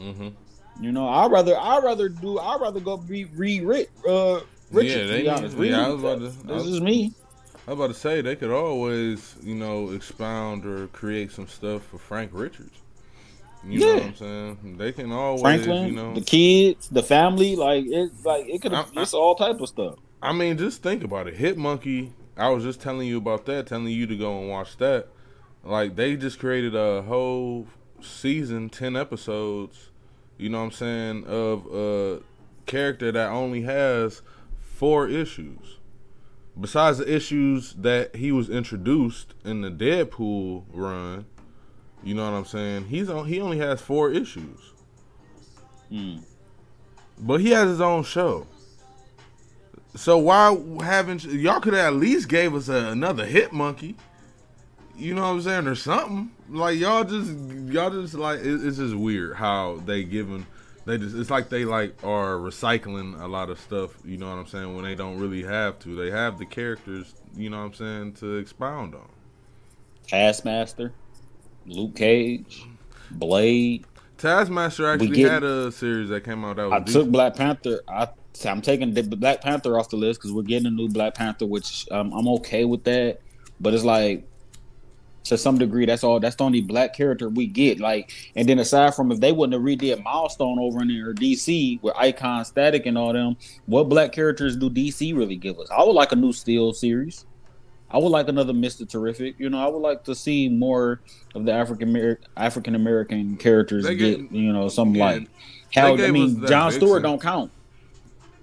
Mhm. 0.00 0.32
You 0.80 0.92
know, 0.92 1.06
I'd 1.06 1.30
rather 1.30 1.56
I'd 1.58 1.84
rather 1.84 2.08
do 2.08 2.38
I'd 2.38 2.58
rather 2.60 2.80
go 2.80 2.96
be 2.96 3.26
read 3.26 3.64
Rick 3.64 3.90
uh 4.08 4.40
Richards. 4.72 4.94
Yeah, 4.94 5.02
to 5.02 5.06
they- 5.08 5.22
be 5.22 5.28
honest, 5.28 5.56
Reed, 5.58 5.70
yeah, 5.72 5.86
I 5.86 5.88
was 5.90 6.00
about 6.02 6.14
to- 6.20 6.24
this 6.24 6.64
was- 6.64 6.66
is 6.66 6.80
me. 6.80 7.12
I 7.68 7.72
was 7.72 7.78
about 7.80 7.94
to 7.94 8.00
say 8.00 8.22
they 8.22 8.36
could 8.36 8.50
always, 8.50 9.36
you 9.42 9.54
know, 9.54 9.90
expound 9.90 10.64
or 10.64 10.86
create 10.88 11.32
some 11.32 11.48
stuff 11.48 11.82
for 11.90 11.98
Frank 11.98 12.30
Richards. 12.32 12.76
You 13.66 13.80
know 13.80 13.86
Yeah. 13.86 13.94
what 13.94 14.04
I'm 14.04 14.14
saying? 14.16 14.76
They 14.78 14.92
can 14.92 15.12
always, 15.12 15.40
Franklin, 15.42 15.86
you 15.88 15.92
know. 15.94 16.14
the 16.14 16.20
kids, 16.20 16.88
the 16.88 17.02
family, 17.02 17.56
like 17.56 17.84
it's 17.86 18.24
like 18.24 18.46
it 18.46 18.60
could 18.60 18.74
I- 18.74 18.84
it's 18.96 19.14
all 19.14 19.34
type 19.34 19.60
of 19.60 19.68
stuff. 19.68 19.94
I 20.22 20.32
mean, 20.32 20.56
just 20.58 20.82
think 20.82 21.02
about 21.04 21.28
it. 21.28 21.34
Hit 21.34 21.56
Monkey. 21.58 22.12
I 22.36 22.48
was 22.48 22.64
just 22.64 22.80
telling 22.80 23.06
you 23.06 23.18
about 23.18 23.46
that, 23.46 23.66
telling 23.66 23.86
you 23.88 24.06
to 24.06 24.16
go 24.16 24.38
and 24.40 24.48
watch 24.50 24.76
that. 24.78 25.08
Like 25.64 25.96
they 25.96 26.16
just 26.16 26.38
created 26.38 26.74
a 26.74 27.02
whole 27.02 27.66
season, 28.00 28.68
ten 28.70 28.96
episodes. 28.96 29.90
You 30.36 30.48
know 30.50 30.58
what 30.58 30.64
I'm 30.64 30.70
saying 30.72 31.24
of 31.26 31.66
a 31.72 32.20
character 32.66 33.12
that 33.12 33.30
only 33.30 33.62
has 33.62 34.20
four 34.60 35.08
issues. 35.08 35.78
Besides 36.60 36.98
the 36.98 37.12
issues 37.12 37.74
that 37.74 38.14
he 38.16 38.30
was 38.30 38.48
introduced 38.50 39.34
in 39.44 39.60
the 39.62 39.70
Deadpool 39.70 40.64
run, 40.72 41.26
You 42.04 42.14
know 42.14 42.30
what 42.30 42.36
I'm 42.36 42.44
saying? 42.44 42.86
He's 42.86 43.08
on. 43.08 43.26
He 43.26 43.40
only 43.40 43.58
has 43.58 43.80
four 43.80 44.10
issues, 44.10 44.60
Hmm. 45.88 46.18
but 47.18 47.40
he 47.40 47.50
has 47.50 47.68
his 47.68 47.80
own 47.80 48.04
show. 48.04 48.46
So 49.96 50.18
why 50.18 50.56
haven't 50.84 51.24
y'all 51.24 51.60
could 51.60 51.72
have 51.74 51.86
at 51.94 51.94
least 51.94 52.28
gave 52.28 52.54
us 52.54 52.68
a, 52.68 52.90
another 52.90 53.24
hit 53.24 53.52
monkey? 53.52 53.96
You 54.96 55.14
know 55.14 55.22
what 55.22 55.28
I'm 55.28 55.42
saying, 55.42 55.66
or 55.66 55.74
something 55.74 56.30
like 56.50 56.78
y'all 56.78 57.04
just 57.04 57.30
y'all 57.72 57.90
just 57.90 58.14
like 58.14 58.40
it, 58.40 58.64
it's 58.66 58.76
just 58.76 58.94
weird 58.94 59.36
how 59.36 59.80
they 59.86 60.04
giving 60.04 60.46
they 60.84 60.98
just 60.98 61.16
it's 61.16 61.30
like 61.30 61.48
they 61.48 61.64
like 61.64 61.94
are 62.04 62.34
recycling 62.36 63.18
a 63.20 63.26
lot 63.26 63.48
of 63.50 63.58
stuff. 63.58 63.96
You 64.04 64.18
know 64.18 64.28
what 64.28 64.38
I'm 64.38 64.46
saying 64.46 64.74
when 64.74 64.84
they 64.84 64.94
don't 64.94 65.18
really 65.18 65.42
have 65.42 65.78
to. 65.80 65.96
They 65.96 66.10
have 66.10 66.38
the 66.38 66.44
characters. 66.46 67.14
You 67.36 67.50
know 67.50 67.58
what 67.58 67.64
I'm 67.64 67.74
saying 67.74 68.12
to 68.14 68.36
expound 68.36 68.94
on. 68.94 69.08
Taskmaster, 70.06 70.92
Luke 71.66 71.96
Cage, 71.96 72.64
Blade. 73.10 73.84
Taskmaster 74.18 74.86
actually 74.86 75.16
get- 75.16 75.30
had 75.30 75.42
a 75.42 75.72
series 75.72 76.08
that 76.08 76.24
came 76.24 76.44
out 76.44 76.56
that 76.56 76.68
was 76.68 76.72
I 76.72 76.92
took. 76.92 77.10
Black 77.10 77.36
Panther. 77.36 77.80
I 77.88 78.08
I'm 78.46 78.62
taking 78.62 78.92
the 78.94 79.02
Black 79.02 79.42
Panther 79.42 79.78
off 79.78 79.90
the 79.90 79.96
list 79.96 80.20
because 80.20 80.32
we're 80.32 80.42
getting 80.42 80.66
a 80.66 80.70
new 80.70 80.88
Black 80.88 81.14
Panther, 81.14 81.46
which 81.46 81.86
um, 81.90 82.12
I'm 82.12 82.26
okay 82.28 82.64
with 82.64 82.84
that. 82.84 83.20
But 83.60 83.74
it's 83.74 83.84
like 83.84 84.26
to 85.24 85.38
some 85.38 85.58
degree, 85.58 85.86
that's 85.86 86.04
all. 86.04 86.20
That's 86.20 86.36
the 86.36 86.44
only 86.44 86.60
black 86.60 86.94
character 86.94 87.28
we 87.28 87.46
get. 87.46 87.80
Like, 87.80 88.12
and 88.36 88.48
then 88.48 88.58
aside 88.58 88.94
from 88.94 89.10
if 89.10 89.20
they 89.20 89.32
wouldn't 89.32 89.54
have 89.54 89.62
redid 89.62 90.02
Milestone 90.02 90.58
over 90.58 90.82
in 90.82 90.88
there, 90.88 91.10
or 91.10 91.14
DC 91.14 91.82
with 91.82 91.94
Icon 91.96 92.44
Static 92.44 92.86
and 92.86 92.96
all 92.96 93.12
them, 93.12 93.36
what 93.66 93.88
black 93.88 94.12
characters 94.12 94.56
do 94.56 94.70
DC 94.70 95.16
really 95.16 95.36
give 95.36 95.58
us? 95.58 95.68
I 95.70 95.82
would 95.82 95.92
like 95.92 96.12
a 96.12 96.16
new 96.16 96.32
Steel 96.32 96.72
series. 96.72 97.24
I 97.94 97.98
would 97.98 98.08
like 98.08 98.26
another 98.28 98.52
Mister 98.52 98.84
Terrific. 98.84 99.38
You 99.38 99.48
know, 99.50 99.64
I 99.64 99.68
would 99.68 99.78
like 99.78 100.02
to 100.04 100.16
see 100.16 100.48
more 100.48 101.00
of 101.36 101.44
the 101.44 101.52
African 101.52 101.90
American 101.90 102.26
African 102.36 102.74
American 102.74 103.36
characters 103.36 103.84
They 103.84 103.94
get, 103.94 104.32
you 104.32 104.52
know, 104.52 104.68
something 104.68 104.96
yeah, 104.96 105.04
like 105.04 105.28
how 105.72 105.94
I 105.94 106.10
mean 106.10 106.44
John 106.44 106.72
Vixen. 106.72 106.80
Stewart 106.88 107.02
don't 107.04 107.22
count. 107.22 107.52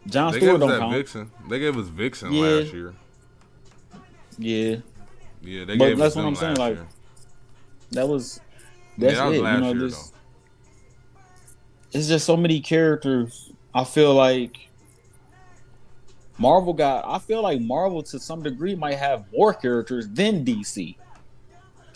John 0.07 0.31
They 0.31 0.39
Stewart 0.39 0.61
don't 0.61 0.79
count. 0.79 0.93
Vixen. 0.93 1.31
They 1.49 1.59
gave 1.59 1.77
us 1.77 1.87
Vixen 1.89 2.31
Yeah. 2.31 2.41
last 2.41 2.73
year. 2.73 2.93
Yeah, 4.37 4.77
Yeah, 5.41 5.65
they 5.65 5.75
But 5.75 5.87
gave 5.89 5.97
that's 5.97 6.15
what 6.15 6.23
I'm 6.25 6.35
saying, 6.35 6.55
like, 6.55 6.75
year. 6.75 6.87
that 7.91 8.07
was 8.07 8.39
Yeah, 8.97 9.07
that's 9.09 9.19
that 9.19 9.27
was 9.27 9.37
it. 9.37 9.41
last 9.41 9.55
you 9.55 9.61
know, 9.61 9.71
year 9.73 9.89
this 9.89 10.11
it's 11.91 12.07
just 12.07 12.25
so 12.25 12.37
many 12.37 12.61
characters. 12.61 13.51
I 13.75 13.83
feel 13.83 14.13
like 14.13 14.69
Marvel 16.41 16.73
got. 16.73 17.05
I 17.07 17.19
feel 17.19 17.43
like 17.43 17.61
Marvel 17.61 18.01
to 18.03 18.19
some 18.19 18.41
degree 18.41 18.75
might 18.75 18.95
have 18.95 19.25
more 19.31 19.53
characters 19.53 20.07
than 20.09 20.43
DC. 20.43 20.95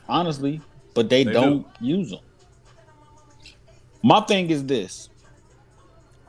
Honestly, 0.07 0.61
but 0.93 1.09
they, 1.09 1.23
They 1.23 1.33
don't 1.33 1.65
use 1.81 2.11
them. 2.11 2.19
My 4.03 4.21
thing 4.21 4.51
is 4.51 4.63
this. 4.63 5.09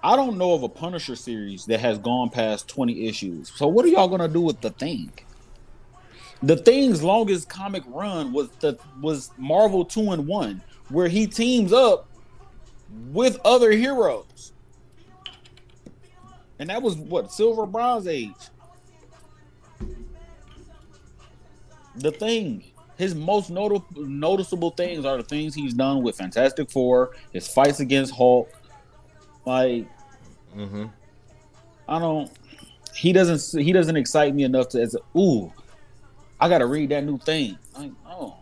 I 0.03 0.17
don't 0.17 0.39
know 0.39 0.55
of 0.55 0.63
a 0.63 0.69
Punisher 0.69 1.15
series 1.17 1.67
that 1.67 1.81
has 1.81 1.99
gone 1.99 2.31
past 2.31 2.69
20 2.69 3.07
issues. 3.07 3.53
So 3.55 3.67
what 3.67 3.85
are 3.85 3.89
y'all 3.89 4.09
gonna 4.09 4.29
do 4.29 4.41
with 4.41 4.61
the 4.61 4.71
thing? 4.71 5.13
The 6.43 6.57
thing's 6.57 7.03
longest 7.03 7.49
comic 7.49 7.83
run 7.87 8.33
was 8.33 8.49
the 8.61 8.79
was 9.03 9.31
Marvel 9.37 9.85
2 9.85 10.13
and 10.13 10.27
1, 10.27 10.63
where 10.89 11.09
he 11.09 11.27
teams 11.27 11.73
up 11.73 12.09
with 13.13 13.39
other 13.45 13.73
heroes. 13.73 14.53
And 16.59 16.71
that 16.71 16.83
was 16.83 16.97
what 16.97 17.33
Silver 17.33 17.67
Bronze 17.67 18.07
Age. 18.07 18.33
The 21.97 22.13
thing, 22.13 22.65
his 22.99 23.15
most 23.15 23.51
notable 23.51 23.87
noticeable 23.97 24.71
things 24.71 25.05
are 25.05 25.17
the 25.17 25.23
things 25.23 25.55
he's 25.55 25.75
done 25.75 26.03
with 26.03 26.17
Fantastic 26.17 26.71
Four, 26.71 27.17
his 27.33 27.49
fights 27.49 27.81
against 27.81 28.15
Hulk. 28.15 28.51
Like 29.45 29.87
Mm-hmm. 30.57 30.87
I 31.89 31.99
don't. 31.99 32.31
He 32.95 33.13
doesn't. 33.13 33.63
He 33.63 33.73
doesn't 33.73 33.97
excite 33.97 34.35
me 34.35 34.45
enough 34.45 34.71
to 34.71 34.81
as 34.81 34.95
a, 34.95 35.19
ooh. 35.19 35.53
I 36.41 36.49
gotta 36.49 36.67
read 36.67 36.91
that 36.91 37.05
new 37.05 37.19
thing. 37.19 37.59
Like 37.77 37.93
oh, 38.07 38.37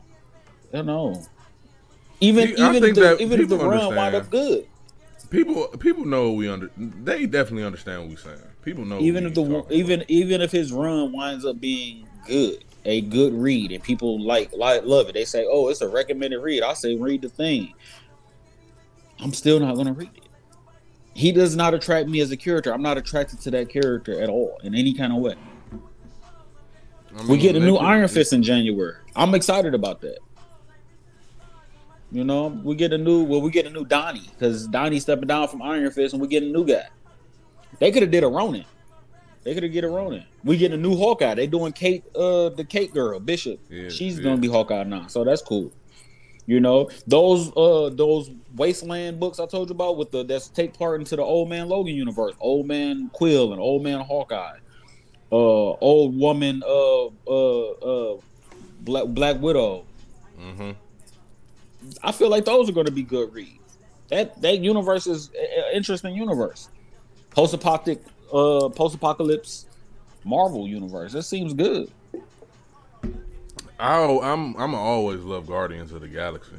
I 0.73 0.77
don't 0.79 0.87
know. 0.87 1.23
Even 2.21 2.57
See, 2.57 2.63
even 2.63 2.85
if 2.85 2.95
the 2.95 3.19
even 3.21 3.41
if 3.41 3.49
the 3.49 3.59
run 3.59 3.95
wind 3.95 4.15
up 4.15 4.31
good. 4.31 4.67
People, 5.35 5.67
people 5.79 6.05
know 6.05 6.31
we 6.33 6.49
under. 6.49 6.71
They 6.77 7.27
definitely 7.27 7.65
understand 7.65 8.03
what 8.03 8.11
we're 8.11 8.17
saying. 8.17 8.39
People 8.63 8.85
know. 8.85 9.01
even 9.01 9.27
if 9.27 9.35
the 9.35 9.67
even 9.71 10.01
about. 10.01 10.11
even 10.11 10.41
if 10.41 10.53
his 10.53 10.73
run 10.73 11.13
winds 11.13 11.45
up 11.45 11.61
being 11.61 12.07
good, 12.27 12.65
a 12.85 13.01
good 13.01 13.35
read, 13.35 13.73
and 13.73 13.83
people 13.83 14.25
like 14.25 14.53
like 14.57 14.85
love 14.85 15.09
it. 15.09 15.15
They 15.15 15.25
say, 15.25 15.47
"Oh, 15.51 15.69
it's 15.69 15.81
a 15.81 15.89
recommended 15.89 16.39
read." 16.39 16.63
I 16.63 16.75
say, 16.75 16.95
"Read 16.95 17.23
the 17.23 17.29
thing." 17.29 17.75
I'm 19.19 19.33
still 19.33 19.59
not 19.59 19.77
gonna 19.77 19.93
read 19.93 20.11
it. 20.15 20.29
He 21.15 21.33
does 21.33 21.57
not 21.57 21.75
attract 21.75 22.09
me 22.09 22.21
as 22.21 22.31
a 22.31 22.37
character. 22.37 22.73
I'm 22.73 22.83
not 22.83 22.97
attracted 22.97 23.41
to 23.41 23.51
that 23.53 23.69
character 23.69 24.21
at 24.21 24.29
all 24.29 24.59
in 24.63 24.75
any 24.75 24.95
kind 24.95 25.13
of 25.13 25.19
way. 25.19 25.35
I 27.19 27.27
we 27.27 27.39
get 27.39 27.57
a 27.57 27.61
new 27.61 27.77
Iron 27.77 28.07
Fist 28.09 28.33
in 28.33 28.43
January. 28.43 28.97
I'm 29.17 29.35
excited 29.35 29.75
about 29.75 30.01
that. 30.03 30.19
You 32.15 32.23
know, 32.23 32.47
we 32.63 32.77
get 32.77 32.93
a 32.93 32.99
new 32.99 33.25
well, 33.25 33.41
we 33.41 33.51
get 33.51 33.67
a 33.67 33.71
new 33.71 33.85
Donnie 33.85 34.31
because 34.39 34.69
Donnie's 34.69 35.03
stepping 35.03 35.27
down 35.27 35.49
from 35.49 35.61
Iron 35.63 35.91
Fist, 35.91 36.15
and 36.15 36.23
we 36.23 36.29
get 36.29 36.45
a 36.45 36.47
new 36.47 36.65
guy. 36.65 36.87
They 37.81 37.91
could 37.91 38.03
have 38.03 38.13
did 38.13 38.23
a 38.23 38.29
Ronin. 38.29 38.65
They 39.43 39.53
could 39.53 39.65
have 39.65 39.73
get 39.73 39.83
a 39.83 39.89
Ronin. 39.89 40.23
We 40.45 40.57
get 40.57 40.71
a 40.71 40.77
new 40.77 40.97
Hawkeye. 40.97 41.35
They 41.35 41.49
doing 41.49 41.73
Kate, 41.73 42.05
uh, 42.15 42.51
the 42.51 42.65
Kate 42.65 42.95
girl, 42.95 43.19
Bishop. 43.19 43.59
Yeah, 43.69 43.89
She's 43.89 44.17
yeah. 44.17 44.23
gonna 44.27 44.37
be 44.37 44.47
Hawkeye 44.47 44.85
now, 44.85 45.09
so 45.09 45.25
that's 45.25 45.43
cool. 45.43 45.73
You 46.47 46.61
know 46.61 46.89
those 47.05 47.51
uh 47.57 47.89
those 47.91 48.31
Wasteland 48.55 49.19
books 49.19 49.41
I 49.41 49.47
told 49.47 49.69
you 49.69 49.75
about 49.75 49.97
with 49.97 50.13
the 50.13 50.23
that's 50.23 50.47
take 50.49 50.79
part 50.79 51.01
into 51.01 51.17
the 51.17 51.23
Old 51.23 51.49
Man 51.49 51.69
Logan 51.69 51.97
universe, 51.97 52.35
Old 52.39 52.69
Man 52.69 53.11
Quill 53.13 53.51
and 53.53 53.61
Old 53.61 53.83
Man 53.83 53.99
Hawkeye, 54.01 54.59
uh, 55.33 55.35
Old 55.35 56.17
Woman, 56.17 56.63
uh, 56.65 57.07
uh, 57.27 57.71
uh, 57.71 58.21
Black 58.83 59.07
Black 59.07 59.41
Widow. 59.41 59.85
Mhm. 60.39 60.77
I 62.03 62.13
feel 62.13 62.31
like 62.31 62.45
those 62.45 62.69
are 62.69 62.73
going 62.73 62.87
to 62.87 62.93
be 62.93 63.03
good 63.03 63.33
reads. 63.33 63.79
That 64.09 64.41
that 64.43 64.61
universe 64.61 65.07
is 65.07 65.31
an 65.31 65.75
interesting 65.75 66.15
universe. 66.15 66.69
Post 67.31 67.55
apocalyptic, 67.55 68.05
uh, 68.33 68.69
post 68.69 68.95
apocalypse, 68.95 69.67
Marvel 70.25 70.69
universe. 70.69 71.13
That 71.13 71.23
seems 71.23 71.55
good. 71.55 71.91
I 73.79 74.03
I'm 74.23 74.57
I'm 74.57 74.75
always 74.75 75.21
love 75.21 75.47
Guardians 75.47 75.93
of 75.93 76.01
the 76.01 76.09
Galaxy. 76.09 76.57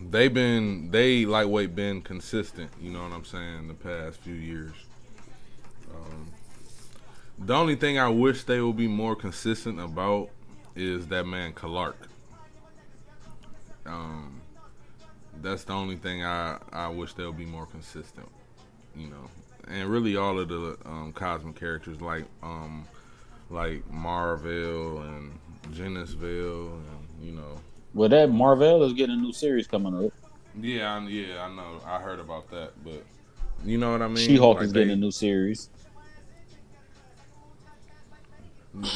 They've 0.00 0.32
been 0.32 0.90
they 0.90 1.26
lightweight 1.26 1.74
been 1.74 2.02
consistent. 2.02 2.70
You 2.80 2.90
know 2.90 3.02
what 3.02 3.12
I'm 3.12 3.24
saying? 3.24 3.68
The 3.68 3.74
past 3.74 4.18
few 4.20 4.34
years. 4.34 4.72
Um, 5.94 6.28
the 7.38 7.54
only 7.54 7.76
thing 7.76 7.98
I 7.98 8.08
wish 8.08 8.44
they 8.44 8.60
would 8.60 8.76
be 8.76 8.88
more 8.88 9.14
consistent 9.14 9.80
about 9.80 10.30
is 10.74 11.06
that 11.08 11.26
man 11.26 11.52
Clark. 11.52 11.96
Um, 13.88 14.40
that's 15.42 15.64
the 15.64 15.72
only 15.72 15.96
thing 15.96 16.24
I 16.24 16.58
I 16.72 16.88
wish 16.88 17.14
they'll 17.14 17.32
be 17.32 17.46
more 17.46 17.66
consistent. 17.66 18.28
You 18.96 19.08
know, 19.08 19.30
and 19.68 19.88
really 19.88 20.16
all 20.16 20.38
of 20.38 20.48
the 20.48 20.76
um, 20.84 21.12
cosmic 21.12 21.56
characters 21.56 22.00
like 22.00 22.24
um 22.42 22.86
like 23.50 23.88
Marvel 23.90 25.00
and 25.02 25.38
Genis-Vell 25.72 26.28
and 26.28 27.08
you 27.22 27.32
know 27.32 27.58
Well, 27.94 28.08
that 28.10 28.30
Marvel 28.30 28.82
is 28.84 28.92
getting 28.92 29.14
a 29.16 29.18
new 29.20 29.32
series 29.32 29.66
coming 29.66 30.06
up. 30.06 30.12
yeah 30.60 30.94
I, 30.96 31.06
yeah 31.08 31.44
I 31.44 31.54
know 31.54 31.80
I 31.86 31.98
heard 32.00 32.18
about 32.20 32.50
that 32.50 32.72
but 32.84 33.04
you 33.64 33.78
know 33.78 33.92
what 33.92 34.02
I 34.02 34.08
mean 34.08 34.16
She 34.26 34.36
Hulk 34.36 34.58
Like 34.58 34.66
is 34.66 34.72
getting 34.72 34.90
a 34.90 34.96
new 34.96 35.10
series. 35.10 35.70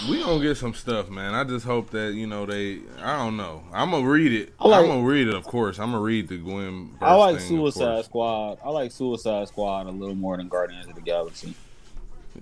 We 0.09 0.23
gonna 0.23 0.43
get 0.43 0.57
some 0.57 0.75
stuff 0.75 1.09
man 1.11 1.35
I 1.35 1.45
just 1.45 1.65
hope 1.65 1.91
that 1.91 2.15
you 2.15 2.27
know 2.27 2.47
they 2.47 2.81
I 3.01 3.17
don't 3.17 3.37
know 3.37 3.63
I'm 3.73 3.91
gonna 3.91 4.07
read 4.07 4.33
it 4.33 4.53
I 4.61 4.69
like- 4.69 4.81
I'm 4.83 4.87
gonna 4.87 5.03
read 5.07 5.29
it 5.29 5.35
of 5.35 5.45
course 5.45 5.79
I'm 5.79 5.91
gonna 5.93 6.03
read 6.03 6.29
the 6.29 6.37
Gwen 6.39 6.91
I 7.01 7.15
like 7.15 7.39
thing, 7.39 7.49
Suicide. 7.49 8.05
Squad. 8.05 8.59
I 8.65 8.71
like 8.71 8.93
Suicide 8.93 9.49
Squad 9.49 9.87
a 9.87 9.91
little 9.91 10.15
more 10.15 10.37
than 10.37 10.49
Guardians 10.49 10.87
of 10.87 10.95
the 10.95 11.01
Galaxy. 11.01 11.55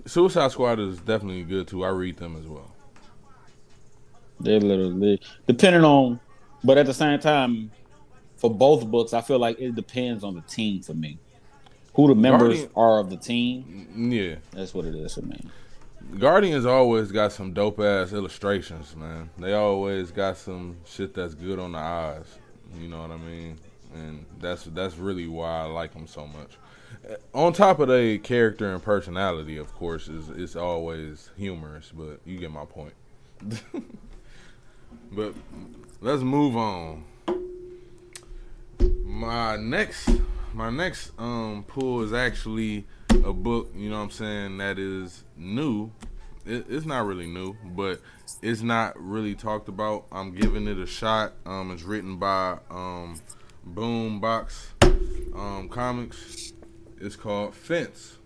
Suicide 0.05 0.51
Squad 0.51 0.79
is 0.79 0.99
definitely 0.99 1.43
good 1.43 1.67
too 1.67 1.83
I 1.83 1.89
read 1.89 2.17
them 2.17 2.35
as 2.37 2.45
well 2.45 2.71
They're 4.39 4.59
literally 4.59 5.21
depending 5.47 5.83
on, 5.83 6.19
but 6.63 6.77
at 6.77 6.85
the 6.85 6.93
same 6.93 7.19
time, 7.19 7.71
for 8.37 8.49
both 8.49 8.85
books, 8.87 9.13
I 9.13 9.21
feel 9.21 9.37
like 9.39 9.59
it 9.59 9.75
depends 9.75 10.23
on 10.23 10.33
the 10.35 10.41
team 10.41 10.81
for 10.81 10.93
me. 10.95 11.19
Who 11.93 12.07
the 12.07 12.15
members 12.15 12.61
Guardian- 12.61 12.71
are 12.75 12.99
of 12.99 13.09
the 13.11 13.17
team. 13.17 14.09
Yeah 14.11 14.35
That's 14.51 14.73
what 14.73 14.85
it 14.85 14.95
is 14.95 15.13
for 15.13 15.21
me. 15.21 15.45
Guardians 16.17 16.65
always 16.65 17.11
got 17.11 17.31
some 17.31 17.53
dope 17.53 17.79
ass 17.79 18.11
illustrations, 18.13 18.95
man. 18.95 19.29
They 19.37 19.53
always 19.53 20.11
got 20.11 20.37
some 20.37 20.77
shit 20.85 21.13
that's 21.13 21.33
good 21.33 21.57
on 21.57 21.71
the 21.71 21.79
eyes. 21.79 22.37
You 22.79 22.87
know 22.87 23.01
what 23.01 23.11
I 23.11 23.17
mean? 23.17 23.59
And 23.93 24.25
that's 24.39 24.65
that's 24.65 24.97
really 24.97 25.27
why 25.27 25.61
I 25.61 25.63
like 25.63 25.93
them 25.93 26.07
so 26.07 26.27
much. 26.27 26.57
On 27.33 27.51
top 27.53 27.79
of 27.79 27.87
the 27.87 28.19
character 28.19 28.71
and 28.73 28.83
personality, 28.83 29.57
of 29.57 29.73
course, 29.73 30.07
is 30.07 30.29
it's 30.29 30.55
always 30.55 31.29
humorous. 31.37 31.91
But 31.93 32.19
you 32.25 32.37
get 32.37 32.51
my 32.51 32.65
point. 32.65 32.93
but 35.11 35.33
let's 36.01 36.21
move 36.21 36.55
on. 36.55 37.03
my 39.03 39.55
next 39.57 40.09
my 40.53 40.69
next 40.69 41.11
um 41.17 41.63
pull 41.67 42.01
is 42.03 42.13
actually 42.13 42.85
a 43.11 43.33
book, 43.33 43.71
you 43.75 43.89
know 43.89 43.97
what 43.97 44.03
I'm 44.03 44.11
saying, 44.11 44.57
that 44.57 44.79
is 44.79 45.23
new. 45.35 45.91
It, 46.45 46.65
it's 46.69 46.85
not 46.85 47.05
really 47.05 47.27
new, 47.27 47.55
but 47.75 48.01
it's 48.41 48.61
not 48.61 48.99
really 48.99 49.35
talked 49.35 49.67
about. 49.67 50.05
I'm 50.11 50.33
giving 50.33 50.67
it 50.67 50.77
a 50.77 50.85
shot. 50.85 51.33
Um 51.45 51.71
it's 51.71 51.83
written 51.83 52.17
by 52.17 52.57
um 52.69 53.21
Boombox 53.67 54.53
um 55.35 55.69
Comics. 55.69 56.53
It's 56.99 57.15
called 57.15 57.53
Fence. 57.53 58.17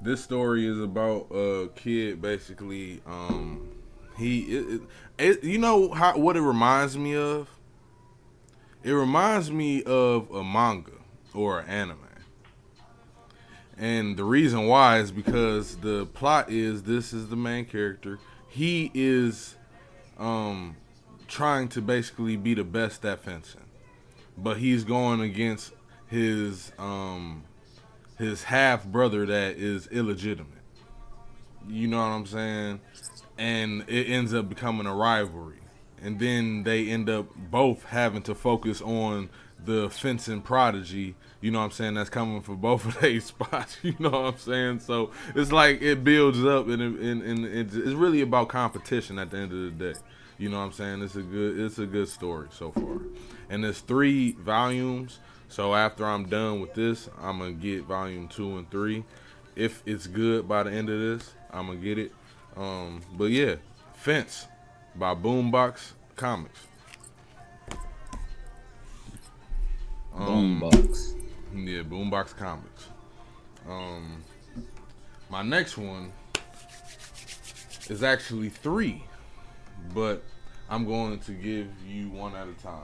This 0.00 0.22
story 0.22 0.66
is 0.66 0.80
about 0.80 1.26
a 1.32 1.68
kid 1.74 2.22
basically 2.22 3.02
um 3.06 3.68
he 4.16 4.40
it, 4.42 4.80
it, 5.18 5.44
you 5.44 5.58
know 5.58 5.92
how 5.92 6.16
what 6.16 6.36
it 6.36 6.42
reminds 6.42 6.96
me 6.96 7.16
of 7.16 7.48
it 8.88 8.94
reminds 8.94 9.50
me 9.50 9.82
of 9.82 10.30
a 10.30 10.42
manga 10.42 10.92
or 11.34 11.60
an 11.60 11.68
anime. 11.68 11.98
And 13.76 14.16
the 14.16 14.24
reason 14.24 14.66
why 14.66 15.00
is 15.00 15.12
because 15.12 15.76
the 15.76 16.06
plot 16.06 16.50
is 16.50 16.84
this 16.84 17.12
is 17.12 17.28
the 17.28 17.36
main 17.36 17.66
character. 17.66 18.18
He 18.48 18.90
is 18.94 19.56
um 20.18 20.74
trying 21.26 21.68
to 21.68 21.82
basically 21.82 22.38
be 22.38 22.54
the 22.54 22.64
best 22.64 23.04
at 23.04 23.20
fencing. 23.20 23.66
But 24.38 24.56
he's 24.56 24.84
going 24.84 25.20
against 25.20 25.74
his 26.06 26.72
um 26.78 27.44
his 28.16 28.44
half 28.44 28.86
brother 28.86 29.26
that 29.26 29.58
is 29.58 29.86
illegitimate. 29.88 30.46
You 31.68 31.88
know 31.88 31.98
what 31.98 32.14
i'm 32.14 32.26
saying? 32.26 32.80
And 33.36 33.84
it 33.86 34.08
ends 34.08 34.32
up 34.32 34.48
becoming 34.48 34.86
a 34.86 34.94
rivalry. 34.94 35.60
And 36.02 36.18
then 36.18 36.62
they 36.62 36.88
end 36.88 37.10
up 37.10 37.26
both 37.36 37.84
having 37.84 38.22
to 38.22 38.34
focus 38.34 38.80
on 38.80 39.30
the 39.64 39.90
fencing 39.90 40.40
prodigy, 40.40 41.14
you 41.40 41.50
know 41.50 41.58
what 41.58 41.66
I'm 41.66 41.70
saying, 41.72 41.94
that's 41.94 42.10
coming 42.10 42.40
for 42.42 42.54
both 42.54 42.84
of 42.84 43.00
their 43.00 43.20
spots, 43.20 43.78
you 43.82 43.94
know 43.98 44.10
what 44.10 44.34
I'm 44.34 44.38
saying? 44.38 44.80
So 44.80 45.10
it's 45.34 45.52
like 45.52 45.82
it 45.82 46.04
builds 46.04 46.44
up 46.44 46.68
and, 46.68 46.80
it, 46.80 47.00
and, 47.00 47.22
and 47.22 47.44
it's 47.44 47.74
really 47.74 48.20
about 48.20 48.48
competition 48.48 49.18
at 49.18 49.30
the 49.30 49.38
end 49.38 49.52
of 49.52 49.78
the 49.78 49.92
day. 49.92 49.98
You 50.38 50.48
know 50.48 50.58
what 50.58 50.66
I'm 50.66 50.72
saying? 50.72 51.02
It's 51.02 51.16
a 51.16 51.22
good 51.22 51.58
it's 51.58 51.78
a 51.78 51.86
good 51.86 52.08
story 52.08 52.46
so 52.50 52.70
far. 52.70 53.00
And 53.50 53.64
there's 53.64 53.80
three 53.80 54.32
volumes. 54.32 55.18
So 55.48 55.74
after 55.74 56.06
I'm 56.06 56.28
done 56.28 56.60
with 56.60 56.74
this, 56.74 57.08
I'm 57.20 57.40
gonna 57.40 57.52
get 57.52 57.84
volume 57.84 58.28
two 58.28 58.56
and 58.56 58.70
three. 58.70 59.04
If 59.56 59.82
it's 59.84 60.06
good 60.06 60.46
by 60.46 60.62
the 60.62 60.70
end 60.70 60.90
of 60.90 61.00
this, 61.00 61.34
I'm 61.50 61.66
gonna 61.66 61.80
get 61.80 61.98
it. 61.98 62.12
Um, 62.56 63.02
but 63.16 63.26
yeah, 63.26 63.56
Fence 63.94 64.46
by 64.96 65.14
Boombox 65.14 65.92
Comics. 66.16 66.66
Um, 70.14 70.60
Boombox. 70.60 71.14
Yeah, 71.54 71.82
Boombox 71.82 72.36
Comics. 72.36 72.88
Um, 73.68 74.22
my 75.30 75.42
next 75.42 75.76
one 75.76 76.12
is 77.88 78.02
actually 78.02 78.48
three, 78.48 79.04
but 79.94 80.22
I'm 80.68 80.84
going 80.84 81.18
to 81.20 81.32
give 81.32 81.68
you 81.86 82.08
one 82.08 82.34
at 82.34 82.48
a 82.48 82.52
time. 82.62 82.82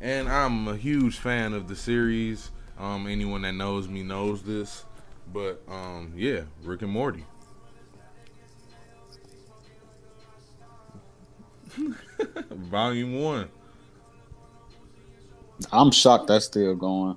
And 0.00 0.28
I'm 0.28 0.68
a 0.68 0.76
huge 0.76 1.18
fan 1.18 1.52
of 1.52 1.68
the 1.68 1.76
series. 1.76 2.50
Um, 2.78 3.06
anyone 3.06 3.42
that 3.42 3.52
knows 3.52 3.88
me 3.88 4.02
knows 4.02 4.42
this. 4.42 4.84
But 5.32 5.62
um, 5.68 6.12
yeah, 6.16 6.42
Rick 6.64 6.82
and 6.82 6.90
Morty. 6.90 7.24
Volume 12.50 13.20
one. 13.20 13.48
I'm 15.72 15.90
shocked 15.90 16.28
that's 16.28 16.46
still 16.46 16.74
going. 16.74 17.16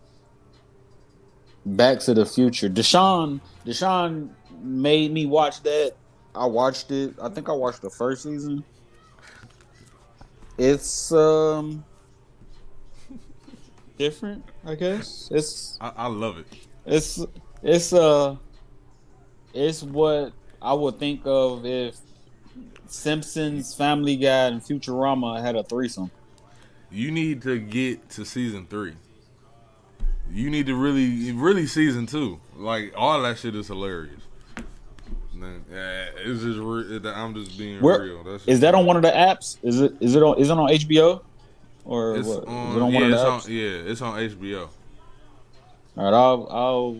Back 1.66 2.00
to 2.00 2.14
the 2.14 2.26
Future. 2.26 2.70
Deshaun, 2.70 3.40
Deshaun 3.66 4.30
made 4.62 5.12
me 5.12 5.26
watch 5.26 5.64
that. 5.64 5.94
I 6.36 6.46
watched 6.46 6.92
it. 6.92 7.16
I 7.22 7.30
think 7.30 7.48
I 7.48 7.54
watched 7.54 7.82
the 7.82 7.90
first 7.90 8.24
season. 8.24 8.64
It's 10.58 11.12
um 11.12 11.84
different, 13.98 14.44
I 14.66 14.76
guess. 14.76 15.30
It's 15.32 15.78
I, 15.80 15.92
I 15.96 16.08
love 16.08 16.38
it. 16.38 16.48
it's 16.86 17.26
it's 17.62 17.94
uh 17.94 18.36
it's 19.54 19.84
what 19.84 20.34
I 20.62 20.74
would 20.74 21.00
think 21.00 21.22
of 21.26 21.66
if 21.66 21.98
Simpsons, 22.88 23.74
Family 23.74 24.16
Guy, 24.16 24.48
and 24.48 24.62
Futurama 24.62 25.42
had 25.42 25.56
a 25.56 25.64
threesome. 25.64 26.12
You 26.92 27.12
need 27.12 27.42
to 27.44 27.60
get 27.60 28.10
to 28.12 28.26
season 28.26 28.68
three. 28.68 28.94
You 30.32 30.50
need 30.50 30.66
to 30.68 30.76
really, 30.76 31.32
really 31.32 31.66
season 31.68 32.06
two. 32.06 32.40
Like 32.56 32.94
all 32.96 33.22
that 33.24 33.38
shit 33.40 33.56
is 33.56 33.68
hilarious. 33.68 34.22
Man, 35.34 35.64
it's 35.70 36.44
just, 36.44 36.60
re- 36.60 37.12
I'm 37.12 37.34
just 37.34 37.58
being 37.58 37.82
Where- 37.82 38.02
real. 38.02 38.24
That's 38.24 38.48
Is 38.48 38.60
that 38.62 38.76
on 38.76 38.86
one 38.86 38.96
of 38.96 39.02
the 39.02 39.10
apps? 39.12 39.58
Is 39.64 39.82
it 39.82 39.94
is 40.00 40.16
it 40.16 40.22
on 40.24 40.38
is 40.40 40.50
it 40.50 40.54
on 40.54 40.70
HBO? 40.70 41.22
Or 41.86 42.16
It's 42.16 42.28
what? 42.28 42.48
on, 42.48 42.78
it 42.78 42.82
on 42.82 42.92
yeah, 42.94 43.00
it's 43.08 43.22
on, 43.22 43.52
yeah, 43.52 43.92
it's 43.92 44.02
on 44.02 44.20
HBO. 44.20 44.70
All 45.98 46.04
right, 46.06 46.14
I'll 46.14 46.48
I'll 46.50 46.98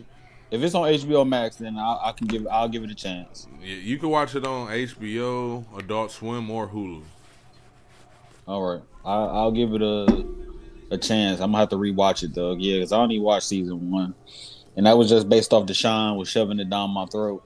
if 0.54 0.62
it's 0.62 0.76
on 0.76 0.84
HBO 0.84 1.28
Max, 1.28 1.56
then 1.56 1.80
I, 1.80 1.98
I 2.04 2.12
can 2.12 2.28
give 2.28 2.48
I'll 2.48 2.70
give 2.70 2.84
it 2.84 2.92
a 2.92 2.96
chance. 2.96 3.48
Yeah, 3.60 3.76
you 3.76 3.98
can 3.98 4.10
watch 4.10 4.36
it 4.36 4.46
on 4.46 4.68
HBO, 4.68 5.66
Adult 5.80 6.12
Swim, 6.12 6.48
or 6.52 6.68
Hulu. 6.68 7.02
All 8.48 8.62
right, 8.62 8.82
I, 9.04 9.14
I'll 9.14 9.52
give 9.52 9.74
it 9.74 9.82
a 9.82 10.26
a 10.92 10.98
chance. 11.00 11.40
I'm 11.42 11.48
gonna 11.50 11.58
have 11.58 11.70
to 11.70 11.76
rewatch 11.76 12.22
it 12.22 12.36
though. 12.36 12.54
Yeah, 12.54 12.76
because 12.76 12.92
I 12.92 13.00
only 13.00 13.20
watched 13.20 13.48
season 13.48 13.90
one, 13.90 14.14
and 14.76 14.86
that 14.86 14.96
was 14.96 15.10
just 15.10 15.28
based 15.28 15.54
off 15.54 15.66
Deshaun 15.66 16.18
was 16.18 16.30
shoving 16.30 16.60
it 16.60 16.70
down 16.70 16.92
my 16.92 17.08
throat. 17.08 17.44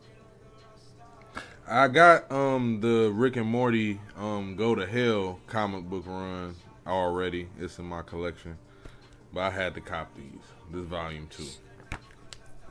I 1.65 1.87
got 1.87 2.29
um 2.29 2.81
the 2.81 3.09
Rick 3.13 3.37
and 3.37 3.47
Morty 3.47 4.01
um 4.17 4.57
Go 4.57 4.75
to 4.75 4.85
Hell 4.85 5.39
comic 5.47 5.85
book 5.85 6.03
run 6.05 6.55
already. 6.85 7.47
It's 7.57 7.79
in 7.79 7.85
my 7.85 8.01
collection, 8.01 8.57
but 9.33 9.43
I 9.43 9.49
had 9.51 9.75
to 9.75 9.81
cop 9.81 10.13
these. 10.13 10.41
This 10.69 10.85
volume 10.85 11.27
two. 11.29 11.45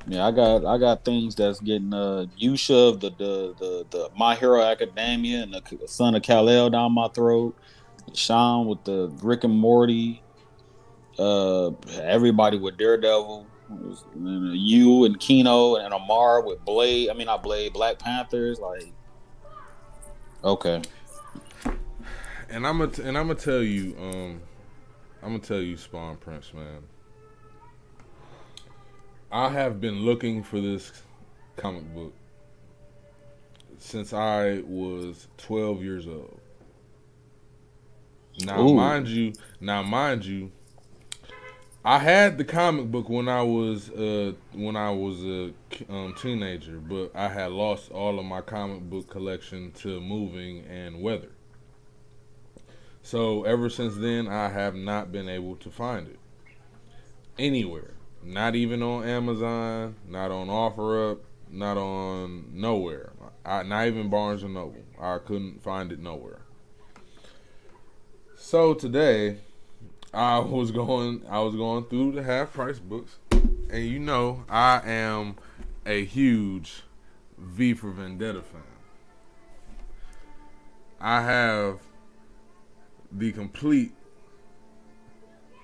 Yeah, 0.08 0.26
I 0.26 0.30
got 0.30 0.64
I 0.64 0.78
got 0.78 1.04
things 1.04 1.34
that's 1.34 1.58
getting 1.60 1.92
uh 1.92 2.26
the 2.38 2.96
the 3.00 3.54
the, 3.58 3.86
the 3.90 4.10
My 4.16 4.36
Hero 4.36 4.62
Academia 4.62 5.42
and 5.42 5.52
the 5.52 5.62
Son 5.86 6.14
of 6.14 6.22
Kal 6.22 6.48
El 6.48 6.70
down 6.70 6.92
my 6.92 7.08
throat. 7.08 7.56
Sean 8.14 8.66
with 8.66 8.84
the 8.84 9.12
Rick 9.22 9.44
and 9.44 9.54
Morty. 9.54 10.22
Uh, 11.18 11.70
everybody 12.02 12.58
with 12.58 12.76
Daredevil. 12.76 13.46
And 13.68 14.56
you 14.56 15.04
and 15.06 15.18
Kino 15.18 15.74
and 15.74 15.92
Amar 15.92 16.40
with 16.40 16.64
Blade. 16.64 17.10
I 17.10 17.14
mean, 17.14 17.26
not 17.26 17.42
Blade. 17.42 17.72
Black 17.72 17.98
Panthers. 17.98 18.60
Like, 18.60 18.92
okay. 20.44 20.82
And 22.48 22.64
I'm 22.64 22.78
gonna 22.78 22.92
and 23.02 23.18
I'm 23.18 23.26
gonna 23.26 23.34
tell 23.34 23.62
you, 23.62 23.96
um, 23.98 24.40
I'm 25.20 25.30
gonna 25.30 25.40
tell 25.40 25.60
you, 25.60 25.76
Spawn 25.76 26.16
Prince, 26.16 26.54
man. 26.54 26.84
I 29.30 29.48
have 29.48 29.80
been 29.80 30.04
looking 30.04 30.42
for 30.42 30.60
this 30.60 30.92
comic 31.56 31.92
book 31.94 32.14
since 33.78 34.12
I 34.12 34.62
was 34.66 35.26
12 35.38 35.82
years 35.82 36.06
old. 36.06 36.40
Now, 38.44 38.60
Ooh. 38.62 38.74
mind 38.74 39.08
you, 39.08 39.32
now 39.60 39.82
mind 39.82 40.24
you, 40.24 40.52
I 41.84 41.98
had 41.98 42.36
the 42.36 42.44
comic 42.44 42.90
book 42.90 43.08
when 43.08 43.28
I 43.28 43.42
was 43.42 43.90
uh 43.90 44.32
when 44.52 44.76
I 44.76 44.90
was 44.90 45.24
a 45.24 45.52
um, 45.88 46.14
teenager, 46.20 46.78
but 46.78 47.12
I 47.14 47.28
had 47.28 47.52
lost 47.52 47.90
all 47.92 48.18
of 48.18 48.24
my 48.24 48.40
comic 48.40 48.82
book 48.82 49.08
collection 49.08 49.72
to 49.78 50.00
moving 50.00 50.64
and 50.66 51.00
weather. 51.00 51.30
So 53.02 53.44
ever 53.44 53.70
since 53.70 53.96
then, 53.96 54.26
I 54.26 54.48
have 54.48 54.74
not 54.74 55.12
been 55.12 55.28
able 55.28 55.56
to 55.56 55.70
find 55.70 56.08
it 56.08 56.18
anywhere. 57.38 57.95
Not 58.26 58.56
even 58.56 58.82
on 58.82 59.04
Amazon, 59.04 59.94
not 60.08 60.32
on 60.32 60.48
OfferUp, 60.48 61.20
not 61.48 61.76
on 61.76 62.46
nowhere. 62.52 63.12
I, 63.44 63.62
not 63.62 63.86
even 63.86 64.10
Barnes 64.10 64.42
and 64.42 64.52
Noble. 64.52 64.82
I 65.00 65.18
couldn't 65.18 65.62
find 65.62 65.92
it 65.92 66.00
nowhere. 66.00 66.40
So 68.36 68.74
today, 68.74 69.38
I 70.12 70.40
was 70.40 70.72
going. 70.72 71.22
I 71.30 71.38
was 71.38 71.54
going 71.54 71.84
through 71.84 72.12
the 72.12 72.24
half 72.24 72.52
price 72.52 72.80
books, 72.80 73.16
and 73.30 73.84
you 73.84 74.00
know, 74.00 74.42
I 74.48 74.80
am 74.84 75.36
a 75.86 76.04
huge 76.04 76.82
V 77.38 77.74
for 77.74 77.92
Vendetta 77.92 78.42
fan. 78.42 78.60
I 81.00 81.22
have 81.22 81.78
the 83.12 83.30
complete 83.30 83.92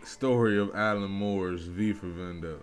story 0.05 0.59
of 0.59 0.75
Alan 0.75 1.11
Moore's 1.11 1.63
V 1.63 1.93
for 1.93 2.07
Vendetta. 2.07 2.59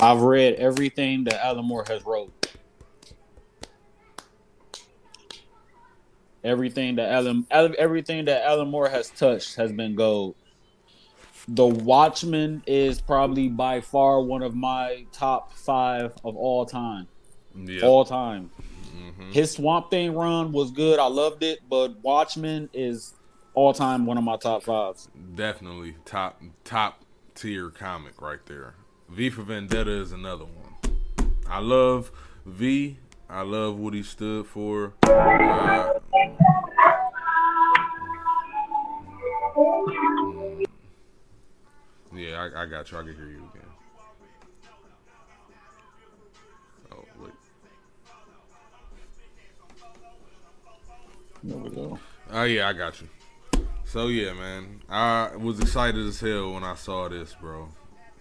I've 0.00 0.20
read 0.20 0.54
everything 0.54 1.24
that 1.24 1.44
Alan 1.44 1.64
Moore 1.64 1.84
has 1.88 2.04
wrote. 2.04 2.32
Everything 6.44 6.96
that 6.96 7.10
Alan, 7.10 7.46
everything 7.50 8.26
that 8.26 8.46
Alan 8.46 8.68
Moore 8.68 8.88
has 8.88 9.10
touched 9.10 9.56
has 9.56 9.72
been 9.72 9.96
gold. 9.96 10.36
The 11.48 11.66
Watchmen 11.66 12.62
is 12.66 13.00
probably 13.00 13.48
by 13.48 13.80
far 13.80 14.20
one 14.22 14.42
of 14.42 14.54
my 14.54 15.06
top 15.12 15.52
five 15.52 16.12
of 16.24 16.36
all 16.36 16.64
time. 16.64 17.08
Yeah. 17.56 17.82
All 17.82 18.04
time. 18.04 18.50
Mhm. 19.08 19.32
His 19.32 19.52
Swamp 19.52 19.90
Thing 19.90 20.14
run 20.14 20.52
was 20.52 20.70
good. 20.70 20.98
I 20.98 21.06
loved 21.06 21.42
it, 21.42 21.60
but 21.68 21.98
Watchmen 22.02 22.68
is 22.72 23.14
all 23.54 23.72
time 23.72 24.06
one 24.06 24.18
of 24.18 24.24
my 24.24 24.36
top 24.36 24.62
fives. 24.62 25.08
Definitely 25.34 25.96
top 26.04 26.42
top 26.64 27.04
tier 27.34 27.70
comic 27.70 28.20
right 28.20 28.44
there. 28.46 28.74
V 29.08 29.30
for 29.30 29.42
Vendetta 29.42 29.90
is 29.90 30.12
another 30.12 30.44
one. 30.44 30.94
I 31.48 31.60
love 31.60 32.10
V. 32.44 32.98
I 33.30 33.42
love 33.42 33.78
what 33.78 33.94
he 33.94 34.02
stood 34.02 34.46
for. 34.46 34.94
Uh, 35.06 35.92
yeah, 42.14 42.36
I, 42.36 42.62
I 42.62 42.66
got 42.66 42.90
you. 42.90 42.98
I 42.98 43.02
can 43.02 43.14
hear 43.14 43.28
you 43.28 43.50
again. 43.54 43.67
There 51.42 51.56
we 51.56 51.70
go. 51.70 51.98
Oh 52.30 52.42
yeah, 52.44 52.68
I 52.68 52.72
got 52.72 53.00
you. 53.00 53.08
So 53.84 54.08
yeah, 54.08 54.32
man, 54.34 54.80
I 54.88 55.34
was 55.36 55.60
excited 55.60 56.06
as 56.06 56.20
hell 56.20 56.52
when 56.52 56.64
I 56.64 56.74
saw 56.74 57.08
this, 57.08 57.34
bro. 57.40 57.68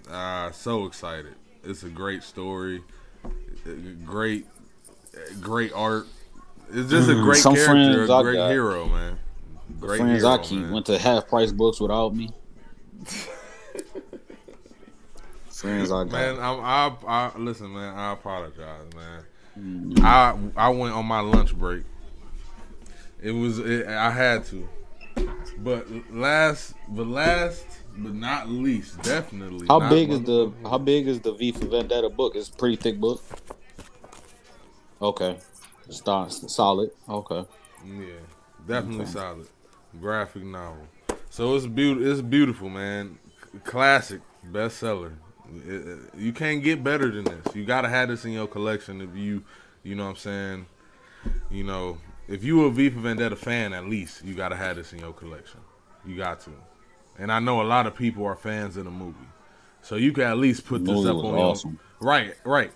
Uh, 0.09 0.51
so 0.51 0.85
excited. 0.85 1.35
It's 1.63 1.83
a 1.83 1.89
great 1.89 2.23
story, 2.23 2.81
uh, 3.25 3.29
great, 4.05 4.45
great 5.41 5.73
art. 5.73 6.05
It's 6.71 6.89
just 6.89 7.09
a 7.09 7.15
great 7.15 7.39
Mm, 7.39 7.43
Some 7.43 7.55
character, 7.55 8.05
a 8.05 8.15
I 8.17 8.21
great 8.23 8.35
got- 8.35 8.51
hero, 8.51 8.85
man. 8.87 9.19
Great 9.81 9.97
friends 9.99 10.21
hero, 10.21 10.33
I 10.33 10.37
keep 10.37 10.59
man. 10.61 10.71
went 10.71 10.85
to 10.85 10.97
half 10.97 11.27
price 11.27 11.51
books 11.51 11.81
without 11.81 12.15
me. 12.15 12.29
friends 15.49 15.91
I 15.91 16.03
got. 16.05 16.11
Man, 16.11 16.39
I'm, 16.39 16.59
I, 16.63 16.95
I 17.07 17.37
listen, 17.37 17.73
man. 17.73 17.93
I 17.97 18.13
apologize, 18.13 18.85
man. 18.95 19.23
Mm. 19.59 19.99
I 20.03 20.37
I 20.55 20.69
went 20.69 20.93
on 20.93 21.05
my 21.05 21.19
lunch 21.19 21.55
break. 21.55 21.83
It 23.21 23.31
was 23.31 23.59
it, 23.59 23.87
I 23.87 24.11
had 24.11 24.45
to, 24.45 24.67
but 25.59 25.87
last, 26.11 26.73
but 26.89 27.07
last, 27.07 27.65
but 27.97 28.13
not 28.13 28.47
least, 28.49 29.01
definitely. 29.01 29.65
How 29.67 29.79
big 29.89 30.11
is 30.11 30.21
the 30.21 30.53
how 30.63 30.77
big 30.77 31.07
is 31.07 31.19
the 31.21 31.33
V 31.33 31.51
for 31.51 31.65
Vendetta 31.65 32.09
book? 32.09 32.35
It's 32.35 32.49
a 32.49 32.53
pretty 32.53 32.75
thick 32.75 32.99
book. 32.99 33.23
Okay. 35.01 35.37
Start 35.89 36.31
solid. 36.31 36.91
Okay. 37.07 37.45
Yeah, 37.85 38.05
definitely 38.67 39.05
solid. 39.05 39.47
Graphic 39.99 40.43
novel. 40.43 40.87
So 41.29 41.55
it's 41.55 41.65
beautiful. 41.65 42.11
It's 42.11 42.21
beautiful, 42.21 42.69
man. 42.69 43.17
Classic 43.63 44.21
bestseller. 44.51 45.13
It- 45.65 45.87
it- 45.87 45.99
you 46.17 46.33
can't 46.33 46.61
get 46.61 46.83
better 46.83 47.09
than 47.09 47.23
this. 47.23 47.55
You 47.55 47.65
gotta 47.65 47.87
have 47.89 48.09
this 48.09 48.25
in 48.25 48.31
your 48.31 48.47
collection 48.47 49.01
if 49.01 49.15
you, 49.15 49.43
you 49.83 49.95
know 49.95 50.03
what 50.03 50.09
I'm 50.11 50.15
saying. 50.17 50.65
You 51.49 51.63
know, 51.63 51.97
if 52.27 52.43
you 52.43 52.65
a 52.65 52.71
V 52.71 52.89
for 52.89 52.99
Vendetta 52.99 53.35
fan, 53.35 53.73
at 53.73 53.85
least 53.85 54.23
you 54.23 54.33
gotta 54.33 54.55
have 54.55 54.75
this 54.75 54.93
in 54.93 54.99
your 54.99 55.13
collection. 55.13 55.59
You 56.05 56.17
got 56.17 56.39
to. 56.41 56.51
And 57.17 57.31
I 57.31 57.39
know 57.39 57.61
a 57.61 57.63
lot 57.63 57.87
of 57.87 57.95
people 57.95 58.25
are 58.25 58.35
fans 58.35 58.77
of 58.77 58.85
the 58.85 58.91
movie, 58.91 59.17
so 59.81 59.95
you 59.95 60.11
can 60.11 60.23
at 60.23 60.37
least 60.37 60.65
put 60.65 60.85
this 60.85 60.93
Movie 60.93 61.09
up 61.09 61.15
was 61.15 61.25
on 61.25 61.35
awesome. 61.35 61.71
your 61.71 62.09
right, 62.09 62.35
right. 62.43 62.71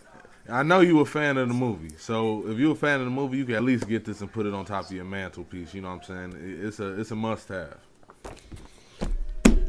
I 0.49 0.63
know 0.63 0.79
you 0.79 0.99
a 0.99 1.05
fan 1.05 1.37
of 1.37 1.47
the 1.47 1.53
movie, 1.53 1.95
so 1.97 2.47
if 2.47 2.57
you're 2.57 2.71
a 2.71 2.75
fan 2.75 2.99
of 2.99 3.05
the 3.05 3.11
movie, 3.11 3.37
you 3.37 3.45
can 3.45 3.55
at 3.55 3.63
least 3.63 3.87
get 3.87 4.05
this 4.05 4.21
and 4.21 4.31
put 4.31 4.45
it 4.45 4.53
on 4.53 4.65
top 4.65 4.85
of 4.85 4.91
your 4.91 5.05
mantelpiece. 5.05 5.73
You 5.73 5.81
know 5.81 5.95
what 5.95 6.09
I'm 6.09 6.31
saying? 6.33 6.59
It's 6.61 6.79
a 6.79 6.99
it's 6.99 7.11
a 7.11 7.15
must 7.15 7.47
have. 7.49 7.77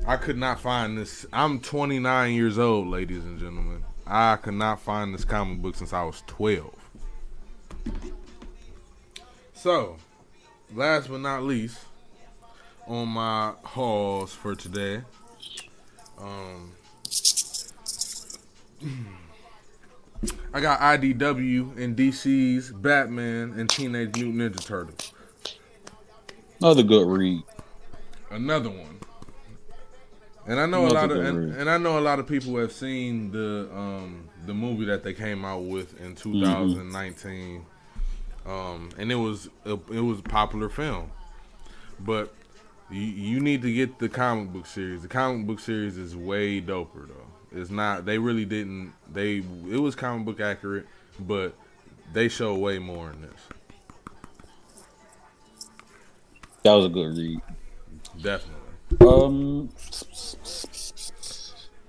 I 0.06 0.16
could 0.16 0.38
not 0.38 0.58
find 0.58 0.98
this. 0.98 1.26
I'm 1.32 1.60
29 1.60 2.34
years 2.34 2.58
old, 2.58 2.88
ladies 2.88 3.24
and 3.24 3.38
gentlemen. 3.38 3.84
I 4.06 4.36
could 4.36 4.54
not 4.54 4.80
find 4.80 5.14
this 5.14 5.24
comic 5.24 5.62
book 5.62 5.76
since 5.76 5.92
I 5.92 6.02
was 6.02 6.22
12. 6.26 6.74
So, 9.62 9.96
last 10.75 11.09
but 11.09 11.20
not 11.20 11.44
least, 11.44 11.79
on 12.88 13.07
my 13.07 13.53
hauls 13.62 14.33
for 14.33 14.57
today, 14.57 15.03
um, 16.18 16.72
I 20.53 20.61
got 20.61 20.81
IDW 20.81 21.79
and 21.79 21.96
DC's 21.96 22.72
Batman 22.72 23.55
and 23.57 23.70
Teenage 23.70 24.16
Mutant 24.16 24.57
Ninja 24.57 24.66
Turtles. 24.66 25.12
Another 26.61 26.83
good 26.83 27.07
read. 27.07 27.44
Another 28.33 28.68
one. 28.68 28.98
And 30.44 30.59
I 30.59 30.66
know 30.66 30.88
a 30.88 30.88
lot 30.88 31.12
of 31.12 31.25
and, 31.25 31.53
and 31.55 31.70
I 31.70 31.79
know 31.79 32.01
a 32.01 32.01
lot 32.01 32.18
of 32.18 32.27
people 32.27 32.57
have 32.57 32.72
seen 32.72 33.31
the 33.31 33.70
um 33.72 34.29
the 34.44 34.55
movie 34.55 34.87
that 34.87 35.05
they 35.05 35.14
came 35.14 35.44
out 35.44 35.62
with 35.62 36.01
in 36.01 36.16
Mm-hmm. 36.16 37.71
2019. 38.44 38.46
Um 38.46 38.90
and 38.98 39.12
it 39.12 39.16
was 39.16 39.48
a, 39.64 39.72
it 39.92 40.00
was 40.00 40.20
a 40.20 40.22
popular 40.22 40.68
film. 40.68 41.11
But 42.00 42.35
you, 42.90 43.00
you 43.00 43.40
need 43.40 43.62
to 43.62 43.72
get 43.72 43.98
the 43.98 44.09
comic 44.09 44.52
book 44.52 44.66
series. 44.66 45.02
The 45.02 45.09
comic 45.09 45.46
book 45.46 45.61
series 45.61 45.96
is 45.96 46.16
way 46.16 46.61
doper 46.61 47.09
though. 47.09 47.59
It's 47.59 47.70
not 47.70 48.05
they 48.05 48.18
really 48.18 48.44
didn't 48.44 48.92
they 49.12 49.38
it 49.70 49.78
was 49.81 49.94
comic 49.94 50.24
book 50.24 50.40
accurate, 50.40 50.87
but 51.20 51.55
they 52.12 52.28
show 52.28 52.55
way 52.55 52.78
more 52.78 53.11
in 53.11 53.22
this. 53.22 53.40
That 56.64 56.74
was 56.74 56.87
a 56.87 56.88
good 56.88 57.16
read. 57.16 57.40
Definitely. 58.20 58.59
Um, 59.00 59.70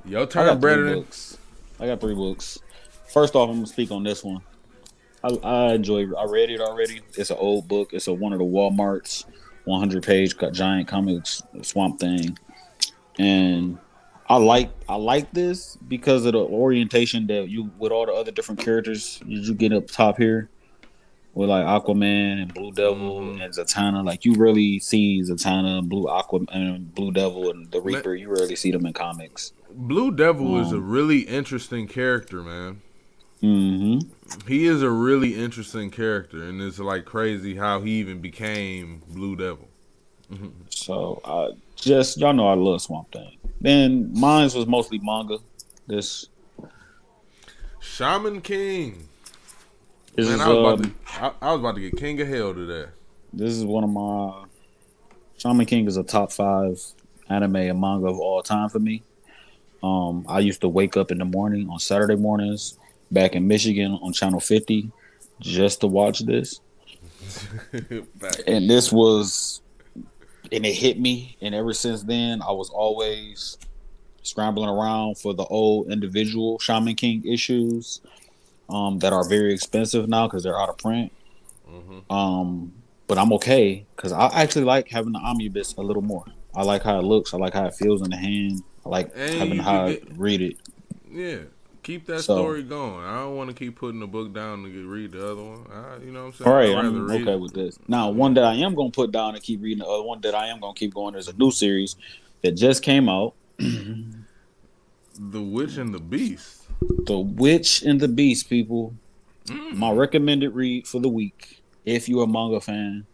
Your 0.05 0.21
I 0.21 0.25
turn, 0.25 0.45
got 0.47 0.53
three 0.53 0.59
Brethren. 0.61 0.99
books. 1.01 1.37
I 1.79 1.85
got 1.87 1.99
three 2.01 2.15
books. 2.15 2.59
First 3.13 3.35
off, 3.35 3.49
I'm 3.49 3.57
gonna 3.57 3.67
speak 3.67 3.91
on 3.91 4.03
this 4.03 4.23
one. 4.23 4.41
I, 5.23 5.29
I 5.43 5.73
enjoy. 5.73 6.13
I 6.15 6.25
read 6.25 6.49
it 6.49 6.59
already. 6.59 7.01
It's 7.17 7.29
an 7.29 7.37
old 7.39 7.67
book. 7.67 7.93
It's 7.93 8.07
a 8.07 8.13
one 8.13 8.33
of 8.33 8.39
the 8.39 8.45
Walmart's 8.45 9.25
100 9.65 10.03
page 10.03 10.35
giant 10.51 10.87
comics 10.87 11.41
Swamp 11.61 11.99
Thing, 11.99 12.37
and 13.17 13.77
I 14.27 14.37
like 14.37 14.71
I 14.89 14.95
like 14.95 15.31
this 15.33 15.77
because 15.87 16.25
of 16.25 16.33
the 16.33 16.39
orientation 16.39 17.27
that 17.27 17.49
you 17.49 17.71
with 17.77 17.91
all 17.91 18.05
the 18.05 18.13
other 18.13 18.31
different 18.31 18.59
characters 18.61 19.21
you 19.25 19.53
get 19.53 19.71
up 19.73 19.87
top 19.87 20.17
here. 20.17 20.49
With 21.35 21.49
like 21.49 21.65
Aquaman 21.65 22.43
and 22.43 22.53
Blue 22.53 22.71
Devil 22.71 23.19
Mhm. 23.21 23.43
and 23.43 23.51
Zatanna, 23.55 24.05
like 24.05 24.23
you 24.23 24.35
really 24.35 24.77
see 24.77 25.19
Zatanna, 25.21 25.81
Blue 25.89 26.07
Aqua, 26.07 26.41
and 26.51 26.93
Blue 26.93 27.11
Devil 27.11 27.49
and 27.49 27.71
the 27.71 27.81
Reaper. 27.81 28.13
You 28.13 28.29
rarely 28.29 28.55
see 28.55 28.69
them 28.69 28.85
in 28.85 28.93
comics. 28.93 29.51
Blue 29.73 30.11
Devil 30.11 30.59
is 30.59 30.71
a 30.71 30.75
Um, 30.75 30.87
really 30.91 31.21
interesting 31.21 31.87
character, 31.87 32.43
man. 32.43 32.81
Hmm 33.43 33.99
He 34.47 34.65
is 34.67 34.81
a 34.81 34.89
really 34.89 35.35
interesting 35.35 35.91
character, 35.91 36.43
and 36.43 36.61
it's 36.61 36.79
like 36.79 37.03
crazy 37.03 37.55
how 37.57 37.81
he 37.81 37.91
even 37.99 38.21
became 38.21 39.01
Blue 39.09 39.35
Devil. 39.35 39.67
So 40.69 41.21
I 41.23 41.49
just 41.75 42.17
y'all 42.17 42.33
know 42.33 42.47
I 42.47 42.55
love 42.55 42.81
Swamp 42.81 43.11
Thing. 43.11 43.37
Then 43.61 44.11
mine's 44.17 44.55
was 44.55 44.65
mostly 44.65 44.99
manga. 45.03 45.37
This 45.87 46.27
Shaman 47.79 48.41
King. 48.41 49.07
this 50.15 50.27
Man, 50.27 50.35
is 50.35 50.41
I 50.41 50.49
was, 50.49 50.57
about 50.57 50.79
um, 50.79 50.95
to, 51.05 51.23
I, 51.23 51.31
I 51.41 51.51
was 51.51 51.59
about 51.59 51.75
to 51.75 51.81
get 51.81 51.97
King 51.97 52.21
of 52.21 52.27
Hell 52.27 52.53
today. 52.53 52.89
this 53.33 53.51
is 53.51 53.63
one 53.65 53.83
of 53.83 53.89
my 53.89 54.45
Shaman 55.37 55.65
King 55.65 55.85
is 55.87 55.97
a 55.97 56.03
top 56.03 56.31
five 56.31 56.81
anime 57.29 57.55
and 57.57 57.79
manga 57.79 58.07
of 58.07 58.19
all 58.19 58.41
time 58.41 58.69
for 58.69 58.79
me. 58.79 59.03
Um, 59.83 60.25
I 60.27 60.39
used 60.39 60.61
to 60.61 60.69
wake 60.69 60.95
up 60.97 61.11
in 61.11 61.17
the 61.17 61.25
morning 61.25 61.69
on 61.69 61.79
Saturday 61.79 62.15
mornings 62.15 62.77
back 63.13 63.35
in 63.35 63.47
Michigan 63.47 63.97
on 64.01 64.11
Channel 64.13 64.39
50 64.39 64.91
just 65.39 65.81
to 65.81 65.87
watch 65.87 66.19
this. 66.19 66.59
And 68.47 68.69
this 68.69 68.91
was 68.91 69.61
and 70.51 70.65
it 70.65 70.73
hit 70.73 70.99
me. 70.99 71.37
And 71.41 71.55
ever 71.55 71.73
since 71.73 72.03
then 72.03 72.41
i 72.41 72.51
was 72.51 72.69
always 72.69 73.57
scrambling 74.23 74.69
around 74.69 75.17
for 75.17 75.33
the 75.33 75.43
old 75.45 75.91
individual 75.91 76.57
shaman 76.59 76.95
king 76.95 77.25
issues 77.25 78.01
um, 78.69 78.99
that 78.99 79.11
are 79.13 79.27
very 79.27 79.53
expensive 79.53 80.07
now 80.07 80.27
because 80.27 80.43
they're 80.43 80.59
out 80.59 80.69
of 80.69 80.77
print. 80.77 81.11
Mhm. 81.69 82.03
um, 82.09 82.73
but 83.07 83.17
i'm 83.17 83.33
okay 83.33 83.85
because 83.95 84.11
i 84.11 84.27
actually 84.41 84.63
like 84.65 84.87
having 84.89 85.11
the 85.13 85.19
omnibus 85.19 85.73
a 85.77 85.81
little 85.81 86.01
more. 86.01 86.25
I 86.55 86.61
like 86.63 86.83
how 86.83 86.99
it 86.99 87.03
looks. 87.03 87.33
I 87.33 87.37
like 87.37 87.53
how 87.53 87.65
it 87.65 87.73
feels 87.73 88.01
in 88.03 88.11
the 88.11 88.15
hand. 88.17 88.61
I 88.85 88.89
like 88.89 89.11
And 89.15 89.33
having 89.39 89.57
how 89.57 89.87
I 89.87 89.99
read 90.15 90.41
it. 90.41 90.57
Yeah, 91.11 91.39
keep 91.83 92.05
that 92.07 92.21
So- 92.21 92.37
story 92.37 92.63
going. 92.63 93.03
I 93.05 93.19
don't 93.19 93.35
want 93.35 93.49
to 93.49 93.55
keep 93.55 93.75
putting 93.77 93.99
the 93.99 94.07
book 94.07 94.33
down 94.33 94.63
to 94.63 94.69
get, 94.69 94.85
read 94.85 95.11
the 95.11 95.31
other 95.31 95.43
one. 95.43 95.65
I, 95.71 96.03
you 96.03 96.11
know 96.11 96.21
what 96.21 96.27
I'm 96.27 96.33
saying? 96.33 96.47
All 96.49 96.55
right, 96.55 96.85
I'm 96.85 97.11
okay 97.11 97.33
it. 97.33 97.39
with 97.39 97.53
this. 97.53 97.77
Now, 97.87 98.09
one 98.09 98.33
that 98.35 98.43
I 98.43 98.55
am 98.55 98.73
gonna 98.75 98.89
put 98.91 99.11
down 99.11 99.35
and 99.35 99.43
keep 99.43 99.61
reading. 99.61 99.79
The 99.79 99.87
other 99.87 100.03
one 100.03 100.21
that 100.21 100.33
I 100.33 100.47
am 100.47 100.59
gonna 100.59 100.73
keep 100.73 100.93
going. 100.93 101.15
is 101.15 101.27
a 101.27 101.33
new 101.33 101.51
series 101.51 101.95
that 102.41 102.53
just 102.53 102.81
came 102.81 103.07
out. 103.09 103.33
The 103.59 105.41
Witch 105.41 105.77
and 105.77 105.93
the 105.93 105.99
Beast. 105.99 106.63
The 106.81 107.19
Witch 107.19 107.83
and 107.83 107.99
the 107.99 108.07
Beast, 108.07 108.49
people. 108.49 108.93
Mm. 109.45 109.75
My 109.75 109.91
recommended 109.91 110.55
read 110.55 110.87
for 110.87 110.99
the 110.99 111.09
week, 111.09 111.61
if 111.85 112.09
you're 112.09 112.23
a 112.23 112.27
manga 112.27 112.59
fan. 112.59 113.05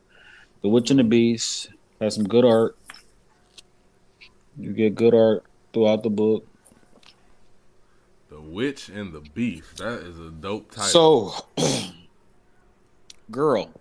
The 0.62 0.70
Witch 0.70 0.90
and 0.92 1.00
the 1.00 1.04
Beast 1.04 1.70
has 2.00 2.16
some 2.16 2.24
good 2.26 2.46
art. 2.46 2.78
You 4.58 4.72
get 4.74 4.96
good 4.96 5.14
art 5.14 5.44
throughout 5.74 6.04
the 6.04 6.10
book. 6.10 6.46
The 8.30 8.40
Witch 8.40 8.90
and 8.90 9.12
the 9.12 9.22
Beast. 9.22 9.78
That 9.78 10.02
is 10.04 10.20
a 10.20 10.30
dope 10.30 10.72
title. 10.72 11.30
So, 11.30 11.46
girl, 13.32 13.72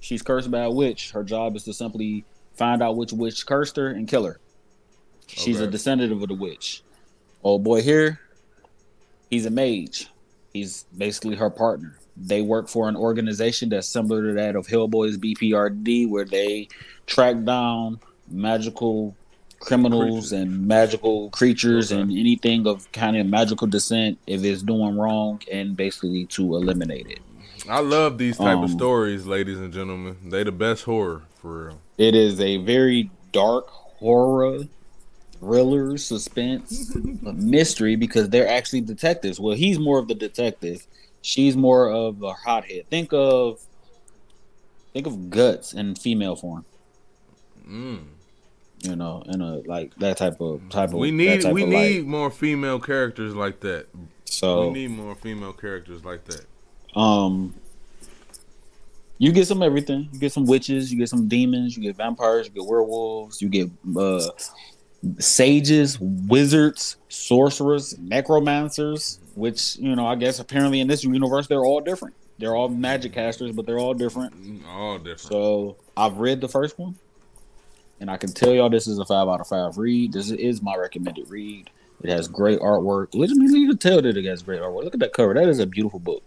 she's 0.00 0.20
cursed 0.20 0.50
by 0.50 0.60
a 0.60 0.70
witch. 0.70 1.12
Her 1.12 1.24
job 1.24 1.56
is 1.56 1.64
to 1.64 1.72
simply 1.72 2.24
find 2.54 2.82
out 2.82 2.96
which 2.96 3.14
witch 3.14 3.46
cursed 3.46 3.76
her 3.76 3.88
and 3.88 4.06
kill 4.06 4.24
her. 4.24 4.38
She's 5.26 5.60
a 5.60 5.66
descendant 5.66 6.12
of 6.12 6.26
the 6.28 6.34
witch. 6.34 6.82
Old 7.42 7.64
boy 7.64 7.80
here, 7.80 8.20
he's 9.30 9.46
a 9.46 9.50
mage. 9.50 10.08
He's 10.52 10.84
basically 10.96 11.36
her 11.36 11.48
partner. 11.48 11.96
They 12.16 12.42
work 12.42 12.68
for 12.68 12.88
an 12.88 12.96
organization 12.96 13.70
that's 13.70 13.88
similar 13.88 14.26
to 14.26 14.32
that 14.34 14.56
of 14.56 14.66
Hellboy's 14.66 15.16
BPRD, 15.16 16.10
where 16.10 16.26
they 16.26 16.68
track 17.06 17.42
down 17.44 18.00
magical 18.28 19.16
criminals 19.60 20.30
Creatures. 20.30 20.32
and 20.32 20.66
magical 20.66 21.30
creatures 21.30 21.92
Okay. 21.92 22.00
and 22.00 22.10
anything 22.10 22.66
of 22.66 22.90
kind 22.92 23.16
of 23.16 23.26
magical 23.26 23.66
descent 23.66 24.18
if 24.26 24.42
it's 24.42 24.62
doing 24.62 24.96
wrong, 24.96 25.40
and 25.52 25.76
basically 25.76 26.26
to 26.26 26.56
eliminate 26.56 27.06
it. 27.06 27.20
I 27.68 27.80
love 27.80 28.18
these 28.18 28.36
type 28.38 28.56
of 28.58 28.64
Um, 28.64 28.68
stories, 28.70 29.26
ladies 29.26 29.58
and 29.58 29.72
gentlemen. 29.72 30.16
They 30.26 30.42
the 30.42 30.50
best 30.52 30.84
horror 30.84 31.22
for 31.40 31.66
real. 31.66 31.78
It 31.98 32.14
is 32.14 32.40
a 32.40 32.56
very 32.56 33.10
dark 33.32 33.68
horror, 33.68 34.60
thriller, 35.38 35.96
suspense, 35.98 36.94
mystery 37.22 37.96
because 37.96 38.30
they're 38.30 38.48
actually 38.48 38.80
detectives. 38.80 39.38
Well, 39.38 39.54
he's 39.56 39.78
more 39.78 39.98
of 39.98 40.08
the 40.08 40.14
detective. 40.14 40.86
She's 41.22 41.54
more 41.54 41.90
of 41.90 42.22
a 42.22 42.32
hothead. 42.32 42.88
Think 42.88 43.12
of 43.12 43.60
think 44.94 45.06
of 45.06 45.28
guts 45.30 45.72
in 45.74 45.94
female 45.94 46.34
form. 46.36 46.64
Mm. 47.68 48.04
You 48.82 48.96
know, 48.96 49.22
in 49.26 49.40
a 49.42 49.56
like 49.66 49.94
that 49.96 50.16
type 50.16 50.40
of 50.40 50.60
type 50.70 50.88
of 50.90 50.94
We 50.94 51.10
need 51.10 51.44
we 51.44 51.64
need 51.64 51.98
light. 51.98 52.06
more 52.06 52.30
female 52.30 52.78
characters 52.80 53.34
like 53.34 53.60
that. 53.60 53.86
so 54.24 54.68
we 54.68 54.72
need 54.74 54.90
more 54.90 55.14
female 55.14 55.52
characters 55.52 56.04
like 56.04 56.24
that. 56.26 56.46
um 56.98 57.54
you 59.18 59.32
get 59.32 59.46
some 59.46 59.62
everything. 59.62 60.08
You 60.14 60.18
get 60.18 60.32
some 60.32 60.46
witches, 60.46 60.90
you 60.90 60.98
get 60.98 61.10
some 61.10 61.28
demons, 61.28 61.76
you 61.76 61.82
get 61.82 61.94
vampires, 61.96 62.46
you 62.46 62.52
get 62.54 62.64
werewolves, 62.66 63.42
you 63.42 63.50
get 63.50 63.68
uh 63.96 64.22
sages, 65.18 65.98
wizards, 66.00 66.96
sorcerers, 67.08 67.98
necromancers, 67.98 69.18
which, 69.34 69.76
you 69.76 69.94
know, 69.96 70.06
I 70.06 70.14
guess 70.14 70.38
apparently 70.40 70.80
in 70.80 70.88
this 70.88 71.04
universe 71.04 71.46
they're 71.48 71.64
all 71.64 71.80
different. 71.80 72.14
They're 72.38 72.56
all 72.56 72.68
magic 72.70 73.12
casters, 73.12 73.52
but 73.52 73.66
they're 73.66 73.78
all 73.78 73.92
different. 73.92 74.32
Mm, 74.42 74.66
All 74.66 74.96
different. 74.98 75.20
So 75.20 75.76
I've 75.96 76.16
read 76.16 76.40
the 76.40 76.48
first 76.48 76.78
one, 76.78 76.96
and 78.00 78.10
I 78.10 78.16
can 78.16 78.32
tell 78.32 78.52
y'all 78.52 78.70
this 78.70 78.86
is 78.88 78.98
a 78.98 79.04
five 79.04 79.28
out 79.28 79.40
of 79.40 79.46
five 79.46 79.76
read. 79.78 80.12
This 80.12 80.30
is 80.30 80.62
my 80.62 80.74
recommended 80.76 81.28
read. 81.30 81.70
It 82.02 82.10
has 82.10 82.28
great 82.28 82.58
artwork. 82.60 83.14
Legitimately, 83.14 83.60
you 83.60 83.68
can 83.68 83.78
tell 83.78 84.00
that 84.02 84.16
it 84.16 84.24
has 84.24 84.42
great 84.42 84.60
artwork. 84.60 84.84
Look 84.84 84.94
at 84.94 85.00
that 85.00 85.12
cover. 85.12 85.34
That 85.34 85.48
is 85.48 85.58
a 85.58 85.66
beautiful 85.66 85.98
book. 86.00 86.22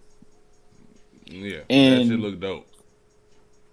yeah, 1.25 1.59
and- 1.69 2.01
that 2.01 2.07
should 2.13 2.19
look 2.19 2.39
dope. 2.39 2.67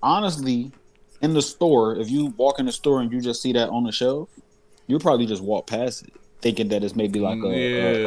Honestly, 0.02 0.72
in 1.20 1.34
the 1.34 1.42
store, 1.42 1.96
if 1.96 2.10
you 2.10 2.26
walk 2.38 2.58
in 2.58 2.64
the 2.66 2.72
store 2.72 3.00
and 3.02 3.12
you 3.12 3.20
just 3.20 3.42
see 3.42 3.52
that 3.52 3.68
on 3.68 3.84
the 3.84 3.92
shelf, 3.92 4.30
you'll 4.86 4.98
probably 5.00 5.26
just 5.26 5.42
walk 5.42 5.66
past 5.66 6.04
it, 6.04 6.12
thinking 6.40 6.68
that 6.68 6.82
it's 6.82 6.96
maybe 6.96 7.20
like 7.20 7.38
a, 7.38 7.46
a, 7.46 7.48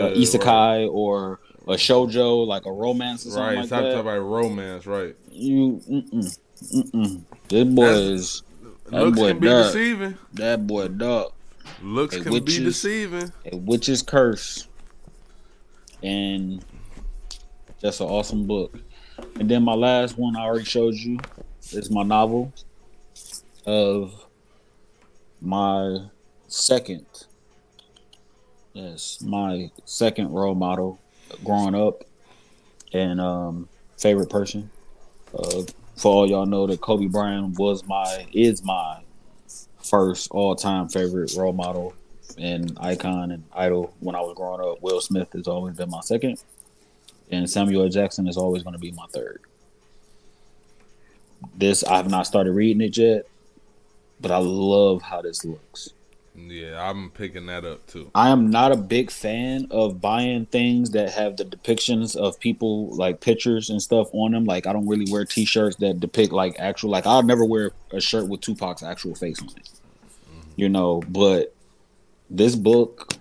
a 0.07 0.09
Yeah, 0.09 0.15
isekai 0.15 0.91
or 0.91 1.39
a 1.67 1.73
shojo, 1.73 2.47
like 2.47 2.65
a 2.65 2.71
romance 2.71 3.27
or 3.27 3.29
something 3.29 3.43
Right, 3.43 3.57
like 3.59 3.69
that. 3.69 3.81
talking 3.81 3.99
about 3.99 4.19
romance. 4.21 4.87
Right, 4.87 5.15
You, 5.31 5.79
mm-mm, 5.87 6.39
mm-mm. 6.73 7.21
This 7.49 7.63
boy 7.65 7.85
That's- 7.85 7.99
is 7.99 8.43
That 8.85 9.03
looks 9.03 9.17
boy 9.19 9.27
can 9.29 9.39
be 9.39 9.47
dark. 9.47 9.65
deceiving. 9.67 10.17
that 10.33 10.67
boy 10.67 10.87
dog. 10.89 11.31
Looks 11.81 12.15
Hey, 12.15 12.21
can 12.23 12.33
be 12.33 12.39
deceiving. 12.59 13.31
a 13.51 13.55
witch's 13.57 14.01
curse 14.01 14.67
and 16.01 16.63
that's 17.81 17.99
an 18.01 18.07
awesome 18.07 18.45
book 18.45 18.77
and 19.39 19.49
then 19.49 19.63
my 19.63 19.73
last 19.73 20.17
one 20.17 20.35
i 20.35 20.41
already 20.41 20.65
showed 20.65 20.93
you 20.95 21.17
is 21.71 21.89
my 21.89 22.03
novel 22.03 22.51
of 23.65 24.25
my 25.41 25.97
second 26.47 27.05
yes 28.73 29.21
my 29.21 29.71
second 29.85 30.31
role 30.33 30.55
model 30.55 30.99
growing 31.45 31.73
up 31.75 32.03
and 32.91 33.21
um 33.21 33.69
favorite 33.97 34.29
person 34.29 34.69
uh 35.37 35.61
for 35.95 36.11
all 36.11 36.29
y'all 36.29 36.45
know 36.45 36.67
that 36.67 36.81
kobe 36.81 37.07
bryant 37.07 37.57
was 37.57 37.85
my 37.85 38.25
is 38.33 38.63
my 38.63 38.99
first 39.83 40.31
all-time 40.31 40.87
favorite 40.87 41.33
role 41.37 41.53
model 41.53 41.93
and 42.37 42.77
icon 42.79 43.31
and 43.31 43.43
idol 43.53 43.93
when 43.99 44.15
I 44.15 44.21
was 44.21 44.35
growing 44.35 44.61
up. 44.61 44.81
Will 44.81 45.01
Smith 45.01 45.31
has 45.33 45.47
always 45.47 45.75
been 45.75 45.89
my 45.89 46.01
second, 46.01 46.41
and 47.29 47.49
Samuel 47.49 47.89
Jackson 47.89 48.27
is 48.27 48.37
always 48.37 48.63
going 48.63 48.73
to 48.73 48.79
be 48.79 48.91
my 48.91 49.05
third. 49.13 49.41
This 51.55 51.83
I 51.83 51.97
have 51.97 52.09
not 52.09 52.25
started 52.25 52.53
reading 52.53 52.81
it 52.81 52.97
yet, 52.97 53.25
but 54.21 54.31
I 54.31 54.37
love 54.37 55.01
how 55.01 55.21
this 55.21 55.43
looks. 55.43 55.89
Yeah, 56.35 56.89
I'm 56.89 57.11
picking 57.11 57.45
that 57.45 57.63
up 57.63 57.85
too. 57.85 58.09
I 58.15 58.29
am 58.29 58.49
not 58.49 58.71
a 58.71 58.75
big 58.75 59.11
fan 59.11 59.67
of 59.69 60.01
buying 60.01 60.47
things 60.47 60.91
that 60.91 61.11
have 61.11 61.37
the 61.37 61.45
depictions 61.45 62.15
of 62.15 62.39
people 62.39 62.89
like 62.95 63.21
pictures 63.21 63.69
and 63.69 63.81
stuff 63.81 64.09
on 64.13 64.31
them. 64.31 64.45
Like 64.45 64.65
I 64.65 64.73
don't 64.73 64.87
really 64.87 65.11
wear 65.11 65.25
T-shirts 65.25 65.75
that 65.77 65.99
depict 65.99 66.31
like 66.31 66.55
actual. 66.59 66.89
Like 66.89 67.05
I'll 67.05 67.21
never 67.21 67.45
wear 67.45 67.71
a 67.91 68.01
shirt 68.01 68.27
with 68.27 68.41
Tupac's 68.41 68.81
actual 68.81 69.13
face 69.13 69.41
on 69.41 69.49
it. 69.49 69.69
You 70.55 70.69
know, 70.69 71.03
but 71.07 71.53
this 72.29 72.55
book, 72.55 73.13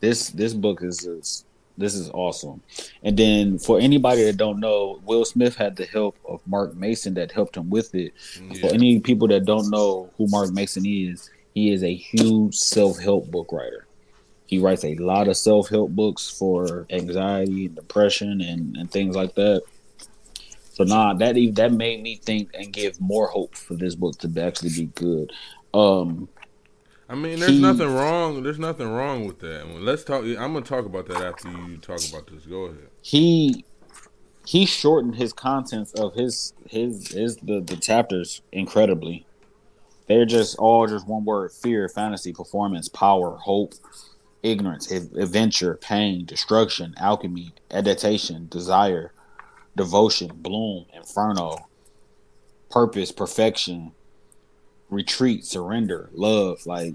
this 0.00 0.30
this 0.30 0.54
book 0.54 0.82
is, 0.82 1.04
is 1.04 1.44
this 1.76 1.94
is 1.94 2.08
awesome. 2.10 2.62
And 3.02 3.18
then 3.18 3.58
for 3.58 3.78
anybody 3.78 4.24
that 4.24 4.38
don't 4.38 4.60
know, 4.60 5.00
Will 5.04 5.26
Smith 5.26 5.56
had 5.56 5.76
the 5.76 5.84
help 5.84 6.16
of 6.26 6.40
Mark 6.46 6.74
Mason 6.74 7.14
that 7.14 7.32
helped 7.32 7.56
him 7.56 7.68
with 7.68 7.94
it. 7.94 8.14
For 8.60 8.68
any 8.68 9.00
people 9.00 9.28
that 9.28 9.44
don't 9.44 9.70
know 9.70 10.10
who 10.16 10.26
Mark 10.28 10.52
Mason 10.52 10.84
is, 10.86 11.30
he 11.54 11.72
is 11.72 11.82
a 11.82 11.94
huge 11.94 12.56
self-help 12.56 13.30
book 13.30 13.52
writer. 13.52 13.86
He 14.46 14.58
writes 14.58 14.84
a 14.84 14.94
lot 14.96 15.28
of 15.28 15.36
self-help 15.36 15.90
books 15.90 16.28
for 16.28 16.86
anxiety 16.90 17.66
and 17.66 17.74
depression 17.74 18.40
and, 18.40 18.76
and 18.76 18.90
things 18.90 19.16
like 19.16 19.34
that. 19.36 19.62
So 20.74 20.84
nah, 20.84 21.14
that 21.14 21.36
even 21.36 21.54
that 21.54 21.72
made 21.72 22.02
me 22.02 22.16
think 22.16 22.50
and 22.54 22.72
give 22.72 23.00
more 23.00 23.28
hope 23.28 23.54
for 23.54 23.74
this 23.74 23.94
book 23.94 24.18
to 24.18 24.42
actually 24.42 24.70
be 24.70 24.86
good. 24.94 25.32
Um, 25.74 26.28
I 27.08 27.14
mean, 27.14 27.40
there's 27.40 27.52
he- 27.52 27.60
nothing 27.60 27.92
wrong. 27.92 28.42
There's 28.42 28.58
nothing 28.58 28.88
wrong 28.88 29.26
with 29.26 29.40
that. 29.40 29.68
Let's 29.68 30.02
talk. 30.04 30.24
I'm 30.24 30.54
gonna 30.54 30.62
talk 30.62 30.86
about 30.86 31.06
that 31.06 31.20
after 31.22 31.50
you 31.50 31.76
talk 31.76 32.00
about 32.08 32.26
this. 32.26 32.46
Go 32.46 32.64
ahead. 32.64 32.88
he 33.02 33.64
he 34.46 34.66
shortened 34.66 35.16
his 35.16 35.32
contents 35.32 35.92
of 35.92 36.14
his 36.14 36.52
his 36.66 37.08
his 37.08 37.36
the, 37.36 37.60
the 37.60 37.76
chapters 37.76 38.42
incredibly. 38.50 39.26
They're 40.08 40.26
just 40.26 40.56
all 40.58 40.86
just 40.86 41.06
one 41.06 41.24
word: 41.24 41.52
fear, 41.52 41.88
fantasy, 41.88 42.32
performance, 42.32 42.88
power, 42.88 43.36
hope, 43.36 43.74
ignorance, 44.42 44.92
ad- 44.92 45.16
adventure, 45.16 45.78
pain, 45.80 46.26
destruction, 46.26 46.94
alchemy, 46.98 47.54
adaptation, 47.70 48.48
desire, 48.48 49.12
devotion, 49.76 50.30
bloom, 50.34 50.86
inferno, 50.94 51.68
purpose, 52.70 53.12
perfection, 53.12 53.92
retreat, 54.90 55.44
surrender, 55.44 56.10
love. 56.12 56.66
Like 56.66 56.94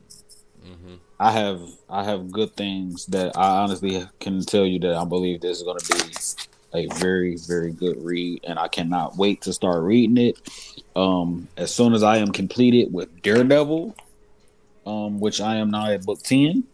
hmm 0.61 0.95
I 1.19 1.31
have 1.31 1.61
I 1.89 2.03
have 2.03 2.31
good 2.31 2.55
things 2.55 3.05
that 3.07 3.37
I 3.37 3.61
honestly 3.61 4.05
can 4.19 4.41
tell 4.41 4.65
you 4.65 4.79
that 4.79 4.95
I 4.95 5.05
believe 5.05 5.41
this 5.41 5.57
is 5.57 5.63
going 5.63 5.79
to 5.79 5.95
be 5.95 6.13
a 6.73 6.87
very 6.87 7.37
very 7.37 7.71
good 7.71 7.97
read 8.03 8.41
and 8.45 8.59
I 8.59 8.67
cannot 8.67 9.17
wait 9.17 9.41
to 9.43 9.53
start 9.53 9.83
reading 9.83 10.17
it. 10.17 10.39
Um 10.95 11.49
as 11.57 11.73
soon 11.73 11.93
as 11.93 12.03
I 12.03 12.17
am 12.17 12.31
completed 12.31 12.91
with 12.91 13.21
Daredevil 13.21 13.95
um 14.85 15.19
which 15.19 15.41
I 15.41 15.55
am 15.55 15.71
now 15.71 15.91
at 15.91 16.05
book 16.05 16.21
10. 16.23 16.65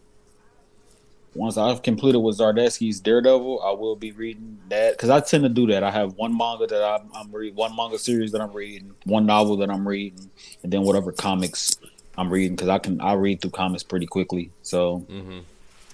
Once 1.36 1.56
I've 1.56 1.82
completed 1.82 2.18
with 2.18 2.38
Zdarsky's 2.38 3.00
Daredevil, 3.00 3.60
I 3.62 3.72
will 3.72 3.96
be 3.96 4.12
reading 4.12 4.58
that 4.68 4.96
cuz 4.98 5.10
I 5.10 5.20
tend 5.20 5.42
to 5.44 5.48
do 5.48 5.66
that. 5.68 5.82
I 5.82 5.90
have 5.90 6.14
one 6.14 6.36
manga 6.36 6.66
that 6.66 6.82
I'm, 6.82 7.10
I'm 7.14 7.32
reading, 7.34 7.56
one 7.56 7.74
manga 7.74 7.98
series 7.98 8.32
that 8.32 8.40
I'm 8.40 8.52
reading, 8.52 8.94
one 9.04 9.26
novel 9.26 9.56
that 9.58 9.70
I'm 9.70 9.86
reading, 9.86 10.30
and 10.62 10.72
then 10.72 10.82
whatever 10.82 11.12
comics 11.12 11.76
I'm 12.16 12.30
reading 12.30 12.54
because 12.54 12.68
I 12.68 12.78
can 12.78 13.00
I 13.00 13.14
read 13.14 13.40
through 13.40 13.50
comics 13.50 13.82
pretty 13.82 14.06
quickly. 14.06 14.52
So 14.62 15.08
hmm 15.08 15.40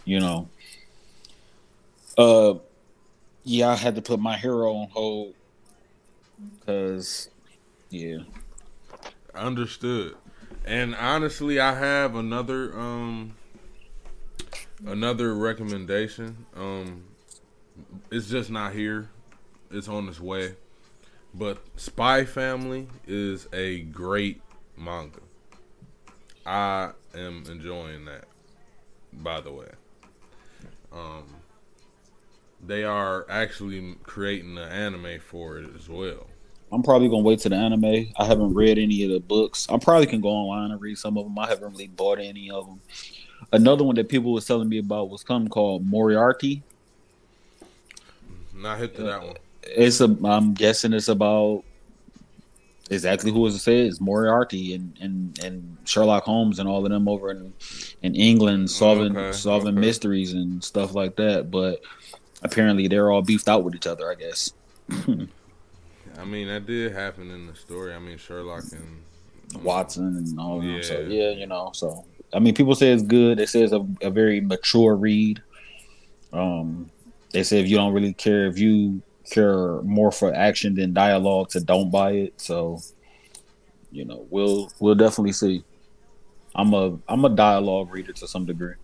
you 0.04 0.20
know, 0.20 0.48
uh, 2.18 2.54
yeah, 3.44 3.68
I 3.68 3.76
had 3.76 3.94
to 3.96 4.02
put 4.02 4.20
my 4.20 4.36
hero 4.36 4.72
on 4.74 4.88
hold 4.90 5.34
because 6.58 7.28
yeah, 7.90 8.18
Understood. 9.34 10.16
And 10.64 10.94
honestly, 10.94 11.60
I 11.60 11.74
have 11.74 12.14
another 12.14 12.78
um 12.78 13.34
another 14.86 15.34
recommendation. 15.34 16.46
Um 16.54 17.04
it's 18.10 18.28
just 18.28 18.50
not 18.50 18.74
here. 18.74 19.08
It's 19.70 19.88
on 19.88 20.08
its 20.08 20.20
way. 20.20 20.54
But 21.32 21.62
Spy 21.76 22.24
Family 22.24 22.88
is 23.06 23.46
a 23.52 23.80
great 23.80 24.42
manga. 24.76 25.20
I 26.44 26.90
am 27.14 27.44
enjoying 27.48 28.04
that. 28.06 28.24
By 29.12 29.40
the 29.40 29.52
way, 29.52 29.68
um, 30.92 31.24
they 32.66 32.84
are 32.84 33.26
actually 33.28 33.96
creating 34.02 34.58
an 34.58 34.68
anime 34.68 35.20
for 35.20 35.58
it 35.58 35.70
as 35.74 35.88
well. 35.88 36.26
I'm 36.72 36.82
probably 36.82 37.08
gonna 37.08 37.22
wait 37.22 37.40
to 37.40 37.48
the 37.48 37.56
anime. 37.56 38.12
I 38.16 38.24
haven't 38.24 38.54
read 38.54 38.78
any 38.78 39.02
of 39.04 39.10
the 39.10 39.20
books. 39.20 39.66
I 39.68 39.78
probably 39.78 40.06
can 40.06 40.20
go 40.20 40.28
online 40.28 40.70
and 40.70 40.80
read 40.80 40.98
some 40.98 41.16
of 41.18 41.24
them. 41.24 41.38
I 41.38 41.48
haven't 41.48 41.72
really 41.72 41.88
bought 41.88 42.20
any 42.20 42.50
of 42.50 42.66
them. 42.66 42.80
Another 43.52 43.82
one 43.82 43.96
that 43.96 44.08
people 44.08 44.32
was 44.32 44.44
telling 44.46 44.68
me 44.68 44.78
about 44.78 45.10
was 45.10 45.24
something 45.26 45.48
called 45.50 45.84
Moriarty. 45.84 46.62
Not 48.54 48.78
hit 48.78 48.94
to 48.96 49.02
that 49.04 49.22
one. 49.22 49.36
It's 49.62 50.00
a. 50.00 50.16
I'm 50.24 50.54
guessing 50.54 50.92
it's 50.92 51.08
about 51.08 51.64
exactly 52.90 53.30
who 53.30 53.40
was 53.40 53.54
it 53.54 53.60
says 53.60 54.00
Moriarty 54.00 54.74
and, 54.74 54.96
and 55.00 55.38
and 55.44 55.76
Sherlock 55.84 56.24
Holmes 56.24 56.58
and 56.58 56.68
all 56.68 56.84
of 56.84 56.90
them 56.90 57.08
over 57.08 57.30
in 57.30 57.52
in 58.02 58.14
England 58.14 58.70
solving 58.70 59.16
Okay, 59.16 59.32
solving 59.36 59.76
okay. 59.78 59.80
mysteries 59.86 60.32
and 60.34 60.62
stuff 60.62 60.94
like 60.94 61.16
that. 61.16 61.50
But 61.50 61.80
apparently 62.42 62.88
they're 62.88 63.10
all 63.10 63.22
beefed 63.22 63.48
out 63.48 63.64
with 63.64 63.74
each 63.74 63.86
other. 63.86 64.10
I 64.10 64.14
guess. 64.14 64.52
I 66.18 66.24
mean, 66.24 66.48
that 66.48 66.66
did 66.66 66.92
happen 66.92 67.30
in 67.30 67.46
the 67.46 67.54
story. 67.54 67.94
I 67.94 67.98
mean, 67.98 68.18
Sherlock 68.18 68.64
and 68.72 69.62
Watson 69.64 70.16
and 70.16 70.38
all 70.38 70.58
of 70.58 70.64
them. 70.64 70.82
So 70.82 71.00
Yeah. 71.00 71.08
yeah, 71.08 71.30
you 71.30 71.46
know. 71.46 71.70
So 71.74 72.04
I 72.32 72.38
mean, 72.38 72.54
people 72.54 72.74
say 72.74 72.90
it's 72.92 73.02
good. 73.02 73.38
They 73.38 73.46
say 73.46 73.62
it's 73.62 73.72
a, 73.72 73.86
a 74.02 74.10
very 74.10 74.40
mature 74.40 74.94
read. 74.96 75.42
Um, 76.32 76.90
they 77.32 77.42
say 77.42 77.60
if 77.60 77.68
you 77.68 77.76
don't 77.76 77.92
really 77.92 78.12
care, 78.12 78.46
if 78.46 78.58
you 78.58 79.02
care 79.30 79.80
more 79.82 80.10
for 80.12 80.34
action 80.34 80.74
than 80.74 80.92
dialogue, 80.92 81.50
to 81.50 81.60
don't 81.60 81.90
buy 81.90 82.12
it. 82.12 82.34
So 82.40 82.80
you 83.92 84.04
know, 84.04 84.26
we'll 84.30 84.70
we'll 84.78 84.94
definitely 84.94 85.32
see. 85.32 85.64
I'm 86.54 86.74
a 86.74 86.98
I'm 87.08 87.24
a 87.24 87.28
dialogue 87.28 87.92
reader 87.92 88.12
to 88.12 88.26
some 88.28 88.44
degree. 88.44 88.74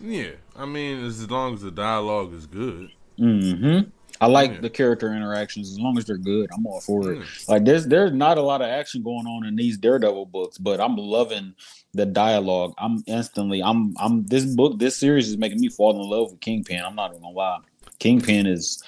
Yeah, 0.00 0.30
I 0.54 0.66
mean, 0.66 1.04
as 1.04 1.28
long 1.30 1.54
as 1.54 1.62
the 1.62 1.70
dialogue 1.70 2.34
is 2.34 2.46
good. 2.46 2.90
hmm 3.18 3.80
I 4.18 4.26
like 4.26 4.52
Yeah. 4.52 4.60
the 4.60 4.70
character 4.70 5.12
interactions 5.12 5.70
as 5.70 5.78
long 5.78 5.98
as 5.98 6.06
they're 6.06 6.16
good. 6.16 6.48
I'm 6.56 6.66
all 6.66 6.80
for 6.80 7.12
it. 7.12 7.18
Yeah. 7.18 7.24
Like 7.48 7.64
there's 7.66 7.86
there's 7.86 8.12
not 8.12 8.38
a 8.38 8.42
lot 8.42 8.62
of 8.62 8.68
action 8.68 9.02
going 9.02 9.26
on 9.26 9.44
in 9.44 9.56
these 9.56 9.76
Daredevil 9.76 10.26
books, 10.26 10.56
but 10.56 10.80
I'm 10.80 10.96
loving 10.96 11.54
the 11.92 12.06
dialogue. 12.06 12.72
I'm 12.78 13.02
instantly 13.06 13.62
I'm 13.62 13.94
I'm 13.98 14.24
this 14.26 14.46
book 14.46 14.78
this 14.78 14.96
series 14.96 15.28
is 15.28 15.36
making 15.36 15.60
me 15.60 15.68
fall 15.68 16.02
in 16.02 16.08
love 16.08 16.30
with 16.30 16.40
Kingpin. 16.40 16.82
I'm 16.82 16.94
not 16.94 17.12
gonna 17.12 17.28
lie. 17.28 17.58
Kingpin 17.98 18.46
is 18.46 18.82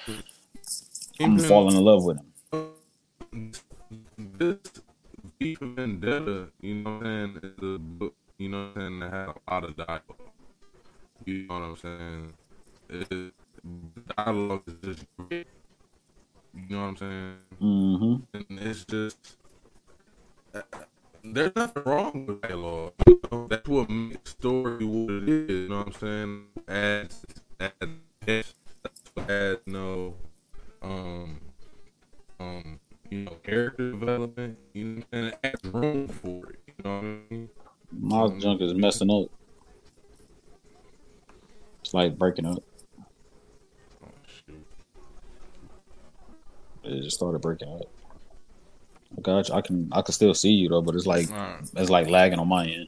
I'm 1.19 1.37
falling 1.37 1.75
in 1.77 1.83
love 1.83 2.03
with 2.05 2.17
him. 2.17 3.53
This 4.39 4.57
V 5.39 5.57
Vendetta, 5.61 6.47
you 6.61 6.75
know 6.75 6.97
what 6.97 7.05
I'm 7.05 7.33
saying, 7.33 7.53
is 7.59 7.75
a 7.75 7.77
book, 7.79 8.15
you 8.39 8.49
know 8.49 8.69
what 8.73 8.81
I'm 8.81 8.89
saying, 8.89 8.99
that 9.01 9.11
had 9.11 9.27
a 9.29 9.53
lot 9.53 9.63
of 9.65 9.75
dialogue. 9.77 10.31
You 11.25 11.47
know 11.47 11.59
what 11.59 11.63
I'm 11.63 11.77
saying? 11.77 12.33
It, 12.89 13.33
dialogue 14.15 14.63
is 14.67 14.73
just 14.81 15.05
great. 15.17 15.47
You 16.55 16.75
know 16.75 16.81
what 16.81 16.87
I'm 16.87 16.97
saying? 16.97 17.35
Mm-hmm. 17.61 18.15
and 18.33 18.59
it's 18.59 18.85
just 18.85 19.37
uh, 20.53 20.61
there's 21.23 21.55
nothing 21.55 21.83
wrong 21.85 22.25
with 22.25 22.41
dialogue. 22.41 22.93
You 23.07 23.19
know? 23.31 23.47
That's 23.47 23.67
what 23.67 23.89
makes 23.89 24.31
story 24.31 24.85
what 24.85 25.23
it 25.23 25.29
is. 25.29 25.49
You 25.49 25.69
know 25.69 25.77
what 25.77 25.87
I'm 25.87 25.93
saying? 25.93 26.45
Adds, 26.67 27.25
adds, 27.59 28.53
that's 28.83 29.01
what 29.13 29.29
adds 29.29 29.61
no, 29.67 30.15
um, 30.81 31.39
um, 32.39 32.79
you 33.09 33.19
know, 33.25 33.33
character 33.43 33.91
development. 33.91 34.57
You 34.73 34.85
know, 34.85 35.03
and 35.11 35.27
it 35.27 35.39
adds 35.43 35.63
room 35.65 36.07
for 36.07 36.49
it. 36.49 36.59
You 36.67 36.73
know 36.83 36.95
what 36.95 37.03
I 37.03 37.33
mean? 37.33 37.49
My 37.91 38.27
junk 38.37 38.61
is 38.61 38.73
messing 38.73 39.11
up. 39.11 39.29
It's 41.81 41.93
like 41.93 42.17
breaking 42.17 42.45
up. 42.45 42.63
Oh 44.03 44.07
shoot! 44.25 44.65
It 46.83 47.01
just 47.03 47.17
started 47.17 47.39
breaking 47.39 47.69
up. 47.69 47.89
I 49.17 49.21
got 49.21 49.49
you. 49.49 49.55
I 49.55 49.61
can 49.61 49.89
I 49.91 50.01
can 50.01 50.13
still 50.13 50.33
see 50.33 50.51
you 50.51 50.69
though, 50.69 50.81
but 50.81 50.95
it's 50.95 51.07
like 51.07 51.29
right. 51.29 51.59
it's 51.75 51.89
like 51.89 52.09
lagging 52.09 52.39
on 52.39 52.47
my 52.47 52.65
end. 52.65 52.87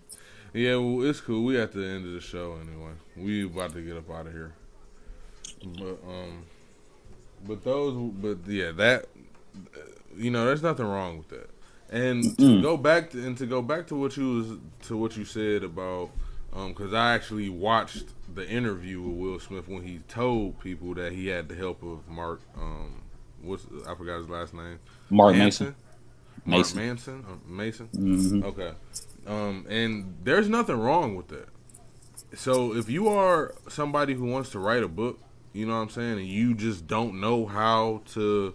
Yeah, 0.53 0.75
well, 0.75 1.09
it's 1.09 1.21
cool. 1.21 1.45
We 1.45 1.59
at 1.59 1.71
the 1.71 1.85
end 1.85 2.05
of 2.05 2.13
the 2.13 2.19
show 2.19 2.57
anyway. 2.61 2.91
We 3.15 3.45
about 3.45 3.73
to 3.73 3.81
get 3.81 3.97
up 3.97 4.09
out 4.11 4.27
of 4.27 4.33
here. 4.33 4.53
But 5.63 5.99
um, 6.07 6.45
but 7.45 7.63
those, 7.63 8.11
but 8.13 8.39
yeah, 8.47 8.71
that 8.73 9.05
you 10.15 10.31
know, 10.31 10.45
there's 10.45 10.63
nothing 10.63 10.85
wrong 10.85 11.17
with 11.17 11.29
that. 11.29 11.49
And 11.89 12.37
to 12.37 12.61
go 12.61 12.77
back 12.77 13.09
to, 13.11 13.25
and 13.25 13.37
to 13.37 13.45
go 13.45 13.61
back 13.61 13.87
to 13.87 13.95
what 13.95 14.15
you 14.15 14.33
was 14.35 14.87
to 14.87 14.97
what 14.97 15.17
you 15.17 15.25
said 15.25 15.63
about 15.63 16.09
um, 16.53 16.69
because 16.69 16.93
I 16.93 17.13
actually 17.13 17.49
watched 17.49 18.13
the 18.33 18.47
interview 18.47 19.01
with 19.01 19.17
Will 19.17 19.39
Smith 19.39 19.67
when 19.67 19.83
he 19.83 19.99
told 20.07 20.59
people 20.59 20.93
that 20.95 21.13
he 21.13 21.27
had 21.27 21.49
the 21.49 21.55
help 21.55 21.83
of 21.83 22.07
Mark. 22.07 22.41
Um, 22.57 23.03
what's 23.41 23.65
I 23.87 23.95
forgot 23.95 24.17
his 24.17 24.29
last 24.29 24.53
name. 24.53 24.79
Mark 25.09 25.35
Mason. 25.35 25.75
Mark 26.45 26.75
Mason. 26.75 26.77
Manson. 26.77 27.25
Or 27.27 27.37
Mason. 27.49 27.87
hmm 27.87 28.43
Okay. 28.43 28.73
Um, 29.27 29.65
and 29.69 30.15
there's 30.23 30.49
nothing 30.49 30.79
wrong 30.79 31.15
with 31.15 31.27
that. 31.29 31.49
So 32.35 32.75
if 32.75 32.89
you 32.89 33.07
are 33.09 33.53
somebody 33.69 34.13
who 34.13 34.25
wants 34.25 34.49
to 34.51 34.59
write 34.59 34.83
a 34.83 34.87
book, 34.87 35.19
you 35.53 35.65
know 35.65 35.75
what 35.75 35.81
I'm 35.81 35.89
saying, 35.89 36.19
and 36.19 36.27
you 36.27 36.53
just 36.53 36.87
don't 36.87 37.19
know 37.19 37.45
how 37.45 38.01
to, 38.13 38.53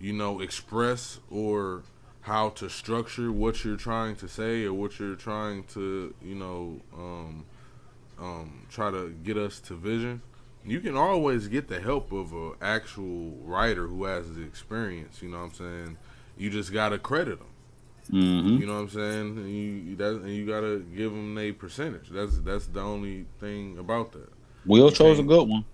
you 0.00 0.12
know, 0.12 0.40
express 0.40 1.20
or 1.30 1.82
how 2.26 2.48
to 2.48 2.68
structure 2.68 3.30
what 3.30 3.64
you're 3.64 3.76
trying 3.76 4.16
to 4.16 4.26
say 4.26 4.64
or 4.64 4.74
what 4.74 4.98
you're 4.98 5.14
trying 5.14 5.62
to, 5.62 6.12
you 6.20 6.34
know, 6.34 6.80
um, 6.92 7.44
um, 8.18 8.66
try 8.68 8.90
to 8.90 9.10
get 9.22 9.36
us 9.36 9.60
to 9.60 9.74
vision, 9.74 10.20
you 10.64 10.80
can 10.80 10.96
always 10.96 11.46
get 11.46 11.68
the 11.68 11.78
help 11.80 12.10
of 12.10 12.32
an 12.32 12.54
actual 12.60 13.30
writer 13.44 13.86
who 13.86 14.04
has 14.06 14.34
the 14.34 14.42
experience. 14.42 15.22
You 15.22 15.28
know 15.28 15.38
what 15.38 15.44
I'm 15.44 15.54
saying? 15.54 15.98
You 16.36 16.50
just 16.50 16.72
gotta 16.72 16.98
credit 16.98 17.38
them. 17.38 17.48
hmm 18.10 18.58
You 18.60 18.66
know 18.66 18.74
what 18.74 18.80
I'm 18.80 18.88
saying? 18.90 19.36
And 19.38 19.48
you 19.48 19.70
you- 19.90 19.96
that, 19.96 20.16
and 20.16 20.34
you 20.34 20.46
gotta 20.46 20.80
give 20.96 21.12
them 21.12 21.38
a 21.38 21.52
percentage. 21.52 22.08
That's 22.10 22.38
that's 22.38 22.66
the 22.66 22.80
only 22.80 23.26
thing 23.38 23.78
about 23.78 24.10
that. 24.12 24.32
Will 24.64 24.90
chose 24.90 25.20
a 25.20 25.22
good 25.22 25.48
one. 25.48 25.64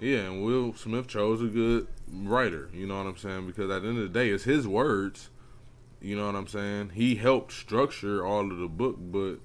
Yeah, 0.00 0.22
and 0.28 0.44
Will 0.44 0.74
Smith 0.74 1.06
chose 1.06 1.40
a 1.40 1.46
good 1.46 1.86
writer. 2.12 2.68
You 2.74 2.88
know 2.88 2.96
what 2.96 3.06
I'm 3.06 3.16
saying? 3.16 3.46
Because 3.46 3.70
at 3.70 3.82
the 3.82 3.88
end 3.90 3.98
of 3.98 4.12
the 4.12 4.18
day, 4.18 4.30
it's 4.30 4.42
his 4.42 4.66
words. 4.66 5.30
You 6.04 6.16
know 6.16 6.26
what 6.26 6.34
I'm 6.34 6.46
saying? 6.46 6.90
He 6.90 7.14
helped 7.14 7.50
structure 7.50 8.26
all 8.26 8.52
of 8.52 8.58
the 8.58 8.68
book, 8.68 8.96
but 9.00 9.36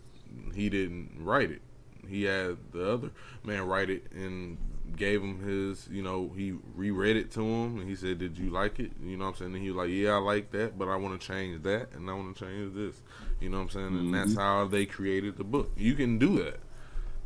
he 0.54 0.70
didn't 0.70 1.12
write 1.18 1.52
it. 1.52 1.62
He 2.06 2.24
had 2.24 2.58
the 2.74 2.92
other 2.92 3.12
man 3.46 3.66
write 3.66 3.90
it 3.90 4.12
and 4.12 4.58
gave 4.98 5.22
him 5.22 5.40
his. 5.40 5.88
You 5.90 6.02
know, 6.02 6.34
he 6.36 6.56
reread 6.76 7.16
it 7.16 7.32
to 7.32 7.42
him 7.42 7.80
and 7.80 7.88
he 7.88 7.96
said, 7.96 8.18
"Did 8.18 8.38
you 8.38 8.50
like 8.50 8.78
it?" 8.78 8.92
You 9.02 9.16
know 9.16 9.24
what 9.24 9.32
I'm 9.32 9.38
saying? 9.38 9.56
And 9.56 9.64
he 9.64 9.72
was 9.72 9.78
like, 9.78 9.90
"Yeah, 9.90 10.16
I 10.16 10.18
like 10.18 10.52
that, 10.52 10.78
but 10.78 10.90
I 10.90 10.98
want 10.98 11.20
to 11.20 11.26
change 11.26 11.64
that 11.64 11.94
and 11.94 12.10
I 12.10 12.14
want 12.14 12.36
to 12.36 12.46
change 12.46 12.76
this." 12.76 13.02
You 13.40 13.48
know 13.48 13.60
what 13.60 13.64
I'm 13.64 13.70
saying? 13.70 13.98
And 13.98 14.14
that's 14.14 14.32
mm-hmm. 14.32 14.42
how 14.42 14.68
they 14.68 14.86
created 14.86 15.38
the 15.38 15.46
book. 15.46 15.72
You 15.78 15.94
can 15.94 16.20
do 16.20 16.44
that. 16.44 16.60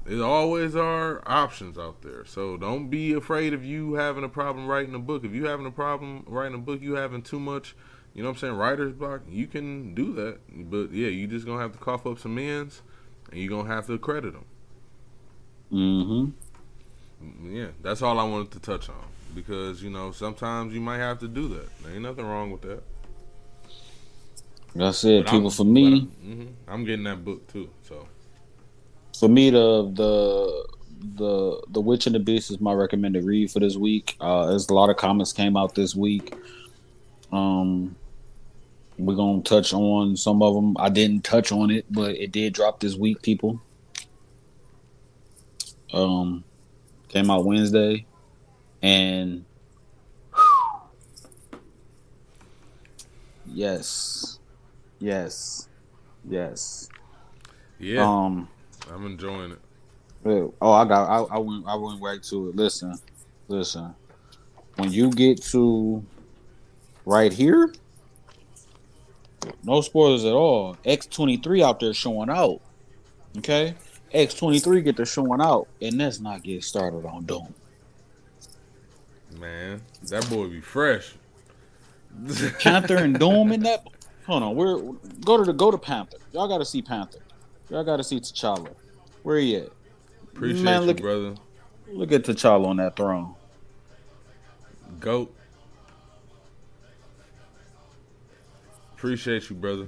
There 0.05 0.23
always 0.23 0.75
are 0.75 1.23
options 1.25 1.79
out 1.79 2.03
there. 2.03 2.23
So 2.25 2.55
don't 2.55 2.89
be 2.89 3.13
afraid 3.13 3.55
of 3.55 3.65
you 3.65 3.95
having 3.95 4.23
a 4.23 4.29
problem 4.29 4.67
writing 4.67 4.93
a 4.93 4.99
book. 4.99 5.23
If 5.23 5.34
you 5.34 5.45
having 5.45 5.65
a 5.65 5.71
problem 5.71 6.23
writing 6.27 6.53
a 6.53 6.59
book, 6.59 6.81
you 6.84 6.95
having 6.95 7.23
too 7.23 7.39
much, 7.39 7.73
you 8.14 8.22
know 8.24 8.30
what 8.30 8.36
I'm 8.36 8.39
saying, 8.39 8.53
writer's 8.55 8.93
block, 8.93 9.22
you 9.30 9.47
can 9.47 9.93
do 9.95 10.14
that. 10.14 10.39
But 10.70 10.91
yeah, 10.91 11.07
you 11.07 11.28
just 11.28 11.45
gonna 11.45 11.61
have 11.61 11.74
to 11.74 11.80
cough 11.80 12.05
up 12.05 12.20
some 12.20 12.38
ends 12.38 12.82
and 13.32 13.39
you're 13.39 13.49
gonna 13.49 13.74
have 13.74 13.88
to 13.88 13.97
credit 13.97 14.34
them. 14.34 14.45
hmm 15.70 17.55
Yeah, 17.55 17.68
that's 17.82 18.01
all 18.01 18.20
I 18.20 18.24
wanted 18.24 18.51
to 18.51 18.59
touch 18.59 18.89
on. 18.89 18.95
Because, 19.34 19.82
you 19.82 19.89
know, 19.89 20.11
sometimes 20.11 20.74
you 20.76 20.82
might 20.82 20.99
have 20.99 21.18
to 21.20 21.28
do 21.28 21.47
that. 21.49 21.68
There 21.82 21.93
ain't 21.93 22.03
nothing 22.03 22.26
wrong 22.26 22.51
with 22.51 22.61
that. 22.61 22.84
I 24.80 24.91
said, 24.91 25.26
But 25.26 25.32
people 25.32 25.47
I'm- 25.47 25.51
for 25.51 25.64
me, 25.66 25.93
I'm, 25.93 26.07
mhm, 26.24 26.47
I'm 26.68 26.86
getting 26.86 27.03
that 27.05 27.24
book 27.26 27.47
too. 27.51 27.70
So 27.88 28.07
for 29.18 29.30
me 29.30 29.49
the 29.49 29.91
the 29.93 30.68
the 31.16 31.61
the 31.70 31.82
Witch 31.82 32.05
and 32.07 32.16
the 32.16 32.20
Beast 32.20 32.49
is 32.49 32.59
my 32.59 32.74
recommended 32.74 33.24
read 33.24 33.51
for 33.51 33.59
this 33.59 33.76
week. 33.76 34.16
Uh, 34.20 34.47
there's 34.47 34.70
a 34.70 34.74
lot 34.74 34.89
of 34.89 34.97
comments 34.97 35.32
came 35.34 35.55
out 35.57 35.76
this 35.76 35.95
week. 35.95 36.34
Um, 37.32 37.95
we're 38.98 39.16
gonna 39.16 39.41
touch 39.41 39.74
on 39.74 40.16
some 40.16 40.41
of 40.41 40.54
them. 40.54 40.76
I 40.78 40.89
didn't 40.89 41.24
touch 41.24 41.52
on 41.52 41.72
it, 41.72 41.86
but 41.89 42.16
it 42.16 42.32
did 42.32 42.54
drop 42.54 42.80
this 42.80 42.96
week. 42.96 43.22
People, 43.22 43.60
um, 45.94 46.44
came 47.08 47.30
out 47.30 47.46
Wednesday, 47.46 48.06
and 48.82 49.46
yes, 53.46 54.39
yes, 55.00 55.68
yes. 56.28 56.89
yeah, 57.80 58.08
Um. 58.08 58.48
I'm 58.94 59.06
enjoying 59.06 59.54
it. 59.54 59.60
Oh, 60.62 60.72
I 60.72 60.86
got. 60.86 61.10
I, 61.10 61.36
I 61.36 61.38
went. 61.38 61.66
I 61.68 61.76
went 61.76 62.02
right 62.02 62.22
to 62.24 62.50
it. 62.50 62.56
Listen, 62.56 62.98
listen. 63.48 63.96
When 64.76 64.91
you 64.91 65.10
get 65.10 65.41
to 65.46 66.04
right 67.06 67.32
here. 67.32 67.74
No 69.64 69.82
spoilers 69.82 70.26
at 70.26 70.34
all. 70.34 70.78
X 70.86 71.06
twenty 71.06 71.38
three 71.38 71.64
out 71.64 71.80
there 71.80 71.94
showing 71.94 72.30
out. 72.30 72.60
Okay, 73.38 73.76
X 74.12 74.34
twenty 74.34 74.60
three 74.60 74.82
get 74.82 74.98
the 74.98 75.06
showing 75.06 75.41
out, 75.41 75.68
and 75.82 75.98
let's 75.98 76.20
not 76.20 76.44
get 76.44 76.64
started 76.64 77.06
on 77.06 77.26
Doom. 77.26 77.54
Man, 79.39 79.82
that 80.10 80.30
boy 80.30 80.48
be 80.48 80.62
fresh. 80.62 81.14
Panther 82.60 82.98
and 82.98 83.18
Doom 83.18 83.52
in 83.52 83.64
that. 83.64 83.84
Hold 84.28 84.44
on, 84.44 84.56
we're 84.56 84.78
go 85.26 85.38
to 85.38 85.44
the 85.44 85.54
go 85.54 85.72
to 85.72 85.78
Panther. 85.78 86.18
Y'all 86.32 86.48
got 86.48 86.60
to 86.60 86.66
see 86.66 86.82
Panther. 86.82 87.20
Y'all 87.70 87.84
got 87.84 87.98
to 87.98 88.04
see 88.04 88.20
T'Challa. 88.20 88.74
Where 89.24 89.38
he 89.38 89.56
at? 89.58 89.70
Appreciate 90.34 90.64
Man, 90.64 90.82
you, 90.82 90.88
look- 90.88 91.02
brother. 91.02 91.36
Look 91.91 92.12
at 92.12 92.24
T'Challa 92.24 92.68
on 92.68 92.78
that 92.78 92.96
throne. 92.96 93.36
Goat. 95.00 95.36
Appreciate 99.04 99.49
you, 99.49 99.58
brother. 99.58 99.88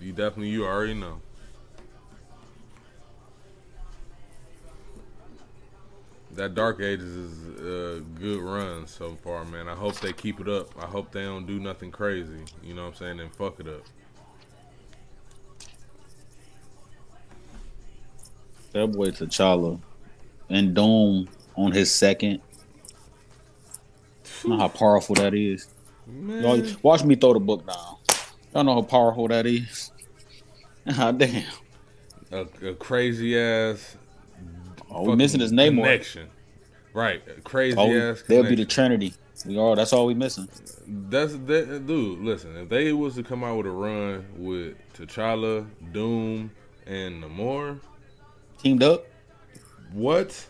You 0.00 0.10
definitely, 0.10 0.48
you 0.48 0.66
already 0.66 0.92
know. 0.92 1.20
That 6.32 6.56
Dark 6.56 6.80
Ages 6.80 7.16
is 7.16 7.60
a 7.60 8.00
good 8.00 8.40
run 8.40 8.88
so 8.88 9.14
far, 9.22 9.44
man. 9.44 9.68
I 9.68 9.76
hope 9.76 10.00
they 10.00 10.12
keep 10.12 10.40
it 10.40 10.48
up. 10.48 10.70
I 10.82 10.86
hope 10.86 11.12
they 11.12 11.22
don't 11.22 11.46
do 11.46 11.60
nothing 11.60 11.92
crazy. 11.92 12.40
You 12.60 12.74
know 12.74 12.86
what 12.86 12.88
I'm 12.88 12.94
saying? 12.96 13.20
And 13.20 13.32
fuck 13.36 13.60
it 13.60 13.68
up. 13.68 13.84
That 18.72 18.88
boy 18.88 19.12
T'Challa 19.12 19.80
and 20.48 20.74
Doom 20.74 21.28
on 21.54 21.70
his 21.70 21.94
second. 21.94 22.40
You 24.42 24.50
know 24.50 24.56
how 24.58 24.66
powerful 24.66 25.14
that 25.14 25.34
is. 25.34 25.68
Y'all, 26.12 26.56
Man, 26.56 26.76
watch 26.82 27.04
me 27.04 27.14
throw 27.14 27.32
the 27.34 27.40
book 27.40 27.66
down. 27.66 27.96
Y'all 28.54 28.64
know 28.64 28.74
how 28.74 28.82
powerful 28.82 29.28
that 29.28 29.46
is. 29.46 29.92
Ah, 30.86 31.12
damn. 31.12 31.44
a, 32.32 32.40
a 32.66 32.74
crazy 32.74 33.38
ass. 33.38 33.96
Oh, 34.90 35.10
we 35.10 35.14
missing 35.14 35.40
his 35.40 35.52
name. 35.52 35.74
More. 35.76 36.00
Right, 36.94 37.22
a 37.28 37.40
crazy 37.42 37.76
Oh, 37.78 37.94
ass. 38.12 38.24
they'll 38.26 38.42
be 38.42 38.54
the. 38.56 38.64
Trinity. 38.64 39.14
We 39.46 39.58
are. 39.58 39.76
That's 39.76 39.92
all 39.92 40.06
we 40.06 40.14
missing. 40.14 40.48
That's 40.86 41.34
that 41.34 41.86
dude. 41.86 42.20
Listen, 42.20 42.56
if 42.56 42.68
they 42.70 42.92
was 42.92 43.14
to 43.16 43.22
come 43.22 43.44
out 43.44 43.58
with 43.58 43.66
a 43.66 43.70
run 43.70 44.24
with 44.36 44.74
T'Challa, 44.94 45.66
Doom, 45.92 46.50
and 46.86 47.22
Namor, 47.22 47.78
Teamed 48.58 48.82
up. 48.82 49.06
what? 49.92 50.46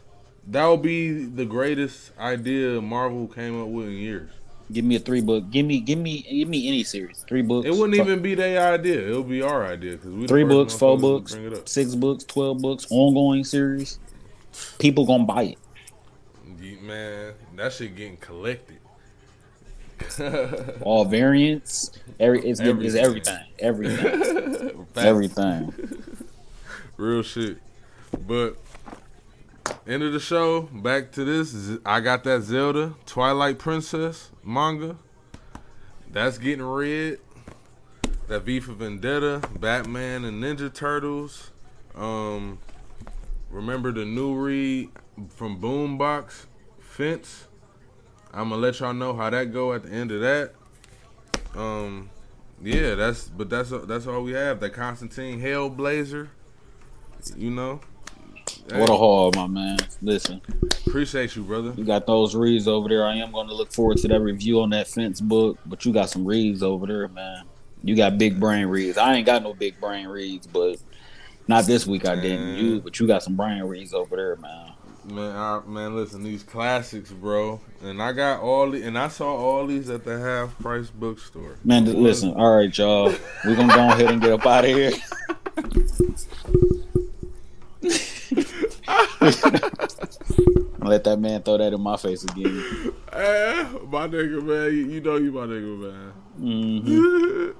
That 0.46 0.66
would 0.66 0.82
be 0.82 1.24
the 1.26 1.44
greatest 1.44 2.12
idea 2.18 2.80
Marvel 2.80 3.26
came 3.26 3.60
up 3.60 3.68
with 3.68 3.88
in 3.88 3.94
years. 3.94 4.30
Give 4.72 4.84
me 4.84 4.96
a 4.96 5.00
three 5.00 5.20
book. 5.20 5.50
Give 5.50 5.66
me, 5.66 5.80
give 5.80 5.98
me, 5.98 6.22
give 6.22 6.48
me 6.48 6.68
any 6.68 6.84
series. 6.84 7.24
Three 7.28 7.42
books. 7.42 7.66
It 7.66 7.74
wouldn't 7.74 7.98
even 7.98 8.20
be 8.22 8.34
their 8.34 8.72
idea. 8.74 9.00
It'll 9.08 9.22
be 9.22 9.42
our 9.42 9.66
idea 9.66 9.92
because 9.92 10.10
we 10.10 10.26
three 10.26 10.44
books, 10.44 10.74
four 10.74 10.96
books, 10.98 11.32
Bring 11.34 11.46
it 11.46 11.54
up. 11.54 11.68
six 11.68 11.94
books, 11.94 12.24
twelve 12.24 12.58
books, 12.60 12.86
ongoing 12.90 13.44
series. 13.44 13.98
People 14.78 15.06
gonna 15.06 15.24
buy 15.24 15.42
it. 15.42 15.58
Man, 16.82 17.34
that 17.56 17.72
shit 17.72 17.94
getting 17.94 18.16
collected. 18.16 18.78
All 20.82 21.04
variants. 21.06 21.90
Every 22.18 22.40
it's, 22.48 22.58
getting, 22.60 22.82
it's 22.82 22.94
Everything. 22.94 23.38
everything. 23.58 24.06
Everything. 24.06 24.86
Everything. 24.96 25.72
Real 26.96 27.22
shit. 27.22 27.58
But 28.26 28.56
end 29.86 30.02
of 30.02 30.12
the 30.12 30.20
show. 30.20 30.62
Back 30.62 31.12
to 31.12 31.24
this. 31.24 31.78
I 31.84 32.00
got 32.00 32.24
that 32.24 32.42
Zelda 32.42 32.94
Twilight 33.06 33.58
Princess 33.58 34.30
manga. 34.44 34.96
That's 36.10 36.38
getting 36.38 36.64
read. 36.64 37.18
That 38.28 38.42
V 38.42 38.60
for 38.60 38.72
Vendetta, 38.72 39.42
Batman 39.58 40.24
and 40.24 40.42
Ninja 40.42 40.72
Turtles. 40.72 41.50
Um, 41.96 42.58
remember 43.50 43.90
the 43.90 44.04
new 44.04 44.34
read 44.34 44.90
from 45.28 45.60
Boombox, 45.60 46.46
Fence. 46.78 47.48
I'm 48.32 48.50
gonna 48.50 48.60
let 48.60 48.78
y'all 48.78 48.94
know 48.94 49.14
how 49.14 49.30
that 49.30 49.52
go 49.52 49.72
at 49.72 49.82
the 49.82 49.90
end 49.90 50.12
of 50.12 50.20
that. 50.20 50.52
Um, 51.56 52.10
yeah, 52.62 52.94
that's 52.94 53.28
but 53.28 53.50
that's 53.50 53.70
that's 53.70 54.06
all 54.06 54.22
we 54.22 54.32
have. 54.32 54.60
That 54.60 54.70
Constantine 54.70 55.40
Hellblazer. 55.40 56.28
You 57.36 57.50
know. 57.50 57.80
What 58.68 58.88
a 58.88 58.94
haul, 58.94 59.32
my 59.34 59.46
man. 59.46 59.78
Listen, 60.02 60.40
Appreciate 60.86 61.36
you, 61.36 61.42
brother. 61.42 61.72
you 61.76 61.84
got 61.84 62.06
those 62.06 62.34
reads 62.34 62.68
over 62.68 62.88
there. 62.88 63.04
I 63.04 63.16
am 63.16 63.32
going 63.32 63.48
to 63.48 63.54
look 63.54 63.72
forward 63.72 63.98
to 63.98 64.08
that 64.08 64.20
review 64.20 64.60
on 64.60 64.70
that 64.70 64.88
fence 64.88 65.20
book, 65.20 65.58
but 65.66 65.84
you 65.84 65.92
got 65.92 66.10
some 66.10 66.24
reads 66.24 66.62
over 66.62 66.86
there, 66.86 67.08
man. 67.08 67.44
You 67.82 67.96
got 67.96 68.18
big 68.18 68.38
brain 68.38 68.66
reads. 68.66 68.98
I 68.98 69.14
ain't 69.14 69.26
got 69.26 69.42
no 69.42 69.54
big 69.54 69.80
brain 69.80 70.06
reads, 70.06 70.46
but 70.46 70.78
not 71.48 71.66
this 71.66 71.86
week 71.86 72.06
I 72.06 72.16
didn't. 72.16 72.56
You, 72.56 72.80
but 72.80 72.98
you 73.00 73.06
got 73.06 73.22
some 73.22 73.36
brain 73.36 73.62
reads 73.62 73.94
over 73.94 74.16
there, 74.16 74.36
man. 74.36 74.72
Man, 75.04 75.34
I, 75.34 75.60
man, 75.66 75.96
listen, 75.96 76.22
these 76.22 76.42
classics, 76.42 77.10
bro. 77.10 77.60
And 77.82 78.02
I 78.02 78.12
got 78.12 78.40
all 78.40 78.70
the, 78.70 78.82
and 78.82 78.98
I 78.98 79.08
saw 79.08 79.34
all 79.34 79.66
these 79.66 79.88
at 79.88 80.04
the 80.04 80.18
half 80.18 80.58
price 80.58 80.90
bookstore. 80.90 81.56
Man, 81.64 81.86
th- 81.86 81.96
listen. 81.96 82.34
All 82.34 82.56
right, 82.56 82.76
y'all. 82.76 83.14
We're 83.44 83.56
gonna 83.56 83.74
go 83.74 83.88
ahead 83.88 84.10
and 84.10 84.20
get 84.20 84.32
up 84.32 84.46
out 84.46 84.64
of 84.64 84.70
here. 84.70 84.92
Let 90.82 91.04
that 91.04 91.18
man 91.20 91.42
throw 91.42 91.58
that 91.58 91.72
in 91.72 91.80
my 91.80 91.96
face 91.96 92.24
again. 92.24 92.64
Eh, 93.12 93.62
my 93.88 94.08
nigga, 94.08 94.42
man, 94.42 94.72
you, 94.74 94.86
you 94.86 95.00
know 95.00 95.16
you 95.16 95.30
my 95.32 95.46
nigga, 95.46 95.78
man. 95.78 96.12
hmm 96.38 97.50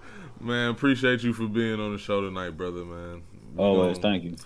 man, 0.47 0.71
appreciate 0.71 1.23
you 1.23 1.33
for 1.33 1.47
being 1.47 1.79
on 1.81 1.93
the 1.93 1.99
show 1.99 2.21
tonight, 2.21 2.51
brother, 2.57 2.85
man. 2.85 3.23
We 3.55 3.62
Always, 3.62 3.99
gonna- 3.99 4.12
thank 4.21 4.25
you. 4.25 4.37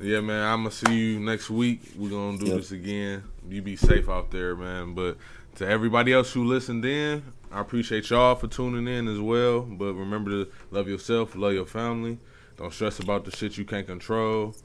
Yeah, 0.00 0.20
man, 0.20 0.42
I'm 0.42 0.60
gonna 0.64 0.72
see 0.72 0.92
you 0.92 1.20
next 1.20 1.48
week. 1.50 1.80
We're 1.96 2.10
gonna 2.10 2.36
do 2.36 2.46
Yep. 2.46 2.56
this 2.56 2.72
again. 2.72 3.22
You 3.48 3.62
be 3.62 3.76
safe 3.76 4.08
out 4.08 4.32
there, 4.32 4.56
man. 4.56 4.92
But 4.94 5.16
to 5.56 5.66
everybody 5.68 6.12
else 6.12 6.32
who 6.32 6.44
listened 6.44 6.84
in, 6.84 7.22
I 7.52 7.60
appreciate 7.60 8.10
y'all 8.10 8.34
for 8.34 8.48
tuning 8.48 8.88
in 8.92 9.06
as 9.06 9.20
well. 9.20 9.60
But 9.60 9.94
remember 9.94 10.30
to 10.44 10.50
love 10.72 10.88
yourself, 10.88 11.36
love 11.36 11.52
your 11.52 11.64
family. 11.66 12.18
Don't 12.56 12.72
stress 12.72 12.98
about 12.98 13.24
the 13.24 13.30
shit 13.30 13.56
you 13.56 13.64
can't 13.64 13.86
control. 13.86 14.56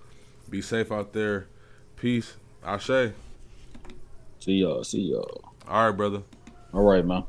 Be 0.49 0.61
safe 0.61 0.91
out 0.91 1.13
there. 1.13 1.47
Peace. 1.95 2.35
Ashe. 2.63 3.13
See 4.39 4.53
y'all. 4.53 4.83
See 4.83 5.01
y'all. 5.01 5.53
All 5.67 5.87
right, 5.87 5.95
brother. 5.95 6.23
All 6.73 6.83
right, 6.83 7.05
man. 7.05 7.23